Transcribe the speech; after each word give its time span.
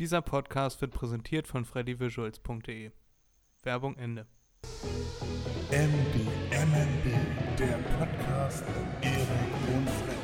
Dieser 0.00 0.22
Podcast 0.22 0.80
wird 0.80 0.92
präsentiert 0.94 1.46
von 1.46 1.66
freddyvisuals.de. 1.66 2.90
Werbung 3.64 3.96
Ende. 3.98 4.26
MB, 5.70 6.14
MNB, 6.50 7.58
der 7.58 7.76
Podcast 7.98 8.64
Erik 9.02 9.76
und 9.76 9.90
Freddy. 9.90 10.19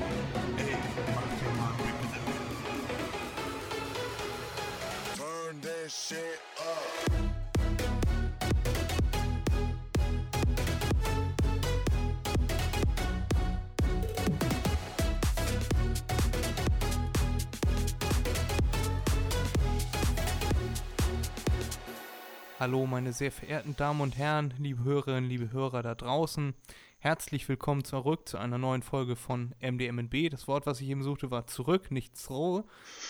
Hallo, 22.67 22.85
meine 22.85 23.13
sehr 23.13 23.31
verehrten 23.31 23.77
Damen 23.77 24.01
und 24.01 24.19
Herren, 24.19 24.53
liebe 24.59 24.83
Hörerinnen, 24.83 25.31
liebe 25.31 25.53
Hörer 25.53 25.85
da 25.85 25.95
draußen. 25.95 26.53
Herzlich 26.99 27.49
willkommen 27.49 27.85
zurück 27.85 28.29
zu 28.29 28.39
einer 28.39 28.59
neuen 28.59 28.83
Folge 28.83 29.15
von 29.15 29.55
MDMNB. 29.61 30.31
Das 30.31 30.49
Wort, 30.49 30.67
was 30.67 30.81
ich 30.81 30.89
eben 30.89 31.05
suchte, 31.05 31.31
war 31.31 31.47
zurück, 31.47 31.93
nicht 31.93 32.17
zro. 32.17 32.69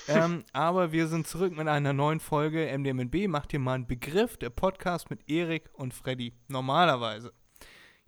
ähm, 0.08 0.44
aber 0.52 0.92
wir 0.92 1.06
sind 1.06 1.26
zurück 1.26 1.56
mit 1.56 1.68
einer 1.68 1.94
neuen 1.94 2.20
Folge 2.20 2.70
MDMNB. 2.70 3.28
Macht 3.28 3.54
ihr 3.54 3.58
mal 3.58 3.76
einen 3.76 3.86
Begriff, 3.86 4.36
der 4.36 4.50
Podcast 4.50 5.08
mit 5.08 5.26
Erik 5.26 5.70
und 5.72 5.94
Freddy. 5.94 6.34
Normalerweise. 6.48 7.32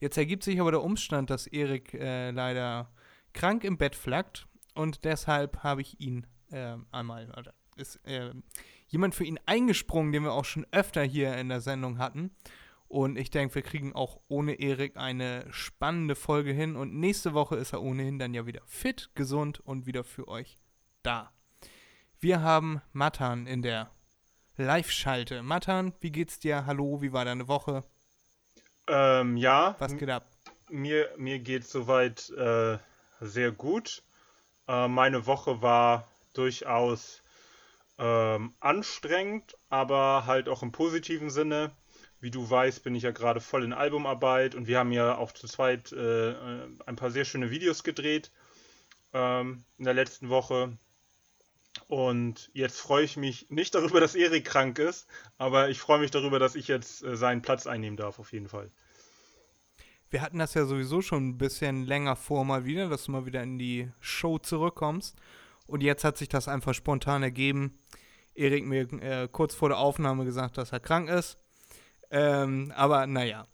Jetzt 0.01 0.19
ergibt 0.19 0.43
sich 0.43 0.61
aber 0.61 0.73
der 0.73 0.83
Umstand, 0.83 1.31
dass 1.31 1.47
Erik 1.47 1.95
äh, 1.95 2.31
leider 2.31 2.93
krank 3.33 3.65
im 3.65 3.79
Bett 3.79 3.97
flackt 3.97 4.47
und 4.75 5.07
deshalb 5.07 5.63
habe 5.63 5.81
ich 5.81 5.99
ihn 5.99 6.27
äh, 6.51 6.77
einmal, 6.93 7.33
oder 7.39 7.55
ist 7.77 7.97
äh, 8.07 8.33
jemand 8.89 9.15
für 9.15 9.25
ihn 9.25 9.39
eingesprungen, 9.47 10.13
den 10.13 10.25
wir 10.25 10.33
auch 10.33 10.45
schon 10.45 10.67
öfter 10.73 11.03
hier 11.03 11.37
in 11.37 11.49
der 11.49 11.61
Sendung 11.61 11.99
hatten. 11.99 12.31
Und 12.89 13.17
ich 13.17 13.31
denke, 13.31 13.55
wir 13.57 13.63
kriegen 13.63 13.95
auch 13.95 14.19
ohne 14.29 14.55
Erik 14.55 14.97
eine 14.97 15.47
spannende 15.51 16.15
Folge 16.17 16.53
hin. 16.53 16.75
Und 16.75 16.95
nächste 16.95 17.35
Woche 17.35 17.57
ist 17.57 17.73
er 17.73 17.83
ohnehin 17.83 18.19
dann 18.19 18.35
ja 18.35 18.47
wieder 18.47 18.63
fit, 18.67 19.11
gesund 19.15 19.61
und 19.61 19.87
wieder 19.87 20.05
für 20.05 20.27
euch 20.27 20.59
da. 21.03 21.31
Wir 22.19 22.41
haben 22.41 22.81
Matan 22.93 23.47
in 23.47 23.63
der 23.63 23.91
Live-Schalte. 24.57 25.43
Matan, 25.43 25.93
wie 26.01 26.11
geht's 26.11 26.39
dir? 26.41 26.67
Hallo, 26.67 27.01
wie 27.03 27.13
war 27.13 27.25
deine 27.25 27.47
Woche? 27.47 27.85
Ähm, 28.89 29.37
ja, 29.37 29.77
Was 29.79 29.97
geht 29.97 30.09
ab? 30.11 30.27
mir, 30.71 31.11
mir 31.17 31.39
geht 31.39 31.67
soweit 31.67 32.31
äh, 32.31 32.79
sehr 33.21 33.53
gut. 33.53 34.03
Äh, 34.67 34.89
meine 34.89 35.27
Woche 35.27 35.63
war 35.63 36.09
durchaus 36.35 37.23
ähm, 37.99 38.55
anstrengend, 38.61 39.57
aber 39.69 40.25
halt 40.27 40.49
auch 40.49 40.63
im 40.63 40.73
positiven 40.73 41.31
Sinne. 41.31 41.73
Wie 42.21 42.31
du 42.31 42.49
weißt, 42.49 42.83
bin 42.83 42.95
ich 42.95 43.05
ja 43.05 43.13
gerade 43.13 43.41
voll 43.41 43.65
in 43.65 43.73
Albumarbeit 43.73 44.55
und 44.55 44.67
wir 44.67 44.79
haben 44.79 44.91
ja 44.93 45.17
auch 45.17 45.33
zu 45.33 45.47
zweit 45.47 45.93
äh, 45.93 46.35
ein 46.87 46.97
paar 46.97 47.11
sehr 47.11 47.25
schöne 47.25 47.51
Videos 47.51 47.85
gedreht 47.85 48.33
ähm, 49.13 49.65
in 49.79 49.85
der 49.85 49.95
letzten 49.95 50.29
Woche. 50.29 50.77
Und 51.87 52.51
jetzt 52.55 52.81
freue 52.81 53.05
ich 53.05 53.17
mich 53.17 53.51
nicht 53.51 53.75
darüber, 53.75 54.01
dass 54.01 54.17
Erik 54.17 54.45
krank 54.45 54.79
ist, 54.79 55.07
aber 55.37 55.69
ich 55.69 55.79
freue 55.79 56.01
mich 56.01 56.11
darüber, 56.11 56.39
dass 56.39 56.57
ich 56.57 56.67
jetzt 56.67 57.05
äh, 57.05 57.17
seinen 57.17 57.43
Platz 57.43 57.67
einnehmen 57.67 57.97
darf, 57.97 58.19
auf 58.19 58.33
jeden 58.33 58.49
Fall. 58.49 58.71
Wir 60.11 60.23
hatten 60.23 60.39
das 60.39 60.55
ja 60.55 60.65
sowieso 60.65 61.03
schon 61.03 61.29
ein 61.29 61.39
bisschen 61.39 61.85
länger 61.85 62.17
vor 62.17 62.45
mal 62.45 62.65
wieder, 62.65 62.89
dass 62.89 63.05
du 63.05 63.13
mal 63.13 63.27
wieder 63.27 63.43
in 63.43 63.59
die 63.59 63.91
Show 64.01 64.39
zurückkommst. 64.39 65.17
Und 65.69 65.83
jetzt 65.83 66.03
hat 66.03 66.17
sich 66.17 66.29
das 66.29 66.49
einfach 66.49 66.75
spontan 66.75 67.23
ergeben. 67.23 67.79
Erik 68.35 68.65
mir 68.65 68.91
äh, 69.03 69.29
kurz 69.31 69.55
vor 69.55 69.69
der 69.69 69.79
Aufnahme 69.79 70.25
gesagt, 70.25 70.59
dass 70.59 70.73
er 70.73 70.81
krank 70.81 71.09
ist. 71.09 71.39
Ähm, 72.11 72.73
aber 72.75 73.07
naja, 73.07 73.47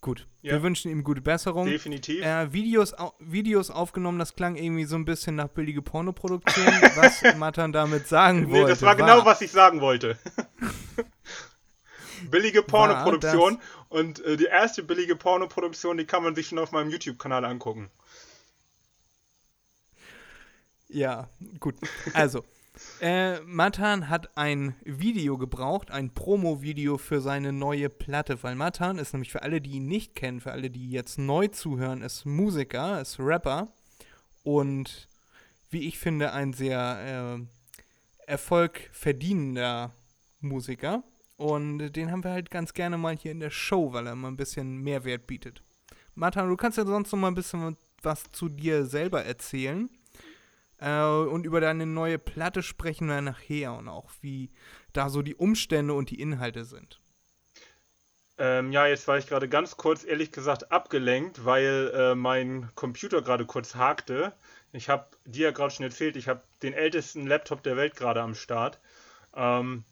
gut. 0.00 0.26
Ja. 0.40 0.52
Wir 0.52 0.62
wünschen 0.62 0.90
ihm 0.90 1.04
gute 1.04 1.20
Besserung. 1.20 1.66
Definitiv. 1.66 2.24
Äh, 2.24 2.52
Videos, 2.52 2.94
au 2.94 3.12
Videos 3.18 3.70
aufgenommen, 3.70 4.18
das 4.18 4.34
klang 4.34 4.56
irgendwie 4.56 4.84
so 4.84 4.96
ein 4.96 5.04
bisschen 5.04 5.36
nach 5.36 5.48
billige 5.48 5.82
Pornoproduktion, 5.82 6.66
was 6.96 7.22
Matan 7.36 7.72
damit 7.72 8.08
sagen 8.08 8.46
Nee, 8.46 8.60
wollte. 8.60 8.70
das 8.70 8.82
war 8.82 8.96
genau, 8.96 9.24
was 9.26 9.42
ich 9.42 9.50
sagen 9.50 9.80
wollte. 9.82 10.16
billige 12.30 12.62
Pornoproduktion. 12.62 13.58
Und 13.90 14.24
äh, 14.24 14.36
die 14.36 14.46
erste 14.46 14.82
billige 14.82 15.16
Pornoproduktion, 15.16 15.98
die 15.98 16.06
kann 16.06 16.22
man 16.22 16.34
sich 16.34 16.48
schon 16.48 16.58
auf 16.58 16.72
meinem 16.72 16.90
YouTube-Kanal 16.90 17.44
angucken. 17.44 17.90
Ja, 20.88 21.28
gut. 21.60 21.76
Also, 22.14 22.44
äh, 23.00 23.40
Matan 23.40 24.08
hat 24.08 24.36
ein 24.36 24.74
Video 24.84 25.36
gebraucht, 25.36 25.90
ein 25.90 26.14
Promo-Video 26.14 26.96
für 26.98 27.20
seine 27.20 27.52
neue 27.52 27.90
Platte, 27.90 28.42
weil 28.42 28.54
Matan 28.54 28.98
ist 28.98 29.12
nämlich 29.12 29.32
für 29.32 29.42
alle, 29.42 29.60
die 29.60 29.72
ihn 29.72 29.86
nicht 29.86 30.14
kennen, 30.14 30.40
für 30.40 30.52
alle, 30.52 30.70
die 30.70 30.90
jetzt 30.90 31.18
neu 31.18 31.48
zuhören, 31.48 32.02
ist 32.02 32.24
Musiker, 32.24 33.00
ist 33.00 33.18
Rapper 33.18 33.68
und 34.42 35.08
wie 35.70 35.86
ich 35.86 35.98
finde, 35.98 36.32
ein 36.32 36.52
sehr 36.52 37.38
äh, 37.38 38.30
erfolgverdienender 38.30 39.92
Musiker. 40.40 41.02
Und 41.36 41.90
den 41.90 42.10
haben 42.10 42.24
wir 42.24 42.30
halt 42.32 42.50
ganz 42.50 42.72
gerne 42.72 42.98
mal 42.98 43.16
hier 43.16 43.32
in 43.32 43.40
der 43.40 43.50
Show, 43.50 43.92
weil 43.92 44.06
er 44.06 44.14
immer 44.14 44.28
ein 44.28 44.36
bisschen 44.36 44.78
Mehrwert 44.78 45.26
bietet. 45.26 45.62
Matan, 46.14 46.48
du 46.48 46.56
kannst 46.56 46.78
ja 46.78 46.84
sonst 46.84 47.12
noch 47.12 47.18
mal 47.18 47.28
ein 47.28 47.34
bisschen 47.34 47.76
was 48.02 48.24
zu 48.32 48.48
dir 48.48 48.86
selber 48.86 49.24
erzählen. 49.24 49.88
Äh, 50.78 51.02
und 51.02 51.44
über 51.44 51.60
deine 51.60 51.86
neue 51.86 52.18
Platte 52.18 52.62
sprechen 52.62 53.08
wir 53.08 53.20
nachher 53.20 53.74
und 53.74 53.88
auch 53.88 54.10
wie 54.20 54.50
da 54.92 55.10
so 55.10 55.22
die 55.22 55.34
Umstände 55.34 55.94
und 55.94 56.10
die 56.10 56.20
Inhalte 56.20 56.64
sind. 56.64 57.00
Ähm, 58.40 58.70
ja, 58.70 58.86
jetzt 58.86 59.08
war 59.08 59.18
ich 59.18 59.26
gerade 59.26 59.48
ganz 59.48 59.76
kurz, 59.76 60.04
ehrlich 60.04 60.30
gesagt, 60.30 60.70
abgelenkt, 60.70 61.44
weil 61.44 61.90
äh, 61.92 62.14
mein 62.14 62.70
Computer 62.76 63.20
gerade 63.20 63.44
kurz 63.46 63.74
hakte. 63.74 64.32
Ich 64.72 64.88
habe 64.88 65.08
dir 65.24 65.46
ja 65.46 65.50
gerade 65.50 65.74
schon 65.74 65.84
erzählt, 65.84 66.16
ich 66.16 66.28
habe 66.28 66.42
den 66.62 66.72
ältesten 66.72 67.26
Laptop 67.26 67.64
der 67.64 67.76
Welt 67.76 67.96
gerade 67.96 68.22
am 68.22 68.36
Start. 68.36 68.78
Ähm, 69.34 69.84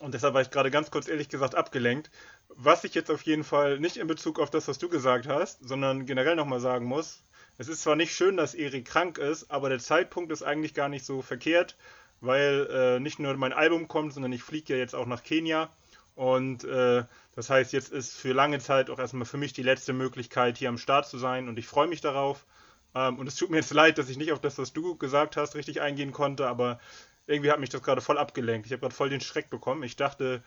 und 0.00 0.14
deshalb 0.14 0.34
war 0.34 0.40
ich 0.40 0.50
gerade 0.50 0.70
ganz 0.70 0.90
kurz, 0.90 1.08
ehrlich 1.08 1.28
gesagt, 1.28 1.54
abgelenkt. 1.54 2.10
Was 2.48 2.84
ich 2.84 2.94
jetzt 2.94 3.10
auf 3.10 3.22
jeden 3.22 3.44
Fall 3.44 3.78
nicht 3.80 3.98
in 3.98 4.06
Bezug 4.06 4.40
auf 4.40 4.50
das, 4.50 4.68
was 4.68 4.78
du 4.78 4.88
gesagt 4.88 5.28
hast, 5.28 5.66
sondern 5.66 6.06
generell 6.06 6.36
nochmal 6.36 6.60
sagen 6.60 6.86
muss, 6.86 7.22
es 7.58 7.68
ist 7.68 7.82
zwar 7.82 7.96
nicht 7.96 8.14
schön, 8.14 8.36
dass 8.36 8.54
Erik 8.54 8.86
krank 8.86 9.18
ist, 9.18 9.50
aber 9.50 9.68
der 9.68 9.80
Zeitpunkt 9.80 10.32
ist 10.32 10.42
eigentlich 10.42 10.74
gar 10.74 10.88
nicht 10.88 11.04
so 11.04 11.22
verkehrt, 11.22 11.76
weil 12.20 12.68
äh, 12.70 13.00
nicht 13.00 13.18
nur 13.18 13.36
mein 13.36 13.52
Album 13.52 13.88
kommt, 13.88 14.14
sondern 14.14 14.32
ich 14.32 14.42
fliege 14.42 14.74
ja 14.74 14.78
jetzt 14.78 14.94
auch 14.94 15.06
nach 15.06 15.24
Kenia. 15.24 15.68
Und 16.14 16.64
äh, 16.64 17.04
das 17.34 17.50
heißt, 17.50 17.72
jetzt 17.72 17.92
ist 17.92 18.16
für 18.16 18.32
lange 18.32 18.58
Zeit 18.60 18.90
auch 18.90 18.98
erstmal 18.98 19.26
für 19.26 19.36
mich 19.36 19.52
die 19.52 19.62
letzte 19.62 19.92
Möglichkeit, 19.92 20.58
hier 20.58 20.68
am 20.68 20.78
Start 20.78 21.06
zu 21.08 21.18
sein. 21.18 21.48
Und 21.48 21.58
ich 21.58 21.66
freue 21.66 21.88
mich 21.88 22.00
darauf. 22.00 22.46
Ähm, 22.94 23.18
und 23.18 23.26
es 23.26 23.36
tut 23.36 23.50
mir 23.50 23.58
jetzt 23.58 23.72
leid, 23.72 23.98
dass 23.98 24.08
ich 24.08 24.16
nicht 24.18 24.32
auf 24.32 24.40
das, 24.40 24.58
was 24.58 24.72
du 24.72 24.96
gesagt 24.96 25.36
hast, 25.36 25.54
richtig 25.54 25.80
eingehen 25.80 26.12
konnte, 26.12 26.46
aber 26.48 26.80
irgendwie 27.26 27.50
hat 27.50 27.60
mich 27.60 27.70
das 27.70 27.82
gerade 27.82 28.00
voll 28.00 28.18
abgelenkt. 28.18 28.66
Ich 28.66 28.72
habe 28.72 28.80
gerade 28.80 28.94
voll 28.94 29.10
den 29.10 29.20
Schreck 29.20 29.50
bekommen. 29.50 29.82
Ich 29.82 29.96
dachte, 29.96 30.42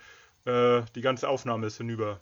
äh, 0.46 0.82
die 0.96 1.02
ganze 1.02 1.30
Aufnahme 1.30 1.68
ist 1.68 1.78
hinüber. 1.78 2.20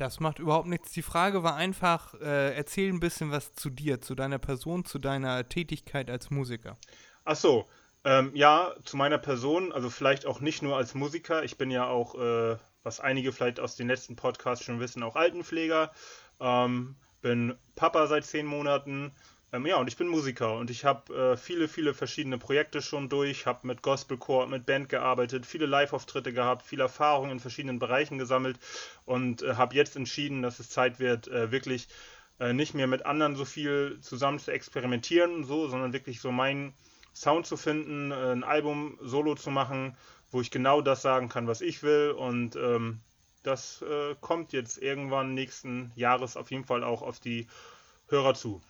Das 0.00 0.18
macht 0.18 0.38
überhaupt 0.38 0.66
nichts. 0.66 0.92
Die 0.92 1.02
Frage 1.02 1.42
war 1.42 1.56
einfach, 1.56 2.14
äh, 2.14 2.56
erzähl 2.56 2.90
ein 2.90 3.00
bisschen 3.00 3.32
was 3.32 3.52
zu 3.52 3.68
dir, 3.68 4.00
zu 4.00 4.14
deiner 4.14 4.38
Person, 4.38 4.86
zu 4.86 4.98
deiner 4.98 5.46
Tätigkeit 5.46 6.08
als 6.08 6.30
Musiker. 6.30 6.78
Ach 7.26 7.36
so, 7.36 7.68
ähm, 8.04 8.30
ja, 8.34 8.74
zu 8.84 8.96
meiner 8.96 9.18
Person, 9.18 9.72
also 9.72 9.90
vielleicht 9.90 10.24
auch 10.24 10.40
nicht 10.40 10.62
nur 10.62 10.78
als 10.78 10.94
Musiker. 10.94 11.44
Ich 11.44 11.58
bin 11.58 11.70
ja 11.70 11.86
auch, 11.86 12.14
äh, 12.14 12.56
was 12.82 13.00
einige 13.00 13.30
vielleicht 13.30 13.60
aus 13.60 13.76
den 13.76 13.88
letzten 13.88 14.16
Podcasts 14.16 14.64
schon 14.64 14.80
wissen, 14.80 15.02
auch 15.02 15.16
Altenpfleger. 15.16 15.92
Ähm, 16.40 16.96
bin 17.20 17.58
Papa 17.74 18.06
seit 18.06 18.24
zehn 18.24 18.46
Monaten. 18.46 19.12
Ähm, 19.52 19.66
ja, 19.66 19.76
und 19.76 19.88
ich 19.88 19.96
bin 19.96 20.06
Musiker 20.06 20.56
und 20.56 20.70
ich 20.70 20.84
habe 20.84 21.32
äh, 21.32 21.36
viele, 21.36 21.66
viele 21.66 21.92
verschiedene 21.92 22.38
Projekte 22.38 22.80
schon 22.82 23.08
durch, 23.08 23.46
habe 23.46 23.66
mit 23.66 23.82
Gospelchor, 23.82 24.46
mit 24.46 24.64
Band 24.64 24.88
gearbeitet, 24.88 25.44
viele 25.44 25.66
Live-Auftritte 25.66 26.32
gehabt, 26.32 26.62
viel 26.62 26.80
Erfahrung 26.80 27.30
in 27.30 27.40
verschiedenen 27.40 27.80
Bereichen 27.80 28.16
gesammelt 28.18 28.58
und 29.06 29.42
äh, 29.42 29.54
habe 29.54 29.74
jetzt 29.74 29.96
entschieden, 29.96 30.42
dass 30.42 30.60
es 30.60 30.70
Zeit 30.70 31.00
wird, 31.00 31.26
äh, 31.28 31.50
wirklich 31.50 31.88
äh, 32.38 32.52
nicht 32.52 32.74
mehr 32.74 32.86
mit 32.86 33.06
anderen 33.06 33.34
so 33.34 33.44
viel 33.44 33.98
zusammen 34.00 34.38
zu 34.38 34.52
experimentieren 34.52 35.34
und 35.34 35.44
so, 35.44 35.68
sondern 35.68 35.92
wirklich 35.92 36.20
so 36.20 36.30
meinen 36.30 36.72
Sound 37.12 37.44
zu 37.44 37.56
finden, 37.56 38.12
äh, 38.12 38.32
ein 38.32 38.44
Album 38.44 38.98
solo 39.02 39.34
zu 39.34 39.50
machen, 39.50 39.96
wo 40.30 40.40
ich 40.40 40.52
genau 40.52 40.80
das 40.80 41.02
sagen 41.02 41.28
kann, 41.28 41.48
was 41.48 41.60
ich 41.60 41.82
will 41.82 42.12
und 42.12 42.54
ähm, 42.54 43.00
das 43.42 43.82
äh, 43.82 44.14
kommt 44.20 44.52
jetzt 44.52 44.78
irgendwann 44.78 45.34
nächsten 45.34 45.90
Jahres 45.96 46.36
auf 46.36 46.52
jeden 46.52 46.64
Fall 46.64 46.84
auch 46.84 47.02
auf 47.02 47.18
die 47.18 47.48
Hörer 48.08 48.34
zu. 48.34 48.60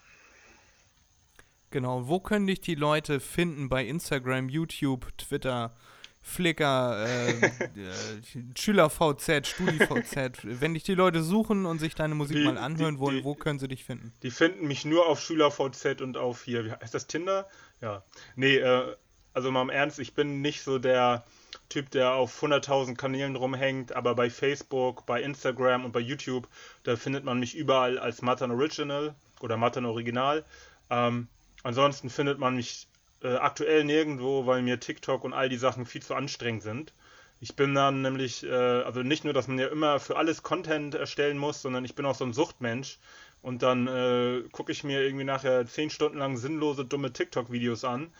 Genau, 1.70 2.08
wo 2.08 2.20
können 2.20 2.46
dich 2.46 2.60
die 2.60 2.74
Leute 2.74 3.20
finden 3.20 3.68
bei 3.68 3.84
Instagram, 3.84 4.48
YouTube, 4.48 5.06
Twitter, 5.16 5.72
Flickr, 6.20 7.06
äh, 7.06 7.30
äh, 7.46 8.44
SchülerVZ, 8.56 9.46
StudiVZ? 9.46 10.40
Wenn 10.42 10.74
dich 10.74 10.82
die 10.82 10.94
Leute 10.94 11.22
suchen 11.22 11.66
und 11.66 11.78
sich 11.78 11.94
deine 11.94 12.14
Musik 12.14 12.36
Die- 12.38 12.44
mal 12.44 12.58
anhören 12.58 12.96
die- 12.96 13.00
wollen, 13.00 13.16
die- 13.18 13.24
wo 13.24 13.34
können 13.34 13.58
sie 13.58 13.68
dich 13.68 13.84
finden? 13.84 14.12
Die 14.22 14.30
finden 14.30 14.66
mich 14.66 14.84
nur 14.84 15.06
auf 15.06 15.20
SchülerVZ 15.20 16.00
und 16.02 16.16
auf 16.16 16.42
hier, 16.44 16.64
wie 16.64 16.72
heißt 16.72 16.92
das 16.92 17.06
Tinder? 17.06 17.48
Ja. 17.80 18.02
Nee, 18.36 18.56
äh, 18.56 18.96
also 19.32 19.50
mal 19.52 19.62
im 19.62 19.70
Ernst, 19.70 19.98
ich 20.00 20.14
bin 20.14 20.42
nicht 20.42 20.62
so 20.62 20.78
der 20.80 21.24
Typ, 21.68 21.90
der 21.92 22.14
auf 22.14 22.42
100.000 22.42 22.96
Kanälen 22.96 23.36
rumhängt, 23.36 23.92
aber 23.94 24.16
bei 24.16 24.28
Facebook, 24.28 25.06
bei 25.06 25.22
Instagram 25.22 25.84
und 25.84 25.92
bei 25.92 26.00
YouTube, 26.00 26.48
da 26.82 26.96
findet 26.96 27.24
man 27.24 27.38
mich 27.38 27.54
überall 27.56 27.96
als 27.98 28.22
Matan 28.22 28.50
Original 28.50 29.14
oder 29.40 29.56
Matan 29.56 29.86
Original. 29.86 30.44
Ähm, 30.90 31.28
ansonsten 31.62 32.10
findet 32.10 32.38
man 32.38 32.56
mich 32.56 32.88
äh, 33.22 33.36
aktuell 33.36 33.84
nirgendwo, 33.84 34.46
weil 34.46 34.62
mir 34.62 34.80
TikTok 34.80 35.24
und 35.24 35.32
all 35.32 35.48
die 35.48 35.58
Sachen 35.58 35.86
viel 35.86 36.02
zu 36.02 36.14
anstrengend 36.14 36.62
sind. 36.62 36.94
Ich 37.40 37.56
bin 37.56 37.74
dann 37.74 38.02
nämlich, 38.02 38.44
äh, 38.44 38.50
also 38.50 39.02
nicht 39.02 39.24
nur, 39.24 39.32
dass 39.32 39.48
man 39.48 39.58
ja 39.58 39.68
immer 39.68 39.98
für 39.98 40.16
alles 40.16 40.42
Content 40.42 40.94
erstellen 40.94 41.38
muss, 41.38 41.62
sondern 41.62 41.84
ich 41.84 41.94
bin 41.94 42.04
auch 42.04 42.14
so 42.14 42.24
ein 42.24 42.34
Suchtmensch. 42.34 42.98
Und 43.42 43.62
dann 43.62 43.86
äh, 43.86 44.42
gucke 44.52 44.72
ich 44.72 44.84
mir 44.84 45.02
irgendwie 45.02 45.24
nachher 45.24 45.66
zehn 45.66 45.88
Stunden 45.88 46.18
lang 46.18 46.36
sinnlose, 46.36 46.84
dumme 46.84 47.12
TikTok-Videos 47.12 47.84
an. 47.84 48.12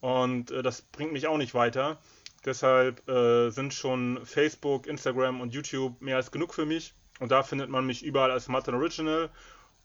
Und 0.00 0.50
äh, 0.50 0.62
das 0.62 0.82
bringt 0.82 1.12
mich 1.12 1.28
auch 1.28 1.38
nicht 1.38 1.54
weiter. 1.54 1.98
Deshalb 2.44 3.08
äh, 3.08 3.50
sind 3.50 3.72
schon 3.72 4.20
Facebook, 4.24 4.86
Instagram 4.86 5.40
und 5.40 5.54
YouTube 5.54 6.00
mehr 6.00 6.16
als 6.16 6.32
genug 6.32 6.52
für 6.52 6.66
mich. 6.66 6.94
Und 7.20 7.30
da 7.30 7.44
findet 7.44 7.70
man 7.70 7.86
mich 7.86 8.04
überall 8.04 8.32
als 8.32 8.48
Martin 8.48 8.74
Original. 8.74 9.30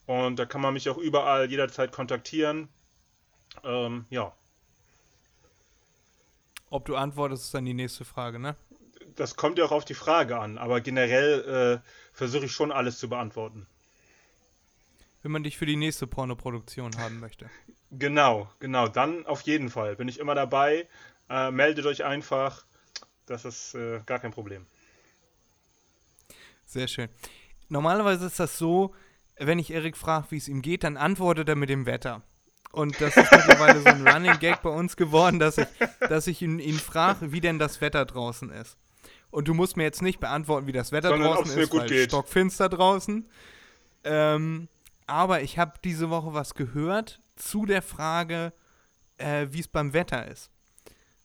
Und 0.07 0.39
da 0.39 0.45
kann 0.45 0.61
man 0.61 0.73
mich 0.73 0.89
auch 0.89 0.97
überall 0.97 1.49
jederzeit 1.49 1.91
kontaktieren. 1.91 2.69
Ähm, 3.63 4.05
ja. 4.09 4.33
Ob 6.69 6.85
du 6.85 6.95
antwortest, 6.95 7.45
ist 7.45 7.53
dann 7.53 7.65
die 7.65 7.73
nächste 7.73 8.05
Frage, 8.05 8.39
ne? 8.39 8.55
Das 9.15 9.35
kommt 9.35 9.57
ja 9.57 9.65
auch 9.65 9.71
auf 9.71 9.85
die 9.85 9.95
Frage 9.95 10.39
an, 10.39 10.57
aber 10.57 10.81
generell 10.81 11.81
äh, 11.81 11.89
versuche 12.13 12.45
ich 12.45 12.51
schon 12.51 12.71
alles 12.71 12.99
zu 12.99 13.09
beantworten. 13.09 13.67
Wenn 15.21 15.31
man 15.31 15.43
dich 15.43 15.57
für 15.57 15.65
die 15.65 15.75
nächste 15.75 16.07
Pornoproduktion 16.07 16.97
haben 16.97 17.19
möchte. 17.19 17.49
Genau, 17.91 18.49
genau, 18.59 18.87
dann 18.87 19.25
auf 19.25 19.41
jeden 19.41 19.69
Fall. 19.69 19.95
Bin 19.95 20.07
ich 20.07 20.19
immer 20.19 20.35
dabei. 20.35 20.87
Äh, 21.29 21.51
meldet 21.51 21.85
euch 21.85 22.03
einfach. 22.05 22.65
Das 23.25 23.45
ist 23.45 23.75
äh, 23.75 24.01
gar 24.05 24.19
kein 24.19 24.31
Problem. 24.31 24.65
Sehr 26.65 26.87
schön. 26.87 27.09
Normalerweise 27.67 28.27
ist 28.27 28.39
das 28.39 28.57
so, 28.57 28.95
wenn 29.37 29.59
ich 29.59 29.71
Erik 29.71 29.97
frage, 29.97 30.27
wie 30.29 30.37
es 30.37 30.47
ihm 30.47 30.61
geht, 30.61 30.83
dann 30.83 30.97
antwortet 30.97 31.49
er 31.49 31.55
mit 31.55 31.69
dem 31.69 31.85
Wetter. 31.85 32.21
Und 32.71 33.01
das 33.01 33.17
ist 33.17 33.31
mittlerweile 33.31 33.81
so 33.81 33.87
ein 33.87 34.07
Running 34.07 34.37
Gag 34.39 34.61
bei 34.61 34.69
uns 34.69 34.95
geworden, 34.95 35.39
dass 35.39 35.57
ich, 35.57 35.67
dass 36.07 36.27
ich 36.27 36.41
ihn, 36.41 36.59
ihn 36.59 36.77
frage, 36.77 37.31
wie 37.31 37.41
denn 37.41 37.57
das 37.57 37.81
Wetter 37.81 38.05
draußen 38.05 38.51
ist. 38.51 38.77
Und 39.31 39.47
du 39.47 39.53
musst 39.53 39.77
mir 39.77 39.83
jetzt 39.83 40.01
nicht 40.01 40.19
beantworten, 40.19 40.67
wie 40.67 40.71
das 40.71 40.91
Wetter 40.91 41.09
Sondern 41.09 41.33
draußen 41.33 41.57
ist, 41.57 41.69
gut 41.69 41.81
weil 41.81 41.89
geht. 41.89 42.09
stockfinster 42.09 42.69
draußen. 42.69 43.27
Ähm, 44.03 44.67
aber 45.07 45.41
ich 45.41 45.57
habe 45.57 45.73
diese 45.83 46.09
Woche 46.09 46.33
was 46.33 46.53
gehört 46.53 47.21
zu 47.35 47.65
der 47.65 47.81
Frage, 47.81 48.53
äh, 49.17 49.47
wie 49.49 49.59
es 49.59 49.67
beim 49.67 49.93
Wetter 49.93 50.27
ist. 50.27 50.51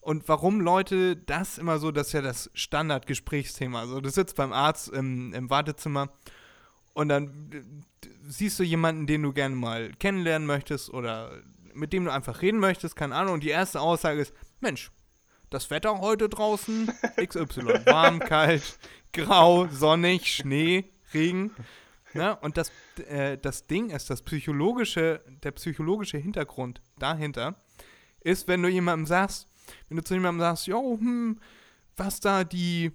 Und 0.00 0.28
warum 0.28 0.60
Leute 0.60 1.16
das 1.16 1.56
immer 1.56 1.78
so, 1.78 1.90
das 1.90 2.08
ist 2.08 2.12
ja 2.12 2.20
das 2.20 2.50
Standardgesprächsthema. 2.52 3.80
Also 3.80 4.00
du 4.00 4.10
sitzt 4.10 4.36
beim 4.36 4.52
Arzt 4.52 4.88
im, 4.88 5.32
im 5.32 5.48
Wartezimmer 5.48 6.10
und 6.94 7.08
dann 7.08 7.50
äh, 7.52 8.08
siehst 8.22 8.58
du 8.58 8.62
jemanden, 8.62 9.06
den 9.06 9.22
du 9.22 9.32
gerne 9.32 9.54
mal 9.54 9.92
kennenlernen 9.98 10.46
möchtest 10.46 10.90
oder 10.90 11.42
mit 11.74 11.92
dem 11.92 12.04
du 12.04 12.12
einfach 12.12 12.40
reden 12.40 12.60
möchtest, 12.60 12.96
keine 12.96 13.14
Ahnung. 13.14 13.34
Und 13.34 13.42
die 13.42 13.50
erste 13.50 13.80
Aussage 13.80 14.20
ist, 14.20 14.32
Mensch, 14.60 14.90
das 15.50 15.70
Wetter 15.70 16.00
heute 16.00 16.28
draußen, 16.28 16.90
XY, 17.16 17.86
warm, 17.86 18.20
kalt, 18.20 18.78
grau, 19.12 19.66
sonnig, 19.68 20.34
Schnee, 20.34 20.84
Regen. 21.12 21.50
Ne? 22.14 22.36
Und 22.36 22.56
das, 22.56 22.70
äh, 23.08 23.36
das 23.38 23.66
Ding 23.66 23.90
ist, 23.90 24.08
das 24.08 24.22
psychologische, 24.22 25.20
der 25.42 25.50
psychologische 25.50 26.18
Hintergrund 26.18 26.80
dahinter 26.98 27.56
ist, 28.20 28.46
wenn 28.48 28.62
du 28.62 28.68
jemandem 28.68 29.06
sagst, 29.06 29.48
wenn 29.88 29.96
du 29.96 30.04
zu 30.04 30.14
jemandem 30.14 30.40
sagst, 30.40 30.66
jo, 30.66 30.96
hm, 30.98 31.38
was 31.96 32.20
da 32.20 32.44
die, 32.44 32.92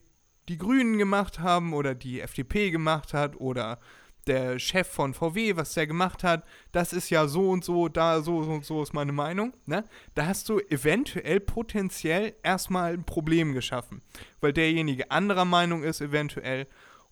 die 0.49 0.57
Grünen 0.57 0.97
gemacht 0.97 1.39
haben 1.39 1.73
oder 1.73 1.95
die 1.95 2.21
FDP 2.21 2.71
gemacht 2.71 3.13
hat 3.13 3.39
oder 3.39 3.79
der 4.27 4.59
Chef 4.59 4.87
von 4.87 5.13
VW, 5.13 5.55
was 5.55 5.73
der 5.73 5.87
gemacht 5.87 6.23
hat, 6.23 6.43
das 6.71 6.91
ist 6.91 7.09
ja 7.09 7.27
so 7.27 7.49
und 7.49 7.63
so, 7.63 7.87
da 7.87 8.21
so 8.21 8.37
und 8.37 8.65
so 8.65 8.83
ist 8.83 8.93
meine 8.93 9.11
Meinung, 9.11 9.53
ne? 9.65 9.85
Da 10.13 10.25
hast 10.25 10.49
du 10.49 10.59
eventuell 10.59 11.39
potenziell 11.39 12.35
erstmal 12.43 12.93
ein 12.93 13.05
Problem 13.05 13.53
geschaffen, 13.53 14.01
weil 14.41 14.53
derjenige 14.53 15.09
anderer 15.09 15.45
Meinung 15.45 15.83
ist 15.83 16.01
eventuell 16.01 16.67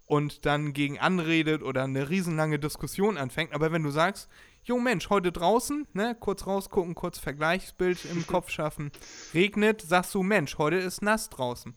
und 0.06 0.45
dann 0.45 0.74
gegen 0.74 1.00
anredet 1.00 1.63
oder 1.63 1.83
eine 1.83 2.10
riesenlange 2.10 2.60
Diskussion 2.60 3.18
anfängt, 3.18 3.54
aber 3.54 3.72
wenn 3.72 3.83
du 3.83 3.90
sagst, 3.90 4.30
jo 4.63 4.78
Mensch, 4.78 5.10
heute 5.10 5.31
draußen, 5.31 5.88
ne, 5.94 6.16
kurz 6.19 6.45
rausgucken, 6.45 6.94
kurz 6.94 7.19
Vergleichsbild 7.19 8.06
im 8.06 8.28
Kopf 8.28 8.50
schaffen, 8.50 8.92
regnet, 9.33 9.81
sagst 9.81 10.13
du, 10.13 10.24
Mensch, 10.24 10.57
heute 10.57 10.78
ist 10.78 11.01
nass 11.01 11.30
draußen. 11.30 11.75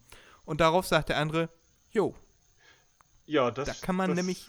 Und 0.50 0.60
darauf 0.60 0.84
sagt 0.84 1.08
der 1.10 1.16
andere, 1.18 1.48
jo, 1.92 2.12
Ja, 3.24 3.50
das 3.50 3.66
da 3.66 3.72
kann 3.74 3.96
man 3.96 4.08
das 4.10 4.16
nämlich, 4.16 4.46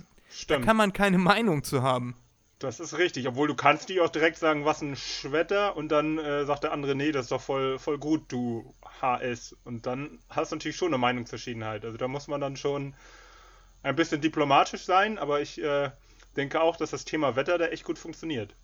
da 0.50 0.60
Stimmt. 0.60 0.66
kann 0.66 0.76
man 0.76 0.94
keine 0.94 1.18
Meinung 1.20 1.64
zu 1.64 1.84
haben. 1.84 2.18
Das 2.60 2.80
ist 2.80 2.98
richtig, 2.98 3.28
obwohl 3.28 3.48
du 3.48 3.56
kannst 3.56 3.90
nicht 3.90 4.00
auch 4.02 4.10
direkt 4.10 4.38
sagen, 4.38 4.64
was 4.66 4.82
ein 4.82 4.96
Schwetter 4.96 5.76
und 5.76 5.90
dann 5.90 6.18
äh, 6.20 6.46
sagt 6.46 6.64
der 6.64 6.72
andere, 6.72 6.94
nee, 6.96 7.12
das 7.12 7.26
ist 7.26 7.32
doch 7.32 7.42
voll, 7.42 7.78
voll 7.80 7.98
gut, 7.98 8.32
du 8.32 8.74
HS. 9.02 9.56
Und 9.66 9.86
dann 9.88 10.20
hast 10.30 10.52
du 10.52 10.56
natürlich 10.56 10.78
schon 10.78 10.90
eine 10.90 11.00
Meinungsverschiedenheit. 11.00 11.84
Also 11.84 11.98
da 11.98 12.08
muss 12.08 12.28
man 12.28 12.40
dann 12.40 12.56
schon 12.58 12.94
ein 13.84 13.96
bisschen 13.96 14.22
diplomatisch 14.22 14.84
sein, 14.86 15.18
aber 15.20 15.42
ich 15.42 15.62
äh, 15.62 15.92
denke 16.38 16.62
auch, 16.62 16.78
dass 16.78 16.92
das 16.92 17.06
Thema 17.06 17.36
Wetter 17.36 17.58
da 17.58 17.68
echt 17.68 17.84
gut 17.86 18.00
funktioniert. 18.00 18.56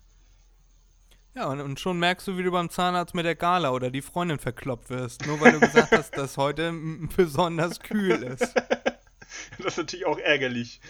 Ja, 1.38 1.46
und, 1.46 1.60
und 1.60 1.78
schon 1.78 2.00
merkst 2.00 2.26
du, 2.26 2.36
wie 2.36 2.42
du 2.42 2.50
beim 2.50 2.68
Zahnarzt 2.68 3.14
mit 3.14 3.24
der 3.24 3.36
Gala 3.36 3.70
oder 3.70 3.92
die 3.92 4.02
Freundin 4.02 4.40
verkloppt 4.40 4.90
wirst, 4.90 5.24
nur 5.24 5.40
weil 5.40 5.52
du 5.52 5.60
gesagt 5.60 5.92
hast, 5.92 6.16
dass 6.16 6.36
heute 6.36 6.74
besonders 7.16 7.78
kühl 7.78 8.22
ist. 8.24 8.54
Das 9.58 9.74
ist 9.74 9.76
natürlich 9.76 10.06
auch 10.06 10.18
ärgerlich. 10.18 10.80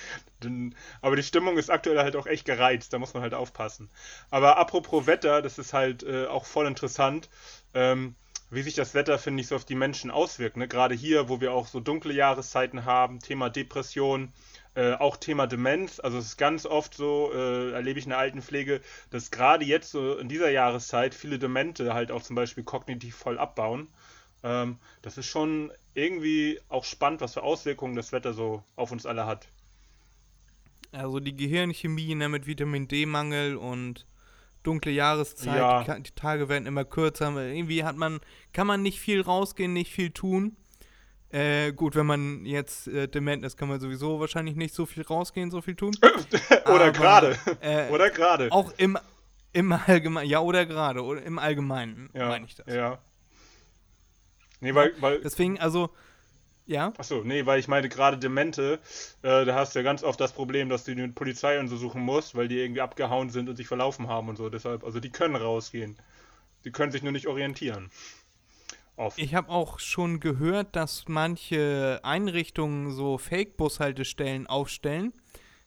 Aber 1.01 1.17
die 1.17 1.23
Stimmung 1.23 1.59
ist 1.59 1.71
aktuell 1.71 1.99
halt 1.99 2.15
auch 2.15 2.27
echt 2.27 2.45
gereizt, 2.45 2.93
da 2.93 2.99
muss 2.99 3.13
man 3.13 3.23
halt 3.23 3.35
aufpassen. 3.35 3.91
Aber 4.31 4.59
apropos 4.59 5.07
Wetter, 5.07 5.43
das 5.43 5.59
ist 5.59 5.73
halt 5.73 6.05
äh, 6.05 6.27
auch 6.27 6.45
voll 6.45 6.67
interessant, 6.67 7.29
ähm, 7.75 8.15
wie 8.51 8.63
sich 8.63 8.75
das 8.75 8.95
Wetter, 8.95 9.19
finde 9.19 9.41
ich, 9.41 9.49
so 9.49 9.57
auf 9.57 9.65
die 9.65 9.75
Menschen 9.75 10.11
auswirkt. 10.11 10.57
Ne? 10.57 10.69
Gerade 10.69 10.95
hier, 10.95 11.29
wo 11.29 11.41
wir 11.41 11.53
auch 11.53 11.67
so 11.67 11.81
dunkle 11.81 12.15
Jahreszeiten 12.15 12.85
haben, 12.85 13.19
Thema 13.19 13.51
Depression, 13.51 14.33
äh, 14.79 14.95
auch 14.95 15.17
Thema 15.17 15.49
Demenz. 15.49 15.99
Also 15.99 16.19
es 16.19 16.27
ist 16.27 16.37
ganz 16.37 16.65
oft 16.65 16.95
so, 16.95 17.33
äh, 17.35 17.73
erlebe 17.73 17.99
ich 17.99 18.05
in 18.05 18.11
der 18.11 18.19
Altenpflege, 18.19 18.81
dass 19.11 19.33
gerade 19.33 19.65
jetzt 19.65 19.91
so 19.91 20.17
in 20.17 20.29
dieser 20.29 20.51
Jahreszeit 20.51 21.15
viele 21.15 21.41
Demente 21.41 21.95
halt 21.95 22.13
auch 22.13 22.23
zum 22.23 22.37
Beispiel 22.37 22.63
kognitiv 22.63 23.17
voll 23.17 23.39
abbauen. 23.39 23.89
Ähm, 24.45 24.79
das 25.03 25.19
ist 25.19 25.27
schon 25.27 25.73
irgendwie 25.95 26.61
auch 26.69 26.85
spannend, 26.85 27.21
was 27.21 27.35
für 27.35 27.43
Auswirkungen 27.43 27.97
das 27.97 28.13
Wetter 28.13 28.33
so 28.35 28.63
auf 28.77 28.93
uns 28.93 29.05
alle 29.05 29.27
hat. 29.27 29.49
Also 30.93 31.19
die 31.19 31.35
Gehirnchemie 31.35 32.15
ne, 32.15 32.29
mit 32.29 32.47
Vitamin 32.47 32.87
D-Mangel 32.87 33.57
und 33.57 34.07
dunkle 34.63 34.93
Jahreszeit, 34.93 35.57
Ja. 35.57 35.83
die, 35.83 36.03
die 36.05 36.15
Tage 36.15 36.49
werden 36.49 36.67
immer 36.67 36.85
kürzer. 36.85 37.31
Irgendwie 37.37 37.83
hat 37.83 37.97
man, 37.97 38.21
kann 38.53 38.69
man 38.69 38.83
nicht 38.83 39.01
viel 39.01 39.23
rausgehen, 39.23 39.73
nicht 39.73 39.93
viel 39.93 40.13
tun. 40.13 40.57
Äh, 41.31 41.73
gut, 41.73 41.95
wenn 41.95 42.07
man 42.07 42.47
jetzt 42.47 42.89
äh, 42.89 43.07
dement 43.07 43.45
ist, 43.45 43.59
kann 43.59 43.69
man 43.69 43.81
sowieso 43.81 44.19
wahrscheinlich 44.19 44.57
nicht 44.57 44.75
so 44.75 44.87
viel 44.87 45.03
rausgehen, 45.03 45.51
so 45.51 45.61
viel 45.61 45.75
tun. 45.75 45.95
oder 46.67 46.91
gerade. 46.91 47.39
äh, 47.61 47.89
oder 47.91 48.09
gerade. 48.09 48.51
Auch 48.51 48.73
im, 48.79 48.99
im 49.53 49.73
Allgemeinen, 49.73 50.29
ja, 50.29 50.41
oder 50.41 50.65
gerade, 50.65 51.03
oder 51.03 51.23
im 51.23 51.39
Allgemeinen 51.39 52.09
Ja, 52.15 52.29
meine 52.29 52.47
ich 52.47 52.55
das. 52.55 52.67
ja. 52.75 52.99
Nee, 54.61 54.75
weil, 54.75 54.93
weil 55.01 55.21
Deswegen, 55.21 55.61
also, 55.61 55.91
ja, 56.67 56.93
Achso, 56.99 57.23
nee, 57.25 57.47
weil 57.47 57.61
ich 57.61 57.69
meine, 57.69 57.89
gerade 57.89 58.19
Demente, 58.19 58.79
äh, 59.23 59.45
da 59.45 59.55
hast 59.55 59.75
du 59.75 59.79
ja 59.79 59.83
ganz 59.83 60.03
oft 60.03 60.21
das 60.21 60.33
Problem, 60.33 60.69
dass 60.69 60.85
du 60.85 60.95
die 60.95 61.09
Polizei 61.09 61.61
und 61.61 61.69
so 61.69 61.77
suchen 61.77 62.03
musst, 62.03 62.35
weil 62.35 62.49
die 62.49 62.59
irgendwie 62.59 62.81
abgehauen 62.81 63.31
sind 63.31 63.49
und 63.49 63.57
sich 63.57 63.67
verlaufen 63.69 64.09
haben 64.09 64.29
und 64.29 64.37
so. 64.37 64.49
Deshalb, 64.51 64.85
also 64.85 65.01
die 65.01 65.11
können 65.11 65.37
rausgehen. 65.37 65.97
Die 66.65 66.73
können 66.73 66.93
sich 66.93 67.03
nur 67.03 67.13
nicht 67.13 67.27
orientieren. 67.27 67.91
Oft. 68.99 69.19
Ich 69.19 69.35
habe 69.35 69.49
auch 69.49 69.79
schon 69.79 70.21
gehört, 70.21 70.75
dass 70.75 71.05
manche 71.07 72.01
Einrichtungen 72.03 72.91
so 72.91 73.17
Fake-Bushaltestellen 73.17 74.47
aufstellen, 74.47 75.13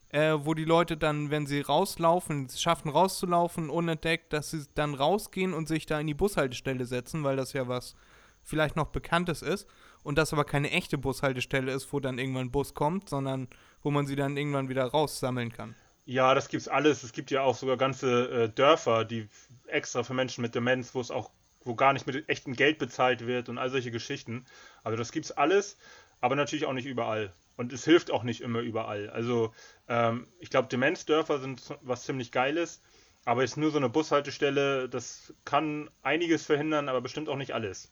äh, 0.09 0.33
wo 0.39 0.53
die 0.53 0.65
Leute 0.65 0.97
dann, 0.97 1.31
wenn 1.31 1.47
sie 1.47 1.61
rauslaufen, 1.61 2.45
es 2.45 2.61
schaffen 2.61 2.89
rauszulaufen, 2.89 3.69
unentdeckt, 3.69 4.33
dass 4.33 4.51
sie 4.51 4.65
dann 4.75 4.93
rausgehen 4.93 5.53
und 5.53 5.67
sich 5.67 5.85
da 5.85 5.99
in 5.99 6.07
die 6.07 6.13
Bushaltestelle 6.13 6.85
setzen, 6.85 7.23
weil 7.23 7.37
das 7.37 7.53
ja 7.53 7.67
was 7.67 7.95
vielleicht 8.43 8.75
noch 8.75 8.87
Bekanntes 8.87 9.41
ist 9.41 9.67
und 10.03 10.17
das 10.17 10.33
aber 10.33 10.43
keine 10.43 10.71
echte 10.71 10.97
Bushaltestelle 10.97 11.71
ist, 11.71 11.93
wo 11.93 11.99
dann 11.99 12.19
irgendwann 12.19 12.47
ein 12.47 12.51
Bus 12.51 12.73
kommt, 12.73 13.09
sondern 13.09 13.47
wo 13.81 13.91
man 13.91 14.07
sie 14.07 14.15
dann 14.15 14.35
irgendwann 14.35 14.69
wieder 14.69 14.85
raussammeln 14.85 15.51
kann. 15.51 15.75
Ja, 16.05 16.33
das 16.33 16.49
gibt's 16.49 16.67
alles. 16.67 17.03
Es 17.03 17.13
gibt 17.13 17.31
ja 17.31 17.43
auch 17.43 17.55
sogar 17.55 17.77
ganze 17.77 18.29
äh, 18.29 18.49
Dörfer, 18.49 19.05
die 19.05 19.29
extra 19.67 20.03
für 20.03 20.13
Menschen 20.13 20.41
mit 20.41 20.55
Demenz, 20.55 20.93
wo 20.95 20.99
es 20.99 21.11
auch, 21.11 21.31
wo 21.63 21.75
gar 21.75 21.93
nicht 21.93 22.07
mit 22.07 22.27
echtem 22.29 22.53
Geld 22.55 22.77
bezahlt 22.77 23.25
wird 23.27 23.49
und 23.49 23.57
all 23.57 23.69
solche 23.69 23.91
Geschichten. 23.91 24.45
Also 24.83 24.97
das 24.97 25.11
gibt's 25.11 25.31
alles, 25.31 25.77
aber 26.19 26.35
natürlich 26.35 26.65
auch 26.65 26.73
nicht 26.73 26.85
überall. 26.85 27.33
Und 27.57 27.73
es 27.73 27.85
hilft 27.85 28.11
auch 28.11 28.23
nicht 28.23 28.41
immer 28.41 28.59
überall. 28.59 29.09
Also 29.09 29.53
ähm, 29.87 30.27
ich 30.39 30.49
glaube, 30.49 30.67
Demenzdörfer 30.67 31.39
sind 31.39 31.77
was 31.81 32.03
ziemlich 32.03 32.31
Geiles, 32.31 32.81
aber 33.25 33.43
ist 33.43 33.57
nur 33.57 33.71
so 33.71 33.77
eine 33.77 33.89
Bushaltestelle, 33.89 34.89
das 34.89 35.33
kann 35.45 35.89
einiges 36.01 36.45
verhindern, 36.45 36.89
aber 36.89 37.01
bestimmt 37.01 37.29
auch 37.29 37.37
nicht 37.37 37.53
alles. 37.53 37.91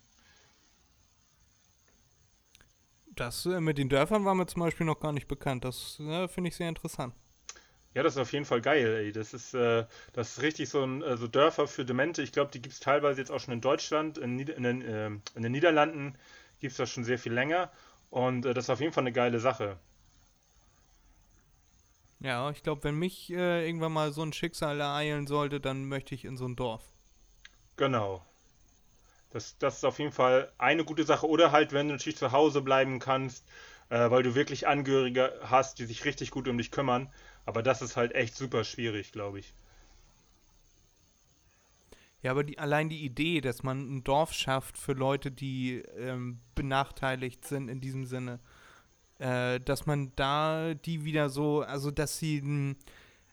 Das 3.15 3.45
äh, 3.45 3.59
mit 3.59 3.77
den 3.77 3.89
Dörfern 3.89 4.25
war 4.25 4.33
mir 4.33 4.47
zum 4.47 4.61
Beispiel 4.61 4.85
noch 4.85 4.99
gar 4.99 5.11
nicht 5.11 5.27
bekannt. 5.27 5.65
Das 5.65 5.99
äh, 5.99 6.27
finde 6.27 6.47
ich 6.47 6.55
sehr 6.55 6.69
interessant. 6.69 7.13
Ja, 7.93 8.03
das 8.03 8.13
ist 8.15 8.19
auf 8.19 8.33
jeden 8.33 8.45
Fall 8.45 8.61
geil, 8.61 8.95
ey. 8.95 9.11
Das 9.11 9.33
ist, 9.33 9.53
äh, 9.53 9.85
das 10.13 10.37
ist 10.37 10.41
richtig 10.41 10.69
so 10.69 10.83
ein 10.83 11.01
äh, 11.03 11.17
so 11.17 11.27
Dörfer 11.27 11.67
für 11.67 11.85
Demente. 11.85 12.21
Ich 12.23 12.31
glaube, 12.31 12.51
die 12.51 12.61
gibt 12.61 12.73
es 12.73 12.79
teilweise 12.79 13.19
jetzt 13.21 13.31
auch 13.31 13.39
schon 13.39 13.53
in 13.53 13.61
Deutschland. 13.61 14.17
In, 14.17 14.35
Nieder 14.35 14.55
in, 14.57 14.63
den, 14.63 14.81
äh, 14.81 15.07
in 15.07 15.43
den 15.43 15.51
Niederlanden 15.51 16.15
gibt 16.59 16.71
es 16.71 16.77
das 16.77 16.89
schon 16.91 17.03
sehr 17.03 17.19
viel 17.19 17.33
länger. 17.33 17.71
Und 18.11 18.45
äh, 18.45 18.53
das 18.53 18.65
ist 18.65 18.69
auf 18.69 18.79
jeden 18.81 18.93
Fall 18.93 19.03
eine 19.03 19.11
geile 19.13 19.39
Sache. 19.39 19.77
Ja, 22.21 22.49
ich 22.51 22.63
glaube, 22.63 22.85
wenn 22.85 22.95
mich 22.95 23.29
äh, 23.31 23.65
irgendwann 23.67 23.91
mal 23.91 24.11
so 24.13 24.21
ein 24.23 24.31
Schicksal 24.31 24.79
ereilen 24.79 25.27
sollte, 25.27 25.59
dann 25.59 25.83
möchte 25.85 26.15
ich 26.15 26.23
in 26.25 26.37
so 26.37 26.45
ein 26.47 26.55
Dorf. 26.55 26.93
Genau. 27.77 28.25
Das, 29.31 29.57
das 29.59 29.77
ist 29.77 29.83
auf 29.85 29.99
jeden 29.99 30.11
Fall 30.11 30.51
eine 30.57 30.83
gute 30.85 31.03
Sache. 31.03 31.27
Oder 31.27 31.51
halt, 31.51 31.71
wenn 31.73 31.87
du 31.87 31.93
natürlich 31.93 32.17
zu 32.17 32.31
Hause 32.31 32.61
bleiben 32.61 32.99
kannst, 32.99 33.47
äh, 33.89 34.09
weil 34.09 34.23
du 34.23 34.35
wirklich 34.35 34.67
Angehörige 34.67 35.39
hast, 35.43 35.79
die 35.79 35.85
sich 35.85 36.05
richtig 36.05 36.31
gut 36.31 36.47
um 36.47 36.57
dich 36.57 36.71
kümmern. 36.71 37.11
Aber 37.49 37.63
das 37.63 37.81
ist 37.81 37.97
halt 37.97 38.13
echt 38.13 38.35
super 38.35 38.63
schwierig, 38.63 39.11
glaube 39.11 39.39
ich. 39.39 39.55
Ja, 42.21 42.29
aber 42.29 42.43
die, 42.43 42.59
allein 42.59 42.89
die 42.89 43.03
Idee, 43.03 43.41
dass 43.41 43.63
man 43.63 43.91
ein 43.91 44.03
Dorf 44.03 44.33
schafft 44.33 44.77
für 44.77 44.93
Leute, 44.93 45.31
die 45.31 45.81
ähm, 45.97 46.37
benachteiligt 46.53 47.47
sind 47.47 47.67
in 47.67 47.81
diesem 47.81 48.05
Sinne, 48.05 48.39
äh, 49.17 49.59
dass 49.61 49.87
man 49.87 50.11
da 50.15 50.75
die 50.75 51.05
wieder 51.05 51.29
so, 51.29 51.61
also 51.61 51.89
dass 51.89 52.19
sie 52.19 52.37
ein 52.37 52.75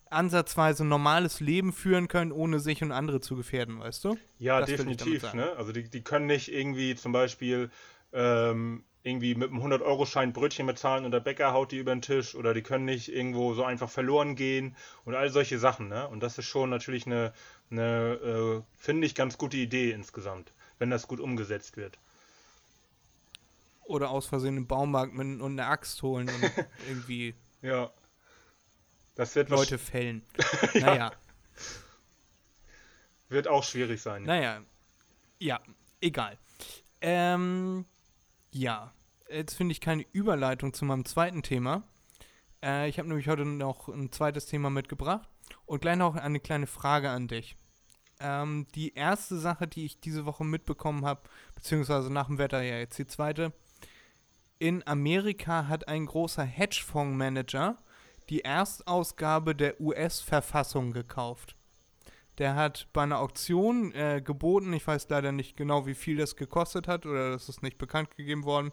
ansatzweise 0.08 0.86
normales 0.86 1.40
Leben 1.40 1.74
führen 1.74 2.08
können, 2.08 2.32
ohne 2.32 2.58
sich 2.58 2.82
und 2.82 2.92
andere 2.92 3.20
zu 3.20 3.36
gefährden, 3.36 3.80
weißt 3.80 4.02
du? 4.02 4.16
Ja, 4.38 4.60
Das 4.60 4.70
definitiv. 4.70 5.34
Ne? 5.34 5.52
Also 5.58 5.72
die, 5.72 5.90
die 5.90 6.00
können 6.00 6.24
nicht 6.24 6.50
irgendwie 6.50 6.94
zum 6.94 7.12
Beispiel 7.12 7.70
ähm, 8.14 8.82
irgendwie 9.06 9.36
mit 9.36 9.50
einem 9.50 9.62
100-Euro-Schein 9.62 10.32
Brötchen 10.32 10.66
bezahlen 10.66 11.04
und 11.04 11.12
der 11.12 11.20
Bäcker 11.20 11.52
haut 11.52 11.70
die 11.70 11.78
über 11.78 11.94
den 11.94 12.02
Tisch 12.02 12.34
oder 12.34 12.52
die 12.54 12.62
können 12.62 12.84
nicht 12.84 13.08
irgendwo 13.08 13.54
so 13.54 13.64
einfach 13.64 13.88
verloren 13.88 14.34
gehen 14.34 14.76
und 15.04 15.14
all 15.14 15.30
solche 15.30 15.60
Sachen. 15.60 15.88
Ne? 15.88 16.08
Und 16.08 16.20
das 16.20 16.38
ist 16.38 16.46
schon 16.46 16.70
natürlich 16.70 17.06
eine, 17.06 17.32
eine 17.70 18.14
äh, 18.14 18.62
finde 18.76 19.06
ich, 19.06 19.14
ganz 19.14 19.38
gute 19.38 19.56
Idee 19.56 19.92
insgesamt, 19.92 20.52
wenn 20.78 20.90
das 20.90 21.06
gut 21.06 21.20
umgesetzt 21.20 21.76
wird. 21.76 21.98
Oder 23.84 24.10
aus 24.10 24.26
Versehen 24.26 24.56
im 24.56 24.66
Baumarkt 24.66 25.14
mit, 25.14 25.40
und 25.40 25.52
eine 25.52 25.66
Axt 25.66 26.02
holen 26.02 26.28
und 26.28 26.52
irgendwie 26.88 27.34
Ja. 27.62 27.92
Das 29.14 29.34
wird, 29.36 29.48
Leute 29.48 29.78
fällen. 29.78 30.22
Naja, 30.74 31.12
wird 33.28 33.48
auch 33.48 33.64
schwierig 33.64 34.02
sein. 34.02 34.24
naja. 34.24 34.62
Ja, 35.38 35.60
egal. 36.00 36.38
Ähm, 37.00 37.84
ja. 38.50 38.92
Jetzt 39.28 39.54
finde 39.54 39.72
ich 39.72 39.80
keine 39.80 40.06
Überleitung 40.12 40.72
zu 40.72 40.84
meinem 40.84 41.04
zweiten 41.04 41.42
Thema. 41.42 41.82
Äh, 42.62 42.88
ich 42.88 42.98
habe 42.98 43.08
nämlich 43.08 43.28
heute 43.28 43.44
noch 43.44 43.88
ein 43.88 44.12
zweites 44.12 44.46
Thema 44.46 44.70
mitgebracht 44.70 45.28
und 45.64 45.80
gleich 45.80 45.96
noch 45.96 46.14
eine 46.14 46.38
kleine 46.38 46.66
Frage 46.66 47.10
an 47.10 47.26
dich. 47.26 47.56
Ähm, 48.20 48.66
die 48.74 48.94
erste 48.94 49.36
Sache, 49.36 49.66
die 49.66 49.84
ich 49.84 50.00
diese 50.00 50.26
Woche 50.26 50.44
mitbekommen 50.44 51.04
habe, 51.04 51.22
beziehungsweise 51.54 52.12
nach 52.12 52.28
dem 52.28 52.38
Wetter 52.38 52.62
ja 52.62 52.78
jetzt 52.78 52.98
die 52.98 53.06
zweite. 53.06 53.52
In 54.58 54.86
Amerika 54.86 55.66
hat 55.68 55.88
ein 55.88 56.06
großer 56.06 56.44
Hedgefondsmanager 56.44 57.76
die 58.30 58.44
Erstausgabe 58.44 59.54
der 59.54 59.80
US-Verfassung 59.80 60.92
gekauft. 60.92 61.56
Der 62.38 62.54
hat 62.54 62.88
bei 62.92 63.02
einer 63.02 63.20
Auktion 63.20 63.92
äh, 63.92 64.22
geboten, 64.24 64.72
ich 64.72 64.86
weiß 64.86 65.08
leider 65.08 65.32
nicht 65.32 65.56
genau, 65.56 65.86
wie 65.86 65.94
viel 65.94 66.16
das 66.16 66.36
gekostet 66.36 66.86
hat 66.86 67.06
oder 67.06 67.30
das 67.30 67.48
ist 67.48 67.62
nicht 67.62 67.78
bekannt 67.78 68.16
gegeben 68.16 68.44
worden, 68.44 68.72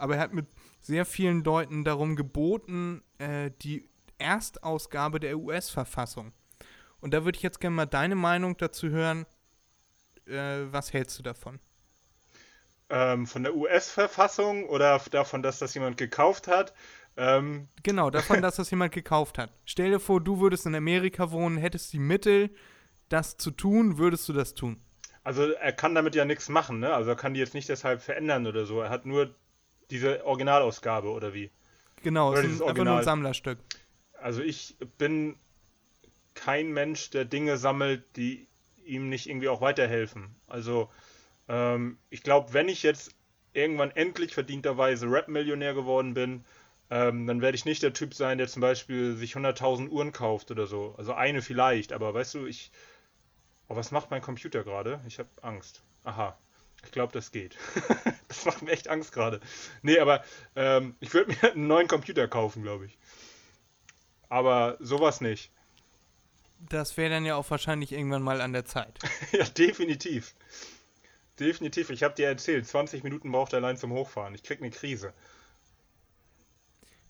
aber 0.00 0.16
er 0.16 0.22
hat 0.22 0.32
mit 0.32 0.46
sehr 0.80 1.04
vielen 1.04 1.44
Leuten 1.44 1.84
darum 1.84 2.16
geboten, 2.16 3.02
äh, 3.18 3.50
die 3.62 3.88
Erstausgabe 4.18 5.20
der 5.20 5.38
US-Verfassung. 5.38 6.32
Und 7.00 7.14
da 7.14 7.24
würde 7.24 7.36
ich 7.36 7.42
jetzt 7.42 7.60
gerne 7.60 7.76
mal 7.76 7.86
deine 7.86 8.14
Meinung 8.14 8.56
dazu 8.56 8.88
hören. 8.90 9.26
Äh, 10.26 10.66
was 10.70 10.92
hältst 10.92 11.18
du 11.18 11.22
davon? 11.22 11.58
Ähm, 12.88 13.26
von 13.26 13.42
der 13.42 13.54
US-Verfassung 13.54 14.68
oder 14.68 15.00
davon, 15.10 15.42
dass 15.42 15.58
das 15.58 15.74
jemand 15.74 15.96
gekauft 15.96 16.48
hat. 16.48 16.74
Ähm, 17.16 17.68
Genau, 17.82 18.10
davon, 18.10 18.42
dass 18.42 18.56
das 18.56 18.70
jemand 18.70 18.92
gekauft 18.92 19.38
hat. 19.38 19.52
Stell 19.64 19.90
dir 19.90 20.00
vor, 20.00 20.20
du 20.20 20.40
würdest 20.40 20.66
in 20.66 20.74
Amerika 20.74 21.30
wohnen, 21.30 21.56
hättest 21.56 21.92
die 21.92 21.98
Mittel, 21.98 22.50
das 23.08 23.36
zu 23.36 23.50
tun, 23.50 23.98
würdest 23.98 24.28
du 24.28 24.32
das 24.32 24.54
tun? 24.54 24.80
Also 25.22 25.50
er 25.52 25.72
kann 25.72 25.94
damit 25.94 26.14
ja 26.14 26.24
nichts 26.24 26.48
machen, 26.48 26.80
ne? 26.80 26.92
Also 26.94 27.10
er 27.10 27.16
kann 27.16 27.34
die 27.34 27.40
jetzt 27.40 27.54
nicht 27.54 27.68
deshalb 27.68 28.02
verändern 28.02 28.46
oder 28.46 28.64
so. 28.66 28.80
Er 28.80 28.90
hat 28.90 29.06
nur 29.06 29.34
diese 29.90 30.24
Originalausgabe 30.24 31.08
oder 31.10 31.34
wie? 31.34 31.50
Genau, 32.02 32.30
Oder 32.30 32.42
dieses 32.42 32.60
ein- 32.60 32.68
einfach 32.68 32.84
nur 32.84 32.84
ein 32.84 32.88
Original. 32.88 33.04
Sammlerstück. 33.04 33.58
Also 34.14 34.42
ich 34.42 34.76
bin 34.98 35.36
kein 36.34 36.72
Mensch, 36.72 37.10
der 37.10 37.24
Dinge 37.24 37.56
sammelt, 37.56 38.04
die 38.16 38.46
ihm 38.84 39.08
nicht 39.08 39.28
irgendwie 39.28 39.48
auch 39.48 39.60
weiterhelfen. 39.60 40.34
Also 40.46 40.90
ähm, 41.48 41.98
ich 42.10 42.22
glaube, 42.22 42.52
wenn 42.52 42.68
ich 42.68 42.82
jetzt 42.82 43.14
irgendwann 43.52 43.90
endlich 43.90 44.34
verdienterweise 44.34 45.06
Rap-Millionär 45.10 45.74
geworden 45.74 46.14
bin, 46.14 46.44
ähm, 46.90 47.26
dann 47.26 47.40
werde 47.40 47.56
ich 47.56 47.64
nicht 47.64 47.82
der 47.82 47.92
Typ 47.92 48.14
sein, 48.14 48.38
der 48.38 48.48
zum 48.48 48.60
Beispiel 48.62 49.16
sich 49.16 49.34
100.000 49.36 49.88
Uhren 49.90 50.12
kauft 50.12 50.50
oder 50.50 50.66
so. 50.66 50.94
Also 50.98 51.12
eine 51.14 51.42
vielleicht, 51.42 51.92
aber 51.92 52.14
weißt 52.14 52.34
du, 52.34 52.46
ich... 52.46 52.70
Oh, 53.68 53.76
was 53.76 53.92
macht 53.92 54.10
mein 54.10 54.22
Computer 54.22 54.64
gerade? 54.64 55.00
Ich 55.06 55.18
habe 55.20 55.28
Angst. 55.42 55.84
Aha. 56.02 56.36
Ich 56.84 56.92
glaube, 56.92 57.12
das 57.12 57.30
geht. 57.30 57.56
das 58.28 58.44
macht 58.44 58.62
mir 58.62 58.72
echt 58.72 58.88
Angst 58.88 59.12
gerade. 59.12 59.40
Nee, 59.82 59.98
aber 59.98 60.24
ähm, 60.56 60.96
ich 61.00 61.12
würde 61.12 61.32
mir 61.32 61.42
einen 61.52 61.66
neuen 61.66 61.88
Computer 61.88 62.28
kaufen, 62.28 62.62
glaube 62.62 62.86
ich. 62.86 62.98
Aber 64.28 64.76
sowas 64.80 65.20
nicht. 65.20 65.50
Das 66.68 66.96
wäre 66.96 67.10
dann 67.10 67.24
ja 67.24 67.36
auch 67.36 67.48
wahrscheinlich 67.50 67.92
irgendwann 67.92 68.22
mal 68.22 68.40
an 68.40 68.52
der 68.52 68.64
Zeit. 68.64 68.98
ja, 69.32 69.44
definitiv. 69.44 70.34
Definitiv. 71.38 71.90
Ich 71.90 72.02
habe 72.02 72.14
dir 72.14 72.26
erzählt, 72.26 72.66
20 72.66 73.02
Minuten 73.02 73.32
braucht 73.32 73.54
er 73.54 73.58
allein 73.58 73.76
zum 73.76 73.92
Hochfahren. 73.92 74.34
Ich 74.34 74.42
krieg 74.42 74.60
eine 74.60 74.70
Krise. 74.70 75.12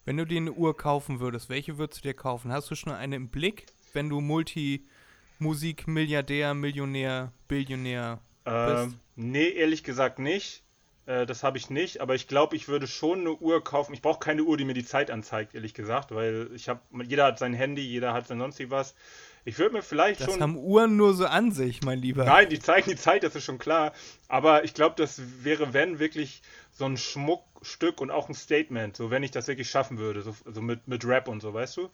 Wenn 0.05 0.17
du 0.17 0.25
dir 0.25 0.37
eine 0.37 0.53
Uhr 0.53 0.75
kaufen 0.75 1.19
würdest, 1.19 1.49
welche 1.49 1.77
würdest 1.77 1.99
du 1.99 2.07
dir 2.07 2.15
kaufen? 2.15 2.51
Hast 2.51 2.71
du 2.71 2.75
schon 2.75 2.93
eine 2.93 3.17
im 3.17 3.29
Blick, 3.29 3.67
wenn 3.93 4.09
du 4.09 4.19
Multi-Musik-Milliardär, 4.21 6.55
Millionär, 6.55 7.31
Billionär 7.47 8.19
Ähm, 8.45 8.99
nee, 9.15 9.49
ehrlich 9.49 9.83
gesagt 9.83 10.19
nicht. 10.19 10.63
Äh, 11.05 11.25
das 11.25 11.43
habe 11.43 11.57
ich 11.57 11.69
nicht. 11.69 12.01
Aber 12.01 12.15
ich 12.15 12.27
glaube, 12.27 12.55
ich 12.55 12.67
würde 12.67 12.87
schon 12.87 13.21
eine 13.21 13.33
Uhr 13.33 13.63
kaufen. 13.63 13.93
Ich 13.93 14.01
brauche 14.01 14.19
keine 14.19 14.43
Uhr, 14.43 14.57
die 14.57 14.65
mir 14.65 14.73
die 14.73 14.85
Zeit 14.85 15.11
anzeigt, 15.11 15.53
ehrlich 15.55 15.73
gesagt. 15.73 16.13
Weil 16.13 16.49
ich 16.55 16.69
habe, 16.69 16.81
jeder 17.03 17.25
hat 17.25 17.39
sein 17.39 17.53
Handy, 17.53 17.81
jeder 17.81 18.13
hat 18.13 18.27
sein 18.27 18.39
sonstig 18.39 18.69
was. 18.69 18.95
Ich 19.43 19.57
würde 19.57 19.73
mir 19.73 19.81
vielleicht 19.81 20.21
Das 20.21 20.31
schon. 20.31 20.41
haben 20.41 20.55
Uhren 20.57 20.95
nur 20.97 21.15
so 21.15 21.25
an 21.25 21.51
sich, 21.51 21.81
mein 21.81 21.99
Lieber. 21.99 22.25
Nein, 22.25 22.49
die 22.49 22.59
zeigen 22.59 22.91
die 22.91 22.95
Zeit, 22.95 23.23
das 23.23 23.35
ist 23.35 23.43
schon 23.43 23.57
klar. 23.57 23.91
Aber 24.27 24.63
ich 24.63 24.73
glaube, 24.75 24.95
das 24.97 25.21
wäre, 25.43 25.73
wenn 25.73 25.97
wirklich 25.97 26.43
so 26.71 26.85
ein 26.85 26.95
Schmuckstück 26.97 28.01
und 28.01 28.11
auch 28.11 28.29
ein 28.29 28.35
Statement, 28.35 28.95
so 28.95 29.09
wenn 29.09 29.23
ich 29.23 29.31
das 29.31 29.47
wirklich 29.47 29.69
schaffen 29.69 29.97
würde, 29.97 30.21
so, 30.21 30.35
so 30.45 30.61
mit, 30.61 30.87
mit 30.87 31.05
Rap 31.05 31.27
und 31.27 31.41
so, 31.41 31.53
weißt 31.53 31.77
du? 31.77 31.89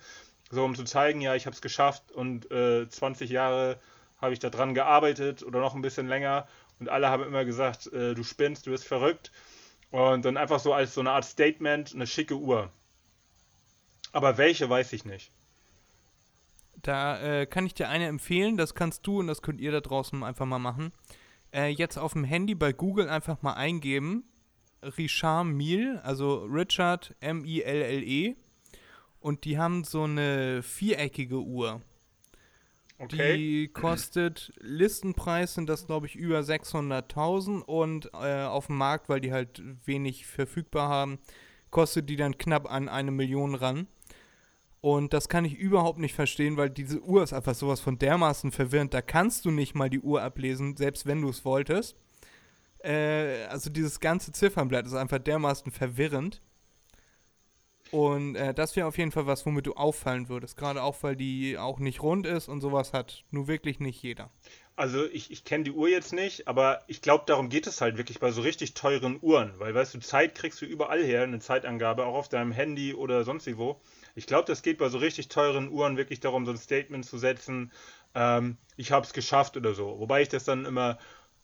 So 0.52 0.64
um 0.64 0.76
zu 0.76 0.84
zeigen, 0.84 1.22
ja, 1.22 1.36
ich 1.36 1.46
habe 1.46 1.54
es 1.56 1.62
geschafft 1.62 2.12
und 2.12 2.52
äh, 2.52 2.88
20 2.88 3.30
Jahre 3.30 3.80
habe 4.18 4.34
ich 4.34 4.40
da 4.40 4.50
dran 4.50 4.74
gearbeitet 4.74 5.44
oder 5.44 5.60
noch 5.60 5.76
ein 5.76 5.82
bisschen 5.82 6.08
länger 6.08 6.48
und 6.80 6.90
alle 6.90 7.10
haben 7.10 7.24
immer 7.24 7.46
gesagt, 7.46 7.88
äh, 7.94 8.14
du 8.14 8.24
spinnst, 8.24 8.68
du 8.68 8.72
bist 8.72 8.86
verrückt. 8.86 9.32
Und 9.90 10.26
dann 10.26 10.38
einfach 10.38 10.60
so 10.60 10.74
als 10.74 10.94
so 10.94 11.02
eine 11.02 11.12
Art 11.12 11.26
Statement 11.26 11.94
eine 11.94 12.08
schicke 12.08 12.36
Uhr. 12.36 12.72
Aber 14.12 14.38
welche 14.38 14.70
weiß 14.70 14.94
ich 14.94 15.06
nicht. 15.06 15.32
Da 16.82 17.20
äh, 17.20 17.46
kann 17.46 17.66
ich 17.66 17.74
dir 17.74 17.90
eine 17.90 18.08
empfehlen, 18.08 18.58
das 18.58 18.76
kannst 18.76 19.08
du 19.08 19.20
und 19.20 19.28
das 19.28 19.42
könnt 19.42 19.62
ihr 19.62 19.72
da 19.72 19.82
draußen 19.82 20.24
einfach 20.24 20.46
mal 20.46 20.60
machen. 20.60 20.92
Äh, 21.52 21.70
jetzt 21.70 21.98
auf 21.98 22.14
dem 22.14 22.24
Handy 22.24 22.54
bei 22.54 22.74
Google 22.74 23.10
einfach 23.10 23.42
mal 23.42 23.54
eingeben. 23.54 24.26
Richard 24.98 25.48
Mille, 25.48 26.04
also 26.04 26.44
Richard 26.44 27.16
M-I-L-L-E. 27.20 28.36
Und 29.20 29.46
die 29.46 29.58
haben 29.58 29.84
so 29.84 30.04
eine 30.04 30.62
viereckige 30.62 31.40
Uhr. 31.40 31.82
Okay. 33.00 33.38
Die 33.38 33.68
kostet, 33.68 34.52
Listenpreis 34.60 35.54
sind 35.54 35.70
das 35.70 35.86
glaube 35.86 36.08
ich 36.08 36.16
über 36.16 36.40
600.000 36.40 37.62
und 37.62 38.10
äh, 38.14 38.44
auf 38.44 38.68
dem 38.68 38.78
Markt, 38.78 39.08
weil 39.08 39.22
die 39.22 39.32
halt 39.32 39.62
wenig 39.86 40.26
verfügbar 40.26 40.90
haben, 40.90 41.20
kostet 41.70 42.10
die 42.10 42.16
dann 42.16 42.38
knapp 42.38 42.72
an 42.72 42.90
eine 42.90 43.12
Million 43.12 43.54
ran. 43.54 43.88
Und 44.82 45.14
das 45.14 45.28
kann 45.28 45.46
ich 45.46 45.56
überhaupt 45.56 46.00
nicht 46.00 46.14
verstehen, 46.16 46.58
weil 46.58 46.70
diese 46.70 47.02
Uhr 47.02 47.24
ist 47.24 47.34
einfach 47.34 47.56
sowas 47.56 47.80
von 47.80 47.98
dermaßen 48.00 48.52
verwirrend. 48.52 48.94
Da 48.94 49.02
kannst 49.02 49.46
du 49.46 49.52
nicht 49.52 49.76
mal 49.76 49.90
die 49.90 50.00
Uhr 50.00 50.22
ablesen, 50.22 50.78
selbst 50.78 51.06
wenn 51.06 51.22
du 51.22 51.30
es 51.30 51.46
wolltest. 51.46 51.98
Äh, 52.84 53.46
also 53.46 53.70
dieses 53.70 54.00
ganze 54.00 54.32
Ziffernblatt 54.32 54.86
ist 54.86 54.94
einfach 54.94 55.20
dermaßen 55.20 55.72
verwirrend. 55.72 56.42
Und 57.92 58.36
äh, 58.36 58.54
das 58.54 58.76
wäre 58.76 58.88
auf 58.88 58.98
jeden 58.98 59.12
Fall 59.12 59.28
was, 59.28 59.46
womit 59.46 59.66
du 59.66 59.74
auffallen 59.74 60.30
würdest. 60.30 60.58
Gerade 60.58 60.84
auch, 60.84 61.04
weil 61.04 61.16
die 61.16 61.58
auch 61.58 61.80
nicht 61.80 62.02
rund 62.02 62.26
ist 62.26 62.48
und 62.48 62.62
sowas 62.62 62.94
hat 62.94 63.24
nur 63.32 63.48
wirklich 63.48 63.80
nicht 63.80 64.02
jeder. 64.02 64.30
Also 64.76 65.06
ich, 65.06 65.32
ich 65.32 65.44
kenne 65.44 65.64
die 65.64 65.72
Uhr 65.72 65.90
jetzt 65.90 66.14
nicht, 66.14 66.48
aber 66.48 66.84
ich 66.86 67.02
glaube, 67.02 67.24
darum 67.26 67.50
geht 67.50 67.66
es 67.66 67.82
halt 67.82 67.98
wirklich 67.98 68.20
bei 68.20 68.32
so 68.32 68.42
richtig 68.42 68.76
teuren 68.76 69.18
Uhren. 69.22 69.54
Weil, 69.58 69.74
weißt 69.74 69.96
du, 69.96 70.00
Zeit 70.00 70.36
kriegst 70.36 70.62
du 70.62 70.66
überall 70.66 71.04
her, 71.04 71.24
eine 71.24 71.40
Zeitangabe, 71.40 72.06
auch 72.06 72.14
auf 72.14 72.30
deinem 72.30 72.52
Handy 72.52 72.94
oder 72.94 73.24
sonst 73.24 73.48
wo. 73.58 73.82
Ich 74.14 74.28
glaube, 74.28 74.46
das 74.46 74.62
geht 74.62 74.78
bei 74.78 74.90
so 74.90 75.00
richtig 75.00 75.30
teuren 75.30 75.70
Uhren 75.70 75.98
wirklich 75.98 76.20
darum, 76.20 76.46
so 76.46 76.52
ein 76.52 76.58
Statement 76.58 77.06
zu 77.06 77.18
setzen, 77.18 77.72
ähm, 78.14 78.58
ich 78.76 78.92
habe 78.92 79.06
es 79.06 79.14
geschafft 79.14 79.58
oder 79.58 79.74
so. 79.74 80.00
Wobei 80.00 80.22
ich 80.22 80.30
das 80.30 80.44
dann 80.44 80.66
immer 80.66 80.98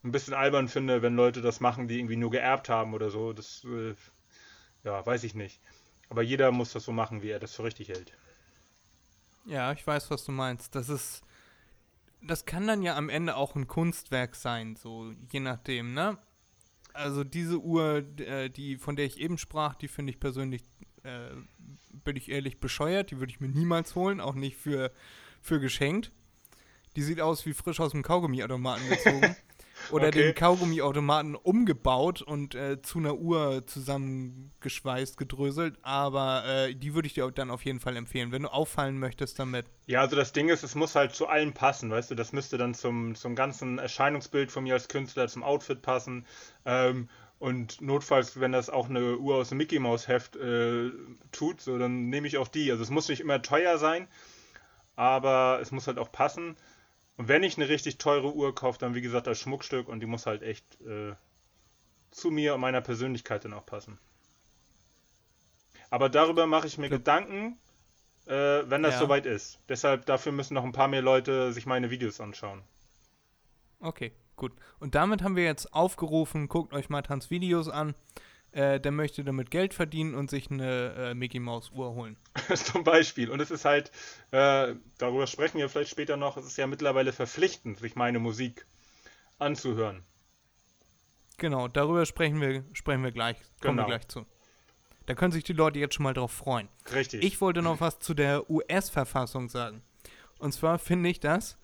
ein 0.04 0.12
bisschen 0.12 0.34
albern 0.34 0.68
finde, 0.68 1.02
wenn 1.02 1.16
Leute 1.16 1.42
das 1.42 1.60
machen, 1.60 1.88
die 1.88 1.98
irgendwie 1.98 2.18
nur 2.18 2.32
geerbt 2.32 2.70
haben 2.70 2.94
oder 2.94 3.10
so. 3.10 3.34
Das, 3.34 3.64
äh, 3.66 3.96
ja, 4.84 5.06
weiß 5.06 5.24
ich 5.24 5.34
nicht. 5.34 5.60
Aber 6.14 6.22
jeder 6.22 6.52
muss 6.52 6.74
das 6.74 6.86
so 6.86 6.92
machen, 6.92 7.24
wie 7.24 7.30
er 7.32 7.40
das 7.40 7.56
für 7.56 7.64
richtig 7.64 7.90
hält. 7.90 8.14
Ja, 9.46 9.72
ich 9.72 9.86
weiß, 9.86 10.12
was 10.12 10.24
du 10.24 10.32
meinst. 10.32 10.76
Das 10.76 10.90
ist 10.90 11.24
das 12.28 12.46
kann 12.46 12.68
dann 12.68 12.82
ja 12.82 12.96
am 12.96 13.10
Ende 13.10 13.36
auch 13.36 13.56
ein 13.56 13.68
Kunstwerk 13.68 14.36
sein, 14.36 14.76
so 14.76 15.12
je 15.32 15.40
nachdem, 15.40 15.94
ne? 15.96 16.18
Also 16.94 17.24
diese 17.24 17.60
Uhr, 17.60 18.06
äh, 18.20 18.50
die 18.50 18.78
von 18.78 18.96
der 18.96 19.06
ich 19.06 19.20
eben 19.20 19.38
sprach, 19.38 19.76
die 19.76 19.88
finde 19.88 20.12
ich 20.12 20.20
persönlich, 20.20 20.62
äh, 21.02 21.30
bin 21.92 22.16
ich 22.16 22.30
ehrlich 22.30 22.60
bescheuert. 22.60 23.10
Die 23.10 23.20
würde 23.20 23.32
ich 23.32 23.40
mir 23.40 23.50
niemals 23.50 23.96
holen, 23.96 24.22
auch 24.22 24.36
nicht 24.36 24.58
für, 24.58 24.92
für 25.42 25.60
geschenkt. 25.60 26.12
Die 26.96 27.02
sieht 27.02 27.20
aus 27.20 27.48
wie 27.48 27.54
frisch 27.54 27.80
aus 27.80 27.92
dem 27.92 28.04
Kaugummiautomaten 28.04 28.88
gezogen. 28.88 29.36
Oder 29.92 30.08
okay. 30.08 30.24
den 30.24 30.36
Kaugummiautomaten 30.36 31.36
umgebaut 31.36 32.22
und 32.22 32.56
äh, 32.56 32.82
zu 32.82 33.00
einer 33.00 33.16
Uhr 33.16 33.66
zusammengeschweißt, 33.66 35.18
gedröselt. 35.18 35.78
Aber 35.82 36.46
äh, 36.46 36.76
die 36.76 36.94
würde 36.94 37.08
ich 37.08 37.14
dir 37.14 37.30
dann 37.32 37.52
auf 37.52 37.66
jeden 37.66 37.80
Fall 37.80 37.96
empfehlen, 37.96 38.32
wenn 38.32 38.44
du 38.44 38.54
auffallen 38.54 39.00
möchtest 39.00 39.40
damit. 39.40 39.66
Ja, 39.86 40.02
also 40.02 40.16
das 40.16 40.34
Ding 40.34 40.50
ist, 40.50 40.64
es 40.64 40.76
muss 40.76 40.96
halt 40.96 41.14
zu 41.14 41.28
allem 41.28 41.54
passen, 41.54 41.92
weißt 41.92 42.12
du. 42.12 42.16
Das 42.16 42.34
müsste 42.34 42.58
dann 42.58 42.74
zum, 42.74 43.16
zum 43.16 43.36
ganzen 43.36 43.80
Erscheinungsbild 43.80 44.52
von 44.52 44.64
mir 44.64 44.74
als 44.74 44.88
Künstler, 44.88 45.28
zum 45.28 45.44
Outfit 45.44 45.82
passen. 45.82 46.26
Ähm, 46.66 47.10
und 47.44 47.82
notfalls, 47.82 48.40
wenn 48.40 48.54
das 48.54 48.70
auch 48.70 48.90
eine 48.90 49.18
Uhr 49.18 49.36
aus 49.36 49.50
dem 49.50 49.58
Mickey 49.58 49.78
Mouse 49.78 50.08
Heft 50.08 50.38
äh, 50.38 50.92
tut, 51.34 51.60
so, 51.60 51.78
dann 51.78 52.08
nehme 52.08 52.26
ich 52.26 52.38
auch 52.38 52.48
die. 52.48 52.72
Also 52.72 52.84
es 52.84 52.90
muss 52.90 53.10
nicht 53.10 53.20
immer 53.20 53.42
teuer 53.42 53.78
sein, 53.78 54.08
aber 54.96 55.60
es 55.62 55.72
muss 55.72 55.88
halt 55.88 55.98
auch 55.98 56.10
passen. 56.10 56.56
Und 57.18 57.28
wenn 57.28 57.44
ich 57.44 57.58
eine 57.58 57.70
richtig 57.70 57.98
teure 57.98 58.34
Uhr 58.34 58.56
kaufe, 58.56 58.80
dann 58.80 58.96
wie 58.96 59.02
gesagt 59.02 59.28
als 59.28 59.40
Schmuckstück 59.40 59.88
und 59.88 60.00
die 60.00 60.06
muss 60.06 60.26
halt 60.26 60.42
echt 60.42 60.82
äh, 60.82 61.14
zu 62.12 62.32
mir 62.32 62.56
und 62.56 62.62
meiner 62.62 62.82
Persönlichkeit 62.82 63.46
dann 63.46 63.54
auch 63.54 63.66
passen. 63.66 64.00
Aber 65.90 66.10
darüber 66.10 66.48
mache 66.48 66.66
ich 66.68 66.78
mir 66.78 66.88
Klar. 66.88 67.00
Gedanken, 67.00 67.60
äh, 68.26 68.64
wenn 68.66 68.82
das 68.82 68.96
ja. 68.96 69.00
soweit 69.02 69.26
ist. 69.26 69.60
Deshalb, 69.70 70.06
dafür 70.08 70.32
müssen 70.32 70.56
noch 70.56 70.64
ein 70.64 70.72
paar 70.72 70.88
mehr 70.88 71.04
Leute 71.04 71.54
sich 71.54 71.66
meine 71.68 71.92
Videos 71.92 72.20
anschauen. 72.20 72.64
Okay, 73.80 74.12
gut. 74.36 74.54
Und 74.80 74.96
damit 74.96 75.22
haben 75.22 75.36
wir 75.36 75.44
jetzt 75.44 75.74
aufgerufen, 75.74 76.48
guckt 76.48 76.74
euch 76.74 76.90
mal 76.90 77.04
Tans 77.04 77.30
Videos 77.30 77.70
an 77.70 77.94
äh, 78.54 78.80
der 78.80 78.92
möchte 78.92 79.24
damit 79.24 79.52
Geld 79.52 79.74
verdienen 79.74 80.14
und 80.14 80.30
sich 80.30 80.50
eine 80.52 80.94
äh, 80.94 81.14
Mickey 81.14 81.40
Maus 81.40 81.72
Uhr 81.72 81.94
holen. 81.94 82.18
Zum 82.56 82.84
Beispiel. 82.84 83.30
Und 83.30 83.40
es 83.40 83.52
ist 83.52 83.66
halt, 83.66 83.92
äh, 84.32 84.76
darüber 84.98 85.28
sprechen 85.28 85.58
wir 85.58 85.70
vielleicht 85.70 85.90
später 85.90 86.18
noch, 86.18 86.38
es 86.38 86.46
ist 86.46 86.58
ja 86.58 86.68
mittlerweile 86.68 87.12
verpflichtend, 87.14 87.80
sich 87.80 87.96
meine 87.96 88.20
Musik 88.20 88.66
anzuhören. 89.40 90.04
Genau, 91.38 91.68
darüber 91.68 92.06
sprechen 92.06 92.40
wir, 92.40 92.64
sprechen 92.74 93.04
wir 93.04 93.12
gleich, 93.12 93.38
kommen 93.60 93.78
genau. 93.78 93.88
wir 93.88 93.98
gleich 93.98 94.08
zu. 94.08 94.26
Da 95.08 95.16
können 95.16 95.32
sich 95.32 95.44
die 95.44 95.54
Leute 95.54 95.80
jetzt 95.80 95.96
schon 95.96 96.04
mal 96.04 96.14
drauf 96.14 96.32
freuen. 96.32 96.70
Richtig. 96.94 97.24
Ich 97.24 97.42
wollte 97.42 97.62
noch 97.62 97.82
was 97.82 98.00
zu 98.00 98.14
der 98.14 98.50
US-Verfassung 98.50 99.50
sagen. 99.50 99.82
Und 100.40 100.54
zwar 100.54 100.80
finde 100.80 101.10
ich 101.10 101.20
das, 101.20 101.58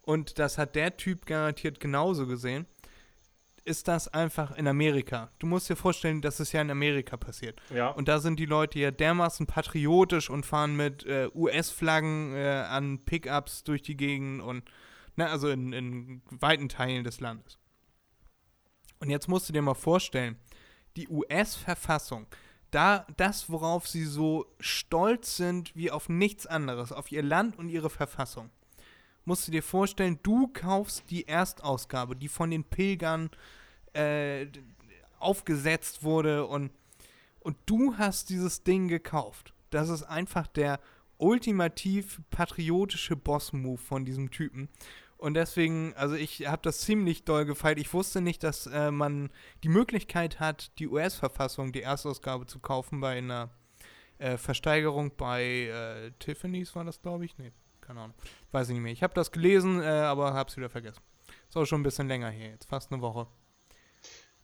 und 0.00 0.38
das 0.38 0.56
hat 0.56 0.76
der 0.76 0.96
Typ 0.96 1.26
garantiert 1.26 1.80
genauso 1.80 2.26
gesehen, 2.26 2.66
ist 3.66 3.88
das 3.88 4.08
einfach 4.08 4.56
in 4.56 4.68
Amerika. 4.68 5.30
Du 5.38 5.46
musst 5.46 5.68
dir 5.68 5.76
vorstellen, 5.76 6.22
dass 6.22 6.38
es 6.38 6.52
ja 6.52 6.60
in 6.60 6.70
Amerika 6.70 7.16
passiert. 7.16 7.60
Ja. 7.74 7.88
Und 7.90 8.06
da 8.06 8.20
sind 8.20 8.38
die 8.38 8.46
Leute 8.46 8.78
ja 8.78 8.92
dermaßen 8.92 9.46
patriotisch 9.46 10.30
und 10.30 10.46
fahren 10.46 10.76
mit 10.76 11.04
äh, 11.04 11.28
US-Flaggen 11.34 12.34
äh, 12.34 12.64
an 12.68 13.04
Pickups 13.04 13.64
durch 13.64 13.82
die 13.82 13.96
Gegend 13.96 14.40
und, 14.40 14.70
na, 15.16 15.26
also 15.26 15.48
in, 15.48 15.72
in 15.72 16.22
weiten 16.30 16.68
Teilen 16.68 17.02
des 17.02 17.20
Landes. 17.20 17.58
Und 19.00 19.10
jetzt 19.10 19.28
musst 19.28 19.48
du 19.48 19.52
dir 19.52 19.62
mal 19.62 19.74
vorstellen, 19.74 20.36
die 20.96 21.08
US-Verfassung, 21.08 22.26
da 22.70 23.04
das, 23.16 23.50
worauf 23.50 23.88
sie 23.88 24.04
so 24.04 24.46
stolz 24.60 25.36
sind 25.36 25.74
wie 25.74 25.90
auf 25.90 26.08
nichts 26.08 26.46
anderes, 26.46 26.92
auf 26.92 27.10
ihr 27.10 27.22
Land 27.22 27.58
und 27.58 27.68
ihre 27.68 27.90
Verfassung, 27.90 28.50
musst 29.26 29.46
du 29.46 29.52
dir 29.52 29.62
vorstellen, 29.62 30.18
du 30.22 30.48
kaufst 30.48 31.10
die 31.10 31.28
Erstausgabe, 31.28 32.16
die 32.16 32.28
von 32.28 32.50
den 32.50 32.64
Pilgern 32.64 33.30
äh, 33.96 34.46
aufgesetzt 35.18 36.02
wurde 36.02 36.46
und, 36.46 36.70
und 37.40 37.56
du 37.66 37.96
hast 37.96 38.30
dieses 38.30 38.62
Ding 38.62 38.88
gekauft. 38.88 39.54
Das 39.70 39.88
ist 39.88 40.02
einfach 40.02 40.46
der 40.46 40.80
ultimativ 41.18 42.20
patriotische 42.30 43.16
Boss-Move 43.16 43.78
von 43.78 44.04
diesem 44.04 44.30
Typen. 44.30 44.68
Und 45.18 45.34
deswegen, 45.34 45.94
also 45.96 46.14
ich 46.14 46.46
habe 46.46 46.60
das 46.62 46.80
ziemlich 46.80 47.24
doll 47.24 47.46
gefeilt. 47.46 47.78
Ich 47.78 47.92
wusste 47.94 48.20
nicht, 48.20 48.42
dass 48.44 48.66
äh, 48.66 48.90
man 48.90 49.30
die 49.64 49.70
Möglichkeit 49.70 50.40
hat, 50.40 50.78
die 50.78 50.88
US-Verfassung, 50.88 51.72
die 51.72 51.82
Erstausgabe 51.82 52.46
zu 52.46 52.58
kaufen 52.58 53.00
bei 53.00 53.16
einer 53.16 53.50
äh, 54.18 54.36
Versteigerung 54.36 55.12
bei 55.16 55.42
äh, 55.42 56.10
Tiffany's 56.18 56.74
war 56.74 56.84
das, 56.84 57.00
glaube 57.00 57.24
ich. 57.24 57.38
Nee, 57.38 57.52
keine 57.80 58.00
Ahnung. 58.00 58.16
Weiß 58.52 58.68
ich 58.68 58.74
nicht 58.74 58.82
mehr. 58.82 58.92
Ich 58.92 59.02
habe 59.02 59.14
das 59.14 59.32
gelesen, 59.32 59.80
äh, 59.80 59.86
aber 59.86 60.34
habe 60.34 60.50
es 60.50 60.56
wieder 60.56 60.68
vergessen. 60.68 61.00
Ist 61.48 61.56
auch 61.56 61.64
schon 61.64 61.80
ein 61.80 61.84
bisschen 61.84 62.08
länger 62.08 62.30
her, 62.30 62.50
jetzt 62.50 62.66
fast 62.66 62.92
eine 62.92 63.00
Woche. 63.00 63.26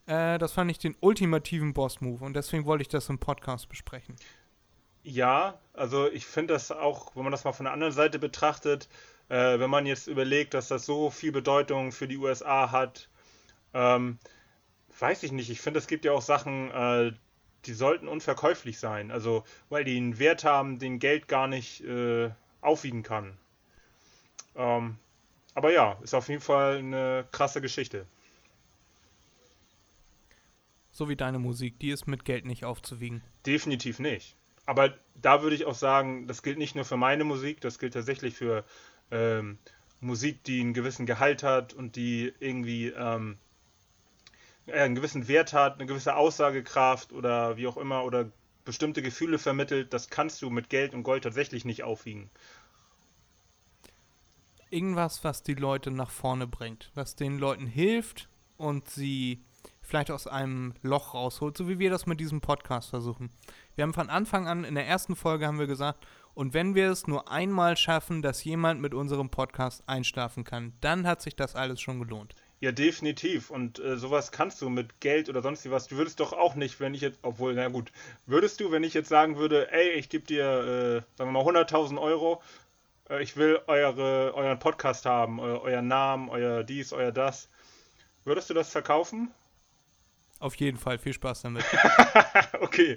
Äh, 0.07 0.39
das 0.39 0.53
fand 0.53 0.71
ich 0.71 0.79
den 0.79 0.97
ultimativen 1.01 1.73
Boss-Move 1.73 2.25
und 2.25 2.35
deswegen 2.35 2.65
wollte 2.65 2.83
ich 2.83 2.89
das 2.89 3.09
im 3.09 3.19
Podcast 3.19 3.69
besprechen. 3.69 4.17
Ja, 5.05 5.59
also 5.73 6.11
ich 6.11 6.27
finde 6.27 6.55
das 6.55 6.71
auch, 6.71 7.17
wenn 7.17 7.25
man 7.25 7.33
das 7.33 7.45
mal 7.45 7.53
von 7.53 7.65
der 7.65 7.73
anderen 7.73 7.93
Seite 7.93 8.19
betrachtet, 8.19 8.89
äh, 9.29 9.59
wenn 9.59 9.71
man 9.71 9.87
jetzt 9.87 10.07
überlegt, 10.07 10.55
dass 10.55 10.69
das 10.69 10.87
so 10.87 11.11
viel 11.11 11.33
Bedeutung 11.33 11.93
für 11.93 12.07
die 12.07 12.19
USA 12.19 12.71
hat, 12.71 13.09
ähm, 13.75 14.19
weiß 14.99 15.23
ich 15.25 15.33
nicht. 15.33 15.51
Ich 15.51 15.61
finde, 15.61 15.79
es 15.79 15.87
gibt 15.87 16.05
ja 16.05 16.13
auch 16.13 16.23
Sachen, 16.23 16.71
äh, 16.71 17.13
die 17.67 17.73
sollten 17.75 18.09
unverkäuflich 18.09 18.79
sein. 18.79 19.11
Also, 19.11 19.45
weil 19.69 19.85
die 19.85 19.97
einen 19.97 20.19
Wert 20.19 20.45
haben, 20.45 20.79
den 20.79 20.99
Geld 20.99 21.29
gar 21.29 21.47
nicht 21.47 21.83
äh, 21.85 22.31
aufwiegen 22.61 23.03
kann. 23.03 23.37
Ähm, 24.57 24.99
aber 25.55 25.73
ja, 25.73 25.99
ist 26.03 26.15
auf 26.15 26.29
jeden 26.29 26.41
Fall 26.41 26.79
eine 26.79 27.27
krasse 27.33 27.61
Geschichte. 27.61 28.07
So 30.93 31.09
wie 31.09 31.17
deine 31.17 31.39
Musik, 31.39 31.79
die 31.81 31.91
ist 31.91 32.07
mit 32.07 32.25
Geld 32.25 32.45
nicht 32.45 32.65
aufzuwiegen. 32.65 33.23
Definitiv 33.47 33.99
nicht. 33.99 34.37
Aber 34.67 34.95
da 35.15 35.43
würde 35.43 35.57
ich 35.57 35.65
auch 35.65 35.75
sagen, 35.75 36.27
das 36.27 36.43
gilt 36.43 36.59
nicht 36.59 36.77
nur 36.77 36.85
für 36.85 36.97
meine 36.97 37.25
Musik, 37.25 37.61
das 37.61 37.79
gilt 37.79 37.95
tatsächlich 37.95 38.35
für 38.35 38.65
ähm, 39.11 39.59
Musik, 40.01 40.45
die 40.45 40.61
einen 40.61 40.75
gewissen 40.75 41.07
Gehalt 41.07 41.43
hat 41.43 41.73
und 41.73 41.97
die 41.97 42.33
irgendwie 42.39 42.89
ähm, 42.89 43.39
einen 44.71 44.95
gewissen 44.95 45.27
Wert 45.27 45.53
hat, 45.53 45.75
eine 45.75 45.87
gewisse 45.87 46.15
Aussagekraft 46.15 47.13
oder 47.13 47.57
wie 47.57 47.67
auch 47.67 47.77
immer 47.77 48.05
oder 48.05 48.31
bestimmte 48.65 49.03
Gefühle 49.03 49.39
vermittelt, 49.39 49.93
das 49.93 50.11
kannst 50.11 50.41
du 50.43 50.51
mit 50.51 50.69
Geld 50.69 50.95
und 50.95 51.03
Gold 51.03 51.25
tatsächlich 51.25 51.65
nicht 51.65 51.83
aufwiegen 51.83 52.31
irgendwas, 54.73 55.23
was 55.23 55.43
die 55.43 55.55
Leute 55.55 55.91
nach 55.91 56.11
vorne 56.11 56.47
bringt, 56.47 56.91
was 56.95 57.15
den 57.15 57.39
Leuten 57.39 57.67
hilft 57.67 58.29
und 58.57 58.89
sie 58.89 59.45
vielleicht 59.83 60.11
aus 60.11 60.27
einem 60.27 60.75
Loch 60.83 61.15
rausholt, 61.15 61.57
so 61.57 61.69
wie 61.69 61.79
wir 61.79 61.91
das 61.91 62.07
mit 62.07 62.21
diesem 62.21 62.41
Podcast 62.41 62.91
versuchen. 62.91 63.31
Wir 63.75 63.83
haben 63.83 63.95
von 63.95 64.11
Anfang 64.11 64.47
an, 64.47 64.65
in 64.65 64.75
der 64.75 64.87
ersten 64.87 65.17
Folge 65.17 65.47
haben 65.47 65.59
wir 65.59 65.67
gesagt, 65.67 66.07
und 66.35 66.55
wenn 66.55 66.75
wir 66.75 66.91
es 66.91 67.07
nur 67.07 67.31
einmal 67.31 67.77
schaffen, 67.77 68.23
dass 68.23 68.43
jemand 68.45 68.81
mit 68.81 68.95
unserem 68.95 69.29
Podcast 69.29 69.83
einschlafen 69.87 70.45
kann, 70.45 70.73
dann 70.81 71.07
hat 71.07 71.21
sich 71.21 71.37
das 71.37 71.55
alles 71.55 71.81
schon 71.81 71.99
gelohnt. 71.99 72.35
Ja, 72.61 72.73
definitiv. 72.73 73.51
Und 73.51 73.81
äh, 73.81 73.97
sowas 73.99 74.33
kannst 74.33 74.63
du 74.63 74.71
mit 74.71 75.01
Geld 75.01 75.29
oder 75.29 75.43
sonst 75.43 75.69
was. 75.71 75.89
Du 75.89 75.97
würdest 75.97 76.21
doch 76.21 76.33
auch 76.33 76.55
nicht, 76.55 76.81
wenn 76.81 76.95
ich 76.95 77.01
jetzt, 77.01 77.19
obwohl, 77.23 77.55
na 77.55 77.69
gut, 77.69 77.93
würdest 78.25 78.61
du, 78.61 78.71
wenn 78.71 78.85
ich 78.85 78.95
jetzt 78.95 79.09
sagen 79.09 79.37
würde, 79.37 79.71
ey, 79.73 79.91
ich 79.91 80.09
gebe 80.09 80.25
dir, 80.25 80.45
äh, 80.45 81.19
sagen 81.19 81.33
wir 81.33 81.43
mal, 81.43 81.43
100.000 81.43 82.01
Euro 82.01 82.41
äh, 83.13 83.23
ich 83.23 83.37
will 83.37 83.61
eure, 83.67 84.35
euren 84.35 84.59
Podcast 84.59 85.07
haben, 85.07 85.39
eu, 85.41 85.59
euren 85.59 85.89
Namen, 85.89 86.29
euer 86.29 86.65
dies, 86.65 86.93
euer 86.93 87.13
das. 87.13 87.49
Würdest 88.25 88.51
du 88.51 88.55
das 88.55 88.71
verkaufen? 88.71 89.31
Auf 90.43 90.57
jeden 90.57 90.77
Fall, 90.77 90.99
viel 90.99 91.13
Spaß 91.13 91.43
damit. 91.43 91.65
okay, 92.61 92.97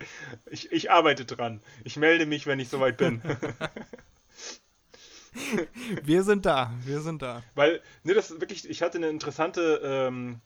ich, 0.49 0.71
ich 0.71 0.89
arbeite 0.89 1.25
dran. 1.25 1.61
Ich 1.83 1.95
melde 1.95 2.25
mich, 2.25 2.47
wenn 2.47 2.59
ich 2.59 2.69
soweit 2.69 2.97
bin. 2.97 3.21
wir 6.03 6.23
sind 6.23 6.47
da, 6.47 6.73
wir 6.85 7.01
sind 7.01 7.21
da. 7.21 7.43
Weil, 7.53 7.83
ne, 8.03 8.15
das 8.15 8.31
wirklich, 8.41 8.67
ich 8.67 8.81
hatte 8.81 8.97
eine 8.97 9.09
interessante 9.09 9.79
ähm, 9.83 10.41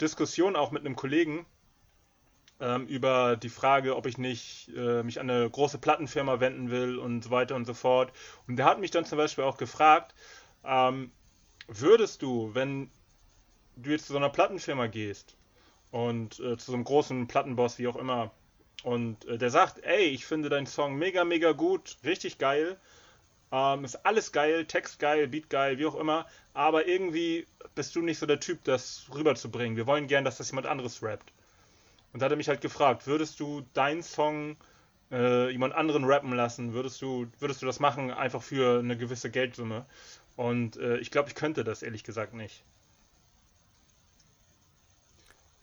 Diskussion 0.00 0.56
auch 0.56 0.70
mit 0.70 0.86
einem 0.86 0.96
Kollegen, 0.96 1.44
ähm, 2.60 2.86
über 2.86 3.36
die 3.36 3.50
Frage, 3.50 3.94
ob 3.94 4.06
ich 4.06 4.16
nicht 4.16 4.70
äh, 4.74 5.02
mich 5.02 5.20
an 5.20 5.28
eine 5.28 5.50
große 5.50 5.76
Plattenfirma 5.76 6.40
wenden 6.40 6.70
will 6.70 6.98
und 6.98 7.24
so 7.24 7.30
weiter 7.30 7.56
und 7.56 7.66
so 7.66 7.74
fort. 7.74 8.10
Und 8.46 8.56
der 8.56 8.64
hat 8.64 8.80
mich 8.80 8.90
dann 8.90 9.04
zum 9.04 9.18
Beispiel 9.18 9.44
auch 9.44 9.58
gefragt, 9.58 10.14
ähm, 10.64 11.12
würdest 11.66 12.22
du, 12.22 12.54
wenn 12.54 12.90
du 13.76 13.90
jetzt 13.90 14.06
zu 14.06 14.14
so 14.14 14.18
einer 14.18 14.30
Plattenfirma 14.30 14.86
gehst 14.86 15.37
und 15.90 16.38
äh, 16.40 16.56
zu 16.56 16.70
so 16.70 16.74
einem 16.74 16.84
großen 16.84 17.26
Plattenboss, 17.26 17.78
wie 17.78 17.88
auch 17.88 17.96
immer, 17.96 18.30
und 18.84 19.24
äh, 19.26 19.38
der 19.38 19.50
sagt, 19.50 19.84
ey, 19.84 20.04
ich 20.04 20.26
finde 20.26 20.48
deinen 20.48 20.66
Song 20.66 20.96
mega, 20.96 21.24
mega 21.24 21.52
gut, 21.52 21.96
richtig 22.04 22.38
geil, 22.38 22.78
ähm, 23.50 23.84
ist 23.84 24.04
alles 24.06 24.32
geil, 24.32 24.66
Text 24.66 24.98
geil, 24.98 25.28
Beat 25.28 25.50
geil, 25.50 25.78
wie 25.78 25.86
auch 25.86 25.96
immer, 25.96 26.26
aber 26.54 26.86
irgendwie 26.86 27.46
bist 27.74 27.96
du 27.96 28.02
nicht 28.02 28.18
so 28.18 28.26
der 28.26 28.40
Typ, 28.40 28.64
das 28.64 29.06
rüberzubringen. 29.14 29.76
Wir 29.76 29.86
wollen 29.86 30.06
gern, 30.06 30.24
dass 30.24 30.36
das 30.38 30.50
jemand 30.50 30.66
anderes 30.66 31.02
rappt. 31.02 31.32
Und 32.12 32.20
da 32.20 32.26
hat 32.26 32.32
er 32.32 32.36
mich 32.36 32.48
halt 32.48 32.60
gefragt, 32.60 33.06
würdest 33.06 33.40
du 33.40 33.62
deinen 33.74 34.02
Song 34.02 34.56
äh, 35.10 35.50
jemand 35.50 35.74
anderen 35.74 36.04
rappen 36.04 36.32
lassen? 36.32 36.72
Würdest 36.72 37.00
du, 37.02 37.26
würdest 37.38 37.62
du 37.62 37.66
das 37.66 37.80
machen, 37.80 38.10
einfach 38.10 38.42
für 38.42 38.80
eine 38.80 38.96
gewisse 38.96 39.30
Geldsumme? 39.30 39.86
Und 40.36 40.76
äh, 40.76 40.98
ich 40.98 41.10
glaube, 41.10 41.28
ich 41.28 41.34
könnte 41.34 41.64
das 41.64 41.82
ehrlich 41.82 42.04
gesagt 42.04 42.34
nicht. 42.34 42.64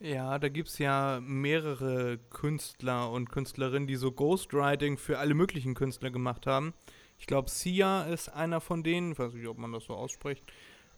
Ja, 0.06 0.38
da 0.38 0.50
gibt 0.50 0.68
es 0.68 0.78
ja 0.78 1.20
mehrere 1.20 2.20
Künstler 2.30 3.10
und 3.10 3.32
Künstlerinnen, 3.32 3.88
die 3.88 3.96
so 3.96 4.12
Ghostwriting 4.12 5.00
für 5.00 5.18
alle 5.18 5.34
möglichen 5.34 5.74
Künstler 5.74 6.12
gemacht 6.12 6.46
haben. 6.46 6.76
Ich 7.18 7.26
glaube, 7.26 7.50
Sia 7.50 8.04
ist 8.04 8.30
einer 8.30 8.62
von 8.62 8.84
denen, 8.84 9.14
ich 9.14 9.20
weiß 9.20 9.34
nicht, 9.34 9.48
ob 9.48 9.58
man 9.58 9.72
das 9.72 9.86
so 9.86 9.96
ausspricht. 9.96 10.44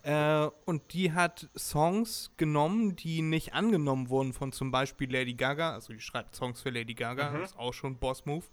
Äh, 0.04 0.50
und 0.66 0.92
die 0.92 1.14
hat 1.14 1.48
Songs 1.58 2.32
genommen, 2.36 2.98
die 2.98 3.22
nicht 3.22 3.54
angenommen 3.54 4.10
wurden 4.10 4.34
von 4.34 4.52
zum 4.52 4.72
Beispiel 4.72 5.10
Lady 5.10 5.36
Gaga. 5.36 5.72
Also 5.72 5.94
die 5.94 6.02
schreibt 6.02 6.36
Songs 6.36 6.62
für 6.62 6.70
Lady 6.70 6.94
Gaga, 6.94 7.32
Mhm. 7.32 7.44
ist 7.44 7.58
auch 7.58 7.74
schon 7.74 7.96
Boss-Move. 7.96 8.44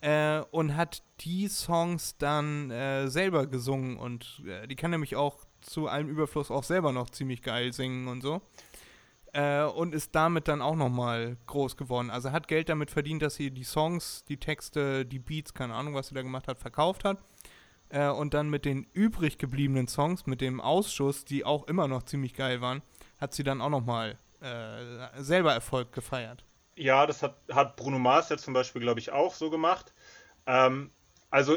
Äh, 0.00 0.40
und 0.50 0.76
hat 0.76 1.02
die 1.20 1.46
Songs 1.48 2.16
dann 2.16 2.70
äh, 2.70 3.08
selber 3.08 3.46
gesungen 3.46 3.98
und 3.98 4.42
äh, 4.46 4.66
die 4.66 4.76
kann 4.76 4.92
nämlich 4.92 5.14
auch 5.14 5.36
zu 5.60 5.88
allem 5.88 6.08
Überfluss 6.08 6.50
auch 6.50 6.64
selber 6.64 6.92
noch 6.92 7.10
ziemlich 7.10 7.42
geil 7.42 7.72
singen 7.74 8.08
und 8.08 8.22
so. 8.22 8.40
Äh, 9.32 9.64
und 9.64 9.94
ist 9.94 10.14
damit 10.14 10.48
dann 10.48 10.62
auch 10.62 10.74
nochmal 10.74 11.36
groß 11.46 11.76
geworden. 11.76 12.10
Also 12.10 12.32
hat 12.32 12.48
Geld 12.48 12.68
damit 12.68 12.90
verdient, 12.90 13.22
dass 13.22 13.34
sie 13.34 13.50
die 13.50 13.64
Songs, 13.64 14.24
die 14.24 14.38
Texte, 14.38 15.04
die 15.04 15.18
Beats, 15.18 15.52
keine 15.52 15.74
Ahnung, 15.74 15.94
was 15.94 16.08
sie 16.08 16.14
da 16.14 16.22
gemacht 16.22 16.48
hat, 16.48 16.58
verkauft 16.58 17.04
hat. 17.04 17.18
Äh, 17.90 18.08
und 18.08 18.34
dann 18.34 18.48
mit 18.48 18.64
den 18.64 18.86
übrig 18.92 19.38
gebliebenen 19.38 19.88
Songs, 19.88 20.26
mit 20.26 20.40
dem 20.40 20.60
Ausschuss, 20.60 21.24
die 21.24 21.44
auch 21.44 21.64
immer 21.64 21.88
noch 21.88 22.04
ziemlich 22.04 22.34
geil 22.34 22.60
waren, 22.60 22.82
hat 23.18 23.34
sie 23.34 23.44
dann 23.44 23.60
auch 23.60 23.70
nochmal 23.70 24.16
äh, 24.40 25.22
selber 25.22 25.52
Erfolg 25.52 25.92
gefeiert. 25.92 26.44
Ja, 26.76 27.06
das 27.06 27.22
hat, 27.22 27.36
hat 27.50 27.76
Bruno 27.76 27.98
Mars 27.98 28.28
ja 28.28 28.38
zum 28.38 28.54
Beispiel, 28.54 28.80
glaube 28.80 29.00
ich, 29.00 29.10
auch 29.10 29.34
so 29.34 29.50
gemacht. 29.50 29.92
Ähm, 30.46 30.90
also 31.30 31.56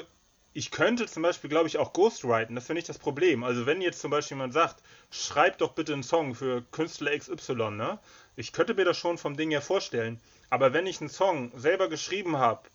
ich 0.54 0.72
könnte 0.72 1.08
zum 1.08 1.24
Beispiel, 1.24 1.50
glaube 1.50 1.68
ich, 1.68 1.78
auch 1.78 1.94
Ghostwriten. 1.94 2.56
Das 2.56 2.68
wäre 2.68 2.76
nicht 2.76 2.90
das 2.90 3.00
Problem. 3.00 3.44
Also 3.44 3.66
wenn 3.66 3.82
jetzt 3.82 4.02
zum 4.02 4.12
Beispiel 4.12 4.36
jemand 4.36 4.54
sagt, 4.54 4.84
schreib 5.10 5.58
doch 5.60 5.72
bitte 5.72 5.94
einen 5.94 6.04
Song 6.04 6.36
für 6.36 6.62
Künstler 6.72 7.18
XY, 7.18 7.72
ne? 7.72 8.00
Ich 8.36 8.52
könnte 8.52 8.74
mir 8.74 8.86
das 8.86 8.98
schon 8.98 9.18
vom 9.18 9.38
Ding 9.38 9.52
her 9.52 9.62
vorstellen. 9.62 10.20
Aber 10.50 10.74
wenn 10.74 10.88
ich 10.88 11.00
einen 11.00 11.10
Song 11.10 11.52
selber 11.58 11.88
geschrieben 11.88 12.38
habe 12.38 12.68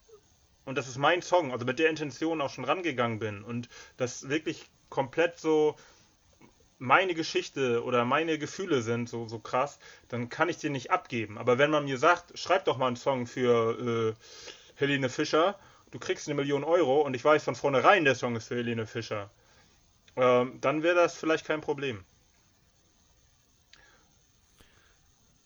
und 0.65 0.79
das 0.79 0.89
ist 0.89 0.97
mein 0.97 1.21
Song, 1.21 1.53
also 1.53 1.67
mit 1.67 1.79
der 1.79 1.91
Intention 1.91 2.41
auch 2.41 2.51
schon 2.51 2.65
rangegangen 2.65 3.19
bin 3.19 3.45
und 3.45 3.69
das 3.99 4.29
wirklich 4.29 4.71
komplett 4.89 5.39
so 5.39 5.77
meine 6.79 7.15
Geschichte 7.15 7.85
oder 7.85 8.05
meine 8.05 8.39
Gefühle 8.39 8.83
sind 8.83 9.09
so, 9.09 9.29
so 9.29 9.39
krass, 9.39 9.79
dann 10.09 10.29
kann 10.29 10.49
ich 10.49 10.59
den 10.59 10.73
nicht 10.73 10.91
abgeben. 10.91 11.39
Aber 11.39 11.59
wenn 11.59 11.71
man 11.71 11.85
mir 11.85 11.99
sagt, 11.99 12.39
schreib 12.39 12.65
doch 12.65 12.79
mal 12.79 12.89
einen 12.89 12.97
Song 12.97 13.27
für 13.27 14.15
äh, 14.17 14.79
Helene 14.79 15.09
Fischer, 15.09 15.59
du 15.97 16.01
kriegst 16.01 16.29
eine 16.29 16.35
Million 16.35 16.63
Euro 16.63 17.01
und 17.01 17.15
ich 17.15 17.25
weiß 17.25 17.43
von 17.43 17.55
vornherein, 17.55 18.05
der 18.05 18.15
Song 18.15 18.37
ist 18.37 18.49
für 18.49 18.57
Helene 18.57 18.87
Fischer, 18.87 19.31
ähm, 20.15 20.59
dann 20.61 20.83
wäre 20.83 20.95
das 20.95 21.17
vielleicht 21.17 21.47
kein 21.47 21.63
Problem. 21.63 22.05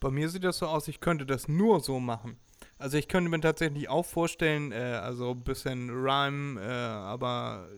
Bei 0.00 0.10
mir 0.10 0.28
sieht 0.28 0.42
das 0.42 0.58
so 0.58 0.66
aus, 0.66 0.88
ich 0.88 1.00
könnte 1.00 1.24
das 1.24 1.46
nur 1.46 1.80
so 1.80 2.00
machen. 2.00 2.36
Also 2.78 2.98
ich 2.98 3.06
könnte 3.06 3.30
mir 3.30 3.40
tatsächlich 3.40 3.88
auch 3.88 4.04
vorstellen, 4.04 4.72
äh, 4.72 4.98
also 5.00 5.32
ein 5.32 5.44
bisschen 5.44 5.88
Rhyme, 5.90 6.60
äh, 6.60 6.64
aber 6.64 7.68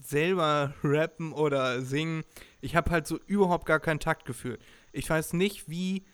selber 0.00 0.74
rappen 0.84 1.32
oder 1.32 1.82
singen. 1.82 2.22
Ich 2.60 2.76
habe 2.76 2.90
halt 2.90 3.08
so 3.08 3.18
überhaupt 3.26 3.66
gar 3.66 3.80
kein 3.80 3.98
Taktgefühl. 3.98 4.58
Ich 4.92 5.10
weiß 5.10 5.32
nicht, 5.32 5.68
wie, 5.68 6.04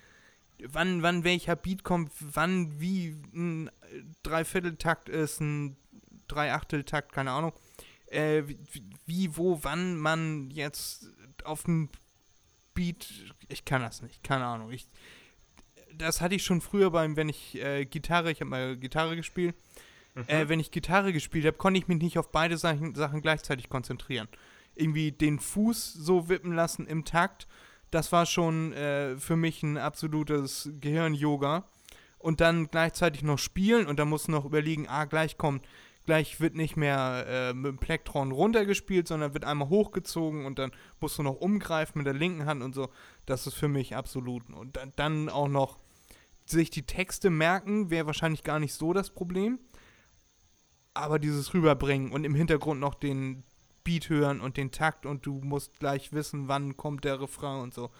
wann, 0.67 1.03
wann 1.03 1.25
welcher 1.25 1.57
Beat 1.57 1.85
kommt, 1.85 2.11
wann, 2.21 2.81
wie 2.81 3.17
ein 3.35 3.71
Dreivierteltakt 4.23 5.09
ist, 5.09 5.41
ein 5.41 5.77
Dreiachteltakt, 6.31 7.13
keine 7.13 7.33
Ahnung. 7.33 7.53
Äh, 8.07 8.43
wie, 9.07 9.37
wo, 9.37 9.61
wann 9.63 9.97
man 9.97 10.51
jetzt 10.51 11.07
auf 11.45 11.65
den 11.65 11.89
Beat, 12.75 13.09
ich 13.49 13.65
kann 13.65 13.83
das 13.83 14.03
nicht, 14.03 14.23
keine 14.23 14.45
Ahnung. 14.45 14.71
Ich, 14.73 14.89
das 15.95 16.21
hatte 16.21 16.35
ich 16.35 16.45
schon 16.45 16.61
früher 16.61 16.91
beim, 16.91 17.17
wenn 17.17 17.29
ich 17.29 17.57
äh, 17.57 17.85
Gitarre, 17.85 18.31
ich 18.31 18.41
habe 18.41 18.51
mal 18.51 18.77
Gitarre 18.77 19.17
gespielt, 19.17 19.55
äh, 20.27 20.49
wenn 20.49 20.61
ich 20.61 20.71
Gitarre 20.71 21.13
gespielt 21.13 21.47
habe, 21.47 21.57
konnte 21.57 21.79
ich 21.79 21.89
mich 21.89 22.01
nicht 22.01 22.19
auf 22.19 22.31
beide 22.31 22.57
Sachen, 22.57 22.95
Sachen 22.95 23.23
gleichzeitig 23.23 23.69
konzentrieren. 23.69 24.29
Irgendwie 24.75 25.13
den 25.13 25.39
Fuß 25.39 25.95
so 25.95 26.29
wippen 26.29 26.53
lassen 26.53 26.87
im 26.87 27.05
Takt, 27.05 27.47
das 27.91 28.13
war 28.13 28.27
schon 28.27 28.73
äh, 28.73 29.17
für 29.19 29.37
mich 29.37 29.63
ein 29.63 29.77
absolutes 29.77 30.71
Gehirn-Yoga. 30.81 31.65
Und 32.19 32.43
dann 32.43 32.69
gleichzeitig 32.69 33.23
noch 33.23 33.39
spielen 33.39 33.87
und 33.87 33.99
dann 33.99 34.09
musst 34.09 34.29
du 34.29 34.33
noch 34.33 34.45
überlegen, 34.45 34.87
ah, 34.89 35.07
gleich 35.07 35.39
kommt, 35.39 35.67
gleich 36.11 36.41
wird 36.41 36.57
nicht 36.57 36.77
mehr 36.77 37.25
äh, 37.29 37.55
mit 37.55 37.67
dem 37.67 37.79
Plektron 37.79 38.33
runtergespielt, 38.33 39.07
sondern 39.07 39.33
wird 39.33 39.45
einmal 39.45 39.69
hochgezogen 39.69 40.45
und 40.45 40.59
dann 40.59 40.73
musst 40.99 41.17
du 41.17 41.23
noch 41.23 41.37
umgreifen 41.37 42.01
mit 42.01 42.07
der 42.09 42.15
linken 42.15 42.47
Hand 42.47 42.65
und 42.65 42.75
so. 42.75 42.89
Das 43.27 43.47
ist 43.47 43.55
für 43.55 43.69
mich 43.69 43.95
absolut. 43.95 44.43
Und 44.51 44.77
dann, 44.97 45.29
auch 45.29 45.47
noch 45.47 45.79
sich 46.47 46.69
die 46.69 46.83
Texte 46.83 47.31
merken, 47.31 47.91
wäre 47.91 48.07
wahrscheinlich 48.07 48.43
gar 48.43 48.59
nicht 48.59 48.75
so 48.75 48.93
das 48.93 49.11
Problem. 49.11 49.61
Aber 50.95 51.21
dieses 51.21 51.55
Rüberbringen 51.55 52.11
und 52.11 52.25
im 52.25 52.35
Hintergrund 52.35 52.81
noch 52.81 52.95
den 52.95 53.45
Beat 53.85 54.09
hören 54.09 54.41
und 54.41 54.57
den 54.57 54.73
Takt 54.73 55.07
und 55.07 55.25
du 55.25 55.41
musst 55.45 55.79
gleich 55.79 56.13
wissen, 56.13 56.49
wann 56.49 56.77
kommt 56.77 57.05
der 57.05 57.21
Refrain 57.21 57.61
und 57.61 57.73
so. 57.73 57.93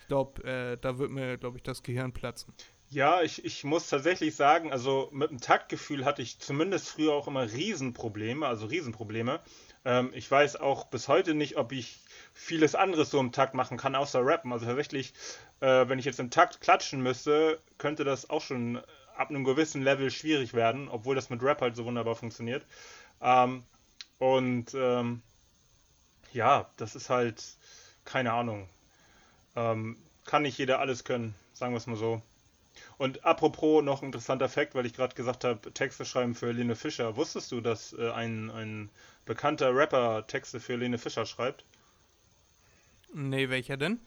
Ich 0.00 0.06
glaube, 0.06 0.42
äh, 0.42 0.78
da 0.80 0.98
wird 0.98 1.10
mir, 1.10 1.36
glaube 1.36 1.58
ich, 1.58 1.62
das 1.64 1.82
Gehirn 1.82 2.14
platzen. 2.14 2.54
Ja, 2.90 3.20
ich, 3.22 3.44
ich 3.44 3.64
muss 3.64 3.88
tatsächlich 3.88 4.34
sagen, 4.34 4.72
also 4.72 5.08
mit 5.12 5.30
dem 5.30 5.40
Taktgefühl 5.40 6.04
hatte 6.04 6.22
ich 6.22 6.38
zumindest 6.38 6.88
früher 6.88 7.12
auch 7.12 7.26
immer 7.28 7.50
Riesenprobleme, 7.52 8.46
also 8.46 8.66
Riesenprobleme. 8.66 9.40
Ähm, 9.84 10.10
ich 10.14 10.30
weiß 10.30 10.56
auch 10.56 10.86
bis 10.86 11.06
heute 11.08 11.34
nicht, 11.34 11.56
ob 11.58 11.72
ich 11.72 11.98
vieles 12.32 12.74
anderes 12.74 13.10
so 13.10 13.20
im 13.20 13.32
Takt 13.32 13.54
machen 13.54 13.76
kann, 13.76 13.94
außer 13.94 14.24
rappen. 14.24 14.52
Also 14.52 14.64
tatsächlich, 14.66 15.12
äh, 15.60 15.86
wenn 15.88 15.98
ich 15.98 16.06
jetzt 16.06 16.18
im 16.20 16.30
Takt 16.30 16.60
klatschen 16.62 17.02
müsste, 17.02 17.60
könnte 17.76 18.04
das 18.04 18.30
auch 18.30 18.40
schon 18.42 18.80
ab 19.16 19.28
einem 19.30 19.44
gewissen 19.44 19.82
Level 19.82 20.10
schwierig 20.10 20.54
werden, 20.54 20.88
obwohl 20.88 21.14
das 21.14 21.28
mit 21.30 21.42
Rap 21.42 21.60
halt 21.60 21.76
so 21.76 21.84
wunderbar 21.84 22.14
funktioniert. 22.14 22.64
Ähm, 23.20 23.64
und 24.18 24.74
ähm, 24.74 25.22
ja, 26.32 26.70
das 26.76 26.94
ist 26.94 27.10
halt, 27.10 27.42
keine 28.04 28.32
Ahnung. 28.32 28.68
Ähm, 29.56 29.98
kann 30.26 30.42
nicht 30.42 30.58
jeder 30.58 30.80
alles 30.80 31.04
können, 31.04 31.34
sagen 31.54 31.72
wir 31.74 31.78
es 31.78 31.86
mal 31.88 31.96
so. 31.96 32.22
Und 32.96 33.24
apropos 33.24 33.82
noch 33.82 34.02
ein 34.02 34.06
interessanter 34.06 34.48
Fakt, 34.48 34.74
weil 34.74 34.86
ich 34.86 34.94
gerade 34.94 35.14
gesagt 35.14 35.44
habe, 35.44 35.72
Texte 35.72 36.04
schreiben 36.04 36.34
für 36.34 36.52
Lene 36.52 36.76
Fischer. 36.76 37.16
Wusstest 37.16 37.52
du, 37.52 37.60
dass 37.60 37.92
äh, 37.92 38.10
ein, 38.10 38.50
ein 38.50 38.90
bekannter 39.26 39.74
Rapper 39.74 40.26
Texte 40.26 40.60
für 40.60 40.76
Lene 40.76 40.98
Fischer 40.98 41.26
schreibt? 41.26 41.64
Nee, 43.12 43.48
welcher 43.48 43.76
denn? 43.76 44.00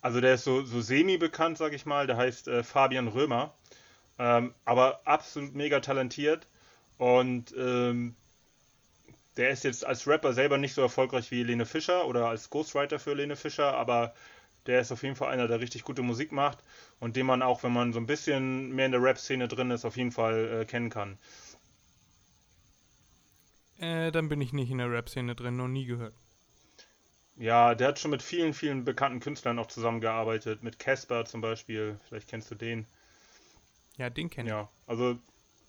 Also 0.00 0.20
der 0.20 0.34
ist 0.34 0.44
so, 0.44 0.62
so 0.62 0.80
semi-bekannt, 0.80 1.58
sag 1.58 1.72
ich 1.72 1.86
mal. 1.86 2.06
Der 2.06 2.16
heißt 2.16 2.48
äh, 2.48 2.62
Fabian 2.62 3.08
Römer. 3.08 3.54
Ähm, 4.18 4.54
aber 4.64 5.00
absolut 5.04 5.54
mega 5.54 5.80
talentiert. 5.80 6.46
Und 6.98 7.54
ähm, 7.56 8.14
der 9.36 9.50
ist 9.50 9.64
jetzt 9.64 9.84
als 9.84 10.06
Rapper 10.06 10.32
selber 10.32 10.58
nicht 10.58 10.74
so 10.74 10.82
erfolgreich 10.82 11.30
wie 11.30 11.42
Lene 11.42 11.66
Fischer 11.66 12.06
oder 12.06 12.28
als 12.28 12.50
Ghostwriter 12.50 12.98
für 12.98 13.14
Lene 13.14 13.36
Fischer, 13.36 13.74
aber 13.74 14.14
der 14.66 14.80
ist 14.80 14.92
auf 14.92 15.02
jeden 15.02 15.16
Fall 15.16 15.32
einer, 15.32 15.48
der 15.48 15.60
richtig 15.60 15.84
gute 15.84 16.02
Musik 16.02 16.32
macht 16.32 16.58
und 17.00 17.16
den 17.16 17.26
man 17.26 17.42
auch, 17.42 17.62
wenn 17.62 17.72
man 17.72 17.92
so 17.92 18.00
ein 18.00 18.06
bisschen 18.06 18.74
mehr 18.74 18.86
in 18.86 18.92
der 18.92 19.02
Rap-Szene 19.02 19.48
drin 19.48 19.70
ist, 19.70 19.84
auf 19.84 19.96
jeden 19.96 20.12
Fall 20.12 20.62
äh, 20.62 20.64
kennen 20.64 20.90
kann. 20.90 21.18
Äh, 23.78 24.12
dann 24.12 24.28
bin 24.28 24.40
ich 24.40 24.52
nicht 24.52 24.70
in 24.70 24.78
der 24.78 24.90
Rap-Szene 24.90 25.34
drin, 25.34 25.56
noch 25.56 25.68
nie 25.68 25.84
gehört. 25.84 26.14
Ja, 27.36 27.74
der 27.74 27.88
hat 27.88 27.98
schon 27.98 28.12
mit 28.12 28.22
vielen, 28.22 28.54
vielen 28.54 28.84
bekannten 28.84 29.20
Künstlern 29.20 29.58
auch 29.58 29.66
zusammengearbeitet. 29.66 30.62
Mit 30.62 30.78
Casper 30.78 31.24
zum 31.24 31.40
Beispiel, 31.40 31.98
vielleicht 32.06 32.28
kennst 32.28 32.50
du 32.50 32.54
den. 32.54 32.86
Ja, 33.96 34.08
den 34.08 34.30
kenne 34.30 34.48
ich. 34.48 34.52
Ja, 34.52 34.68
also 34.86 35.18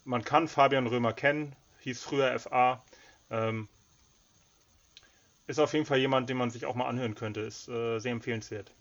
man 0.04 0.24
kann 0.24 0.48
Fabian 0.48 0.86
Römer 0.86 1.14
kennen, 1.14 1.56
hieß 1.82 2.04
früher 2.04 2.32
FA. 2.40 2.84
Ähm, 3.32 3.68
ist 5.48 5.60
auf 5.60 5.74
jeden 5.74 5.86
Fall 5.86 5.98
jemand, 5.98 6.30
den 6.30 6.38
man 6.38 6.52
sich 6.52 6.66
auch 6.66 6.76
mal 6.76 6.88
anhören 6.88 7.16
könnte. 7.16 7.42
Ist 7.42 7.68
äh, 7.68 8.00
sehr 8.00 8.12
empfehlenswert. 8.12 8.72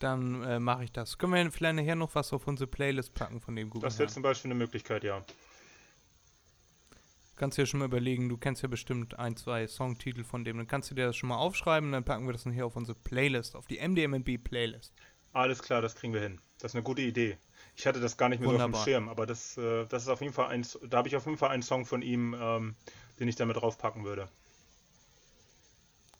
Dann 0.00 0.42
äh, 0.42 0.58
mache 0.58 0.84
ich 0.84 0.92
das. 0.92 1.18
Können 1.18 1.34
wir 1.34 1.52
vielleicht 1.52 1.76
nachher 1.76 1.94
noch 1.94 2.14
was 2.14 2.32
auf 2.32 2.48
unsere 2.48 2.66
Playlist 2.66 3.14
packen 3.14 3.40
von 3.40 3.54
dem 3.54 3.70
guten 3.70 3.84
Das 3.84 3.98
wäre 3.98 4.08
zum 4.08 4.22
Beispiel 4.22 4.50
eine 4.50 4.58
Möglichkeit, 4.58 5.04
ja. 5.04 5.22
Kannst 7.36 7.56
du 7.56 7.62
ja 7.62 7.66
schon 7.66 7.80
mal 7.80 7.86
überlegen, 7.86 8.28
du 8.28 8.36
kennst 8.36 8.62
ja 8.62 8.68
bestimmt 8.68 9.18
ein, 9.18 9.36
zwei 9.36 9.66
Songtitel 9.66 10.24
von 10.24 10.44
dem. 10.44 10.56
Dann 10.56 10.66
kannst 10.66 10.90
du 10.90 10.94
dir 10.94 11.06
das 11.06 11.16
schon 11.16 11.28
mal 11.28 11.36
aufschreiben, 11.36 11.92
dann 11.92 12.04
packen 12.04 12.26
wir 12.26 12.32
das 12.32 12.44
dann 12.44 12.52
hier 12.52 12.66
auf 12.66 12.76
unsere 12.76 12.98
Playlist, 12.98 13.56
auf 13.56 13.66
die 13.66 13.78
MDMNB 13.78 14.42
Playlist. 14.42 14.92
Alles 15.32 15.62
klar, 15.62 15.80
das 15.80 15.94
kriegen 15.94 16.12
wir 16.12 16.20
hin. 16.20 16.40
Das 16.58 16.72
ist 16.72 16.74
eine 16.74 16.82
gute 16.82 17.02
Idee. 17.02 17.38
Ich 17.76 17.86
hatte 17.86 18.00
das 18.00 18.16
gar 18.16 18.28
nicht 18.28 18.40
mehr 18.40 18.50
so 18.50 18.56
auf 18.56 18.62
dem 18.62 18.74
Schirm, 18.74 19.08
aber 19.08 19.26
das, 19.26 19.56
äh, 19.56 19.86
das 19.86 20.02
ist 20.02 20.08
auf 20.08 20.20
jeden 20.20 20.32
Fall 20.32 20.48
ein, 20.48 20.66
da 20.88 20.98
habe 20.98 21.08
ich 21.08 21.16
auf 21.16 21.24
jeden 21.26 21.38
Fall 21.38 21.50
einen 21.50 21.62
Song 21.62 21.86
von 21.86 22.02
ihm, 22.02 22.34
ähm, 22.38 22.74
den 23.18 23.28
ich 23.28 23.36
damit 23.36 23.56
draufpacken 23.56 24.04
würde. 24.04 24.28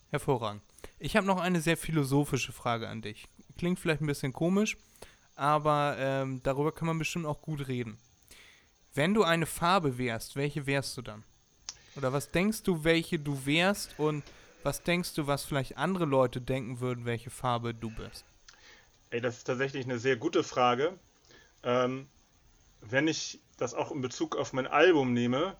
Hervorragend. 0.09 0.61
Ich 0.99 1.15
habe 1.15 1.25
noch 1.25 1.39
eine 1.39 1.61
sehr 1.61 1.77
philosophische 1.77 2.51
Frage 2.51 2.87
an 2.87 3.01
dich. 3.01 3.27
Klingt 3.57 3.79
vielleicht 3.79 4.01
ein 4.01 4.07
bisschen 4.07 4.33
komisch, 4.33 4.77
aber 5.35 5.95
ähm, 5.97 6.41
darüber 6.43 6.71
kann 6.71 6.87
man 6.87 6.99
bestimmt 6.99 7.25
auch 7.25 7.41
gut 7.41 7.67
reden. 7.67 7.97
Wenn 8.93 9.13
du 9.13 9.23
eine 9.23 9.45
Farbe 9.45 9.97
wärst, 9.97 10.35
welche 10.35 10.65
wärst 10.65 10.97
du 10.97 11.01
dann? 11.01 11.23
Oder 11.95 12.13
was 12.13 12.31
denkst 12.31 12.63
du, 12.63 12.83
welche 12.83 13.19
du 13.19 13.45
wärst 13.45 13.97
und 13.97 14.23
was 14.63 14.83
denkst 14.83 15.13
du, 15.15 15.27
was 15.27 15.43
vielleicht 15.43 15.77
andere 15.77 16.05
Leute 16.05 16.41
denken 16.41 16.79
würden, 16.79 17.05
welche 17.05 17.29
Farbe 17.29 17.73
du 17.73 17.89
bist? 17.89 18.25
Ey, 19.09 19.19
das 19.19 19.37
ist 19.37 19.43
tatsächlich 19.45 19.85
eine 19.85 19.99
sehr 19.99 20.15
gute 20.15 20.43
Frage. 20.43 20.97
Ähm, 21.63 22.07
wenn 22.81 23.07
ich 23.07 23.39
das 23.57 23.73
auch 23.73 23.91
in 23.91 24.01
Bezug 24.01 24.35
auf 24.35 24.53
mein 24.53 24.67
Album 24.67 25.13
nehme, 25.13 25.55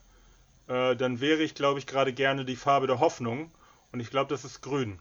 äh, 0.68 0.96
dann 0.96 1.20
wäre 1.20 1.42
ich, 1.42 1.56
glaube 1.56 1.80
ich, 1.80 1.88
gerade 1.88 2.14
gerne 2.14 2.46
die 2.46 2.56
Farbe 2.56 2.88
der 2.88 3.00
Hoffnung. 3.00 3.52
Und 3.92 4.00
ich 4.00 4.10
glaube, 4.10 4.30
das 4.30 4.46
ist 4.46 4.62
grün. 4.62 5.00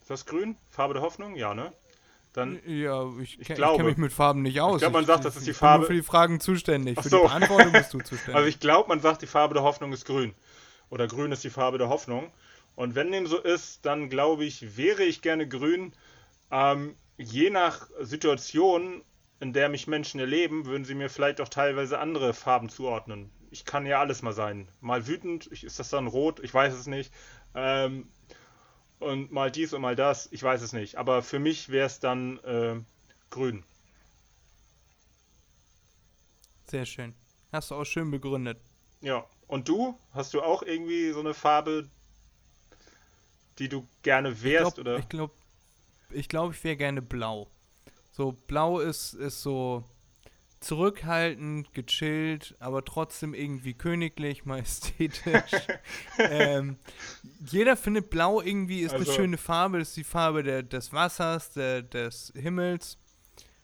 Ist 0.00 0.10
das 0.10 0.26
grün? 0.26 0.56
Farbe 0.70 0.94
der 0.94 1.02
Hoffnung? 1.02 1.36
Ja, 1.36 1.54
ne? 1.54 1.72
Dann, 2.32 2.60
Ja, 2.64 3.08
ich, 3.20 3.40
Ich 3.40 3.50
ich 3.50 3.56
glaube. 3.56 3.76
kenne 3.78 3.88
mich 3.88 3.98
mit 3.98 4.12
Farben 4.12 4.42
nicht 4.42 4.60
aus. 4.60 4.80
glaub, 4.80 4.92
man 4.92 5.04
sagt, 5.04 5.24
das 5.24 5.36
ist 5.36 5.46
die 5.46 5.50
ich 5.50 5.56
Farbe- 5.56 5.72
Bin 5.72 5.80
nur 5.80 5.86
für 5.88 5.94
die 5.94 6.02
Fragen 6.02 6.40
zuständig. 6.40 6.96
Ach 6.98 7.02
Für 7.02 7.08
so. 7.08 7.16
die 7.22 7.28
Beantwortung 7.28 7.72
bist 7.72 7.92
du 7.92 7.98
zuständig. 7.98 8.34
also 8.36 8.48
ich 8.48 8.60
glaube, 8.60 8.88
man 8.88 9.00
sagt, 9.00 9.22
die 9.22 9.26
Farbe 9.26 9.54
der 9.54 9.62
Hoffnung 9.64 9.92
ist 9.92 10.04
grün. 10.04 10.34
Oder 10.90 11.08
grün 11.08 11.32
ist 11.32 11.42
die 11.44 11.50
Farbe 11.50 11.78
der 11.78 11.88
Hoffnung. 11.88 12.30
Und 12.76 12.94
wenn 12.94 13.10
dem 13.12 13.26
so 13.26 13.38
ist, 13.38 13.84
dann 13.84 14.08
glaube 14.10 14.44
ich, 14.44 14.76
wäre 14.76 15.02
ich 15.02 15.22
gerne 15.22 15.46
grün. 15.48 15.92
Ähm, 16.52 16.94
je 17.18 17.50
nach 17.50 17.88
Situation, 18.00 19.02
in 19.40 19.52
der 19.52 19.68
mich 19.68 19.86
Menschen 19.86 20.20
erleben, 20.20 20.66
würden 20.66 20.84
sie 20.84 20.94
mir 20.94 21.08
vielleicht 21.10 21.40
auch 21.40 21.48
teilweise 21.48 21.98
andere 21.98 22.32
Farben 22.34 22.68
zuordnen. 22.68 23.30
Ich 23.50 23.64
kann 23.64 23.86
ja 23.86 23.98
alles 23.98 24.22
mal 24.22 24.32
sein. 24.32 24.68
Mal 24.80 25.06
wütend, 25.08 25.48
ich- 25.50 25.64
ist 25.64 25.80
das 25.80 25.90
dann 25.90 26.06
rot? 26.06 26.38
Ich 26.40 26.54
weiß 26.54 26.74
es 26.74 26.86
nicht. 26.86 27.12
Ähm, 27.54 28.08
und 29.00 29.32
mal 29.32 29.50
dies 29.50 29.72
und 29.72 29.82
mal 29.82 29.96
das, 29.96 30.28
ich 30.30 30.42
weiß 30.42 30.62
es 30.62 30.72
nicht. 30.72 30.96
Aber 30.96 31.22
für 31.22 31.38
mich 31.38 31.70
wäre 31.70 31.86
es 31.86 32.00
dann 32.00 32.38
äh, 32.40 32.76
grün. 33.30 33.64
Sehr 36.66 36.86
schön. 36.86 37.14
Hast 37.52 37.70
du 37.70 37.74
auch 37.74 37.84
schön 37.84 38.10
begründet. 38.10 38.60
Ja. 39.00 39.26
Und 39.48 39.68
du? 39.68 39.98
Hast 40.12 40.34
du 40.34 40.42
auch 40.42 40.62
irgendwie 40.62 41.10
so 41.10 41.18
eine 41.18 41.34
Farbe, 41.34 41.88
die 43.58 43.68
du 43.68 43.88
gerne 44.02 44.42
wärst? 44.42 44.76
glaub, 44.76 44.86
oder? 44.86 44.98
Ich 44.98 45.08
glaube, 45.08 45.34
ich, 46.10 46.28
glaub, 46.28 46.52
ich 46.52 46.62
wäre 46.62 46.76
gerne 46.76 47.02
blau. 47.02 47.50
So, 48.12 48.32
blau 48.32 48.78
ist, 48.78 49.14
ist 49.14 49.42
so 49.42 49.84
zurückhaltend, 50.60 51.72
gechillt, 51.74 52.54
aber 52.60 52.84
trotzdem 52.84 53.34
irgendwie 53.34 53.74
königlich, 53.74 54.44
majestätisch. 54.44 55.52
ähm, 56.18 56.76
jeder 57.50 57.76
findet 57.76 58.10
blau 58.10 58.40
irgendwie 58.42 58.80
ist 58.82 58.92
Also- 58.92 59.10
eine 59.10 59.16
schöne 59.16 59.38
Farbe. 59.38 59.78
Das 59.78 59.88
ist 59.88 59.96
die 59.96 60.04
Farbe 60.04 60.42
der, 60.42 60.62
des 60.62 60.92
Wassers, 60.92 61.52
der, 61.52 61.82
des 61.82 62.32
Himmels. 62.36 62.98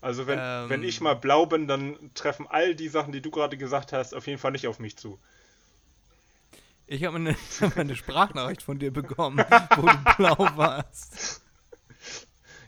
Also 0.00 0.26
wenn, 0.26 0.38
Ähm, 0.40 0.68
wenn 0.68 0.82
ich 0.82 1.00
mal 1.00 1.14
blau 1.14 1.46
bin, 1.46 1.66
dann 1.66 2.10
treffen 2.14 2.46
all 2.48 2.74
die 2.74 2.88
Sachen, 2.88 3.12
die 3.12 3.20
du 3.22 3.30
gerade 3.30 3.56
gesagt 3.56 3.92
hast, 3.92 4.14
auf 4.14 4.26
jeden 4.26 4.38
Fall 4.38 4.52
nicht 4.52 4.66
auf 4.66 4.78
mich 4.78 4.96
zu. 4.96 5.18
Ich 6.86 7.04
habe 7.04 7.16
eine, 7.16 7.34
hab 7.60 7.76
eine 7.76 7.96
Sprachnachricht 7.96 8.62
von 8.62 8.78
dir 8.78 8.92
bekommen, 8.92 9.38
wo 9.76 9.82
du 9.86 10.14
blau 10.16 10.36
warst. 10.56 11.42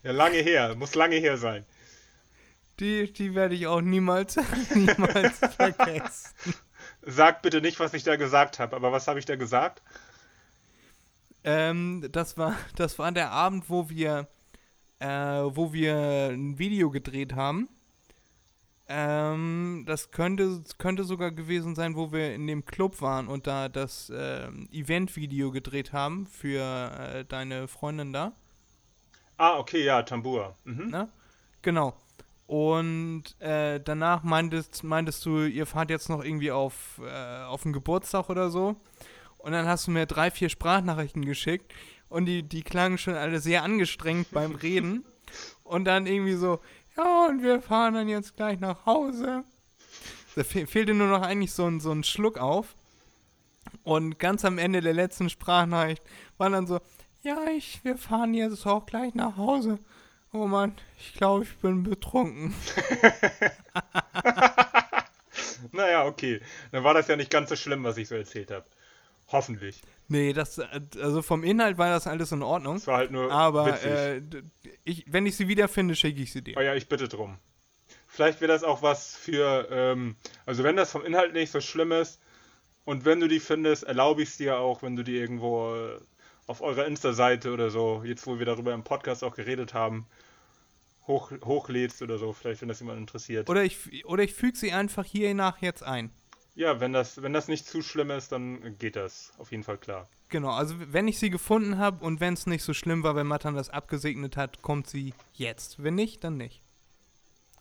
Ja, 0.03 0.13
lange 0.13 0.39
her, 0.39 0.75
muss 0.75 0.95
lange 0.95 1.17
her 1.17 1.37
sein. 1.39 1.65
Die, 2.81 3.13
die 3.13 3.35
werde 3.35 3.55
ich 3.55 3.67
auch 3.67 3.81
niemals, 3.81 4.37
niemals 4.75 5.39
vergessen. 5.39 6.55
Sag 7.03 7.43
bitte 7.43 7.61
nicht, 7.61 7.81
was 7.81 7.95
ich 7.95 8.05
da 8.05 8.17
gesagt 8.17 8.59
habe, 8.59 8.77
aber 8.77 8.93
was 8.93 9.09
habe 9.09 9.19
ich 9.19 9.25
da 9.25 9.37
gesagt? 9.37 9.83
Ähm, 11.45 12.07
das 12.13 12.37
war, 12.37 12.55
das 12.77 12.99
war 12.99 13.11
der 13.13 13.31
Abend, 13.31 13.69
wo 13.69 13.89
wir, 13.89 14.29
äh, 14.99 15.07
wo 15.09 15.73
wir 15.73 16.31
ein 16.33 16.59
Video 16.59 16.91
gedreht 16.91 17.35
haben. 17.35 17.69
Ähm, 18.91 19.85
das 19.87 20.11
könnte, 20.11 20.63
könnte 20.79 21.05
sogar 21.05 21.31
gewesen 21.31 21.75
sein, 21.75 21.95
wo 21.95 22.11
wir 22.11 22.35
in 22.35 22.47
dem 22.47 22.65
Club 22.65 23.03
waren 23.03 23.29
und 23.29 23.47
da 23.47 23.69
das 23.69 24.11
ähm, 24.15 24.69
Event-Video 24.73 25.51
gedreht 25.51 25.93
haben 25.93 26.27
für 26.27 26.91
äh, 26.99 27.25
deine 27.27 27.69
Freundin 27.69 28.15
da. 28.15 28.33
Ah, 29.37 29.59
okay, 29.59 29.85
ja, 29.85 30.03
Tambur. 30.03 30.57
Mhm. 30.65 30.89
Ne? 30.89 31.09
Genau. 31.61 31.95
Und 32.49 33.39
äh, 33.41 33.79
danach 33.79 34.23
meintest, 34.23 34.83
meintest 34.83 35.27
du, 35.27 35.45
ihr 35.45 35.67
fahrt 35.67 35.91
jetzt 35.91 36.09
noch 36.09 36.25
irgendwie 36.25 36.51
auf, 36.51 36.99
äh, 37.05 37.43
auf 37.45 37.67
einen 37.67 37.75
Geburtstag 37.75 38.31
oder 38.31 38.49
so. 38.49 38.77
Und 39.37 39.53
dann 39.53 39.67
hast 39.67 39.87
du 39.87 39.91
mir 39.91 40.07
drei, 40.07 40.31
vier 40.31 40.49
Sprachnachrichten 40.49 41.27
geschickt. 41.27 41.75
Und 42.09 42.25
die, 42.25 42.43
die 42.43 42.63
klangen 42.63 42.97
schon 42.97 43.13
alle 43.13 43.41
sehr 43.41 43.65
angestrengt 43.65 44.31
beim 44.31 44.55
Reden. 44.63 45.05
Und 45.63 45.85
dann 45.85 46.07
irgendwie 46.07 46.37
so, 46.37 46.61
ja, 46.97 47.27
und 47.27 47.43
wir 47.43 47.61
fahren 47.61 47.93
dann 47.93 48.09
jetzt 48.09 48.35
gleich 48.35 48.59
nach 48.61 48.87
Hause. 48.87 49.45
Da 50.35 50.43
fe 50.43 50.67
fehlte 50.67 50.95
nur 50.95 51.09
noch 51.09 51.21
eigentlich 51.21 51.53
so 51.53 51.67
ein, 51.67 51.81
so 51.81 51.93
ein 51.93 52.03
Schluck 52.03 52.39
auf. 52.39 52.77
Und 53.83 54.19
ganz 54.19 54.47
am 54.47 54.57
Ende 54.57 54.81
der 54.81 54.95
letzten 54.95 55.29
Sprachnachricht 55.29 56.03
war 56.39 56.49
dann 56.49 56.67
so, 56.67 56.81
ja, 57.21 57.45
ich, 57.55 57.85
wir 57.85 57.99
fahren 57.99 58.33
jetzt 58.33 58.67
auch 58.67 58.87
gleich 58.87 59.15
nach 59.15 59.37
Hause. 59.37 59.81
Oh 60.33 60.47
Mann, 60.47 60.75
ich 60.99 61.15
glaube, 61.15 61.45
ich 61.45 61.57
bin 61.59 61.83
betrunken. 61.83 62.55
Naja, 65.73 66.07
okay. 66.07 66.41
Dann 66.73 66.85
war 66.85 66.95
das 66.95 67.09
ja 67.09 67.17
nicht 67.17 67.31
ganz 67.31 67.49
so 67.49 67.57
schlimm, 67.57 67.85
was 67.85 67.97
ich 67.97 68.09
so 68.09 68.15
erzählt 68.15 68.51
habe. 68.51 68.65
Hoffentlich. 69.29 69.83
Nee, 70.09 70.33
das, 70.33 70.59
also 70.59 71.21
vom 71.21 71.45
Inhalt 71.45 71.77
war 71.77 71.91
das 71.91 72.07
alles 72.07 72.33
in 72.33 72.43
Ordnung. 72.43 72.77
Es 72.77 72.87
war 72.87 72.97
halt 72.97 73.11
nur 73.11 73.31
Aber 73.31 73.83
äh, 73.85 74.23
ich, 74.85 75.05
wenn 75.07 75.27
ich 75.27 75.37
sie 75.37 75.49
wiederfinde, 75.49 75.95
schicke 75.95 76.23
ich 76.23 76.33
sie 76.33 76.43
dir. 76.43 76.57
Oh 76.57 76.61
ja, 76.61 76.75
ich 76.75 76.89
bitte 76.89 77.09
drum. 77.09 77.39
Vielleicht 78.07 78.41
wäre 78.41 78.51
das 78.51 78.65
auch 78.65 78.81
was 78.83 79.15
für, 79.15 79.69
ähm, 79.71 80.17
also 80.47 80.65
wenn 80.65 80.77
das 80.77 80.91
vom 80.91 81.05
Inhalt 81.05 81.35
nicht 81.35 81.53
so 81.53 81.61
schlimm 81.61 81.93
ist 81.93 82.21
und 82.87 83.05
wenn 83.05 83.21
du 83.21 83.29
die 83.29 83.41
findest, 83.41 83.85
erlaube 83.85 84.23
ich 84.23 84.31
es 84.31 84.37
dir 84.39 84.59
auch, 84.59 84.83
wenn 84.83 84.97
du 84.97 85.05
die 85.05 85.19
irgendwo 85.19 85.75
äh, 85.77 86.01
auf 86.49 86.61
eurer 86.63 86.87
Insta-Seite 86.87 87.53
oder 87.53 87.71
so, 87.71 88.03
jetzt 88.05 88.27
wo 88.27 88.39
wir 88.39 88.47
darüber 88.47 88.75
im 88.75 88.83
Podcast 88.83 89.23
auch 89.23 89.35
geredet 89.37 89.75
haben, 89.75 90.07
hoch, 91.07 91.31
hochlädst 91.45 92.03
oder 92.03 92.19
so, 92.19 92.33
vielleicht 92.33 92.61
wenn 92.63 92.69
das 92.69 92.81
jemand 92.81 92.99
interessiert. 92.99 93.49
Oder 93.49 93.63
ich, 93.65 94.05
oder 94.05 94.23
ich 94.25 94.35
füge 94.35 94.57
sie 94.59 94.73
einfach 94.73 95.05
hier 95.05 95.33
nach 95.35 95.59
jetzt 95.63 95.83
ein. 95.83 96.11
ja, 96.55 96.81
wenn 96.81 96.93
das, 96.93 97.23
wenn 97.23 97.33
das 97.33 97.47
nicht 97.49 97.67
zu 97.67 97.83
schlimm 97.83 98.11
ist, 98.11 98.33
dann 98.33 98.77
geht 98.79 98.97
das 98.97 99.33
auf 99.39 99.51
jeden 99.53 99.63
Fall 99.63 99.79
klar. 99.79 100.09
Genau, 100.31 100.51
also 100.51 100.75
wenn 100.79 101.09
ich 101.09 101.19
sie 101.19 101.31
gefunden 101.31 101.79
habe 101.79 102.05
und 102.05 102.21
wenn 102.21 102.35
es 102.35 102.47
nicht 102.47 102.63
so 102.63 102.75
schlimm 102.75 103.03
war, 103.03 103.15
wenn 103.17 103.27
Matan 103.27 103.55
das 103.55 103.71
abgesegnet 103.71 104.37
hat, 104.37 104.61
kommt 104.61 104.87
sie 104.89 105.15
jetzt. 105.33 105.83
Wenn 105.83 105.95
nicht, 105.95 106.23
dann 106.25 106.37
nicht. 106.37 106.61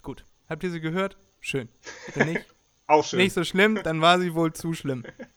Gut. 0.02 0.26
Habt 0.50 0.64
ihr 0.64 0.72
sie 0.72 0.82
gehört? 0.82 1.18
Schön. 1.40 1.70
Wenn 2.16 2.34
nicht, 2.34 2.46
Auch 2.88 3.06
schön. 3.06 3.20
nicht 3.20 3.34
so 3.34 3.44
schlimm, 3.46 3.80
dann 3.84 4.02
war 4.02 4.20
sie 4.20 4.34
wohl 4.34 4.52
zu 4.54 4.74
schlimm. 4.74 5.04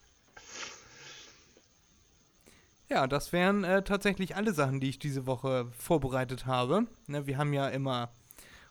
Ja, 2.93 3.07
das 3.07 3.33
wären 3.33 3.63
äh, 3.63 3.85
tatsächlich 3.85 4.35
alle 4.35 4.53
Sachen, 4.53 4.81
die 4.81 4.89
ich 4.89 4.99
diese 4.99 5.25
Woche 5.25 5.71
vorbereitet 5.79 6.47
habe. 6.47 6.89
Ne, 7.07 7.25
wir 7.25 7.39
haben 7.39 7.53
ja 7.53 7.69
immer 7.69 8.11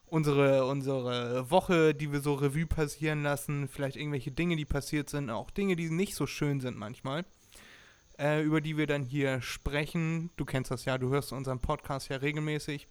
unsere, 0.07 0.65
unsere 0.65 1.49
Woche, 1.49 1.95
die 1.95 2.11
wir 2.11 2.19
so 2.19 2.33
Revue 2.33 2.65
passieren 2.65 3.23
lassen, 3.23 3.69
vielleicht 3.69 3.95
irgendwelche 3.95 4.31
Dinge, 4.31 4.57
die 4.57 4.65
passiert 4.65 5.09
sind, 5.09 5.29
auch 5.29 5.51
Dinge, 5.51 5.77
die 5.77 5.89
nicht 5.89 6.15
so 6.15 6.27
schön 6.27 6.59
sind 6.59 6.77
manchmal, 6.77 7.23
äh, 8.19 8.43
über 8.43 8.59
die 8.59 8.75
wir 8.75 8.87
dann 8.87 9.03
hier 9.03 9.41
sprechen. 9.41 10.31
Du 10.35 10.43
kennst 10.43 10.69
das 10.69 10.83
ja, 10.83 10.97
du 10.97 11.07
hörst 11.11 11.31
unseren 11.31 11.61
Podcast 11.61 12.09
ja 12.09 12.17
regelmäßig, 12.17 12.89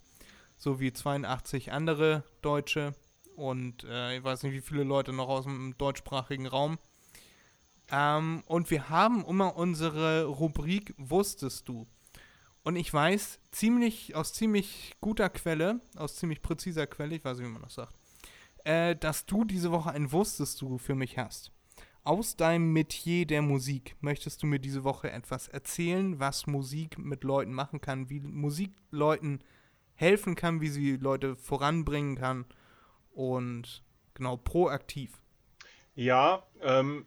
so 0.57 0.79
wie 0.79 0.91
82 0.91 1.71
andere 1.71 2.23
Deutsche 2.41 2.95
und 3.35 3.83
äh, 3.83 4.17
ich 4.17 4.23
weiß 4.23 4.41
nicht, 4.41 4.53
wie 4.53 4.61
viele 4.61 4.83
Leute 4.83 5.13
noch 5.13 5.29
aus 5.29 5.43
dem 5.43 5.77
deutschsprachigen 5.77 6.47
Raum. 6.47 6.79
Ähm, 7.91 8.43
und 8.45 8.69
wir 8.71 8.89
haben 8.89 9.25
immer 9.25 9.55
unsere 9.55 10.25
Rubrik 10.25 10.93
Wusstest 10.97 11.67
du? 11.67 11.87
Und 12.63 12.75
ich 12.75 12.93
weiß 12.93 13.39
ziemlich, 13.51 14.15
aus 14.15 14.33
ziemlich 14.33 14.95
guter 15.01 15.29
Quelle, 15.29 15.79
aus 15.95 16.15
ziemlich 16.17 16.41
präziser 16.41 16.87
Quelle, 16.87 17.15
ich 17.15 17.25
weiß 17.25 17.37
nicht, 17.37 17.47
wie 17.47 17.51
man 17.53 17.61
das 17.61 17.75
sagt, 17.75 17.95
äh, 18.65 18.95
dass 18.95 19.25
du 19.25 19.43
diese 19.43 19.71
Woche 19.71 19.91
ein 19.91 20.11
Wusstest 20.11 20.61
du 20.61 20.77
für 20.77 20.95
mich 20.95 21.17
hast. 21.17 21.51
Aus 22.03 22.35
deinem 22.35 22.71
Metier 22.73 23.25
der 23.25 23.41
Musik 23.41 23.95
möchtest 24.01 24.41
du 24.41 24.47
mir 24.47 24.59
diese 24.59 24.83
Woche 24.83 25.11
etwas 25.11 25.47
erzählen, 25.47 26.19
was 26.19 26.47
Musik 26.47 26.97
mit 26.97 27.23
Leuten 27.23 27.53
machen 27.53 27.81
kann, 27.81 28.09
wie 28.09 28.19
Musik 28.19 28.73
Leuten 28.89 29.39
helfen 29.95 30.35
kann, 30.35 30.61
wie 30.61 30.69
sie 30.69 30.95
Leute 30.95 31.35
voranbringen 31.35 32.15
kann 32.15 32.45
und 33.11 33.83
genau 34.13 34.37
proaktiv. 34.37 35.19
Ja, 35.95 36.43
ähm, 36.61 37.05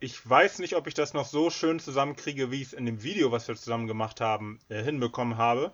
ich 0.00 0.28
weiß 0.28 0.58
nicht, 0.60 0.74
ob 0.76 0.86
ich 0.86 0.94
das 0.94 1.12
noch 1.12 1.26
so 1.26 1.50
schön 1.50 1.78
zusammenkriege, 1.78 2.50
wie 2.50 2.62
ich 2.62 2.68
es 2.68 2.72
in 2.72 2.86
dem 2.86 3.02
Video, 3.02 3.30
was 3.30 3.46
wir 3.46 3.54
zusammen 3.54 3.86
gemacht 3.86 4.20
haben, 4.20 4.58
äh, 4.70 4.82
hinbekommen 4.82 5.36
habe. 5.36 5.72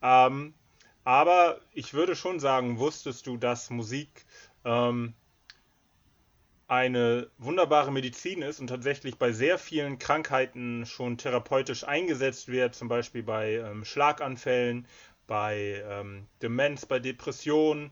Ähm, 0.00 0.54
aber 1.02 1.60
ich 1.72 1.92
würde 1.92 2.14
schon 2.14 2.38
sagen, 2.38 2.78
wusstest 2.78 3.26
du, 3.26 3.36
dass 3.36 3.70
Musik 3.70 4.26
ähm, 4.64 5.14
eine 6.68 7.30
wunderbare 7.38 7.90
Medizin 7.90 8.42
ist 8.42 8.60
und 8.60 8.68
tatsächlich 8.68 9.16
bei 9.16 9.32
sehr 9.32 9.58
vielen 9.58 9.98
Krankheiten 9.98 10.86
schon 10.86 11.18
therapeutisch 11.18 11.82
eingesetzt 11.82 12.48
wird, 12.48 12.74
zum 12.74 12.88
Beispiel 12.88 13.24
bei 13.24 13.54
ähm, 13.54 13.84
Schlaganfällen, 13.84 14.86
bei 15.26 15.82
ähm, 15.84 16.26
Demenz, 16.42 16.86
bei 16.86 17.00
Depressionen, 17.00 17.90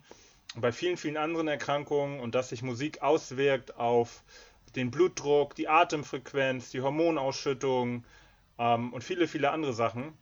bei 0.55 0.71
vielen, 0.71 0.97
vielen 0.97 1.17
anderen 1.17 1.49
Erkrankungen 1.49 2.21
und 2.21 2.35
dass 2.35 2.51
sich 2.51 2.63
Musik 2.63 3.03
auswirkt 3.03 3.77
auf 3.77 4.23
den 4.75 4.91
Blutdruck, 4.91 5.55
die 5.55 5.69
Atemfrequenz, 5.69 6.71
die 6.71 6.81
Hormonausschüttung 6.81 8.05
ähm, 8.59 8.93
und 8.93 9.05
viele, 9.05 9.29
viele 9.29 9.51
andere 9.51 9.73
Sachen. 9.73 10.13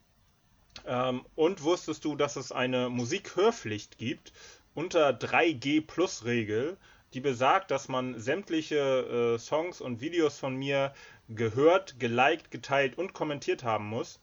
Ähm, 0.87 1.25
und 1.35 1.63
wusstest 1.63 2.05
du, 2.05 2.17
dass 2.17 2.37
es 2.37 2.53
eine 2.53 2.89
Musikhörpflicht 2.89 3.99
gibt 3.99 4.33
unter 4.75 5.11
3G-Plus-Regel, 5.11 6.77
die 7.15 7.21
besagt, 7.21 7.71
dass 7.71 7.89
man 7.89 8.19
sämtliche 8.19 9.35
äh, 9.35 9.39
Songs 9.39 9.81
und 9.81 10.01
Videos 10.01 10.39
von 10.39 10.57
mir 10.57 10.93
gehört, 11.29 12.01
geliked, 12.01 12.51
geteilt 12.51 12.99
und 12.99 13.13
kommentiert 13.13 13.63
haben 13.63 13.87
muss. 13.87 14.21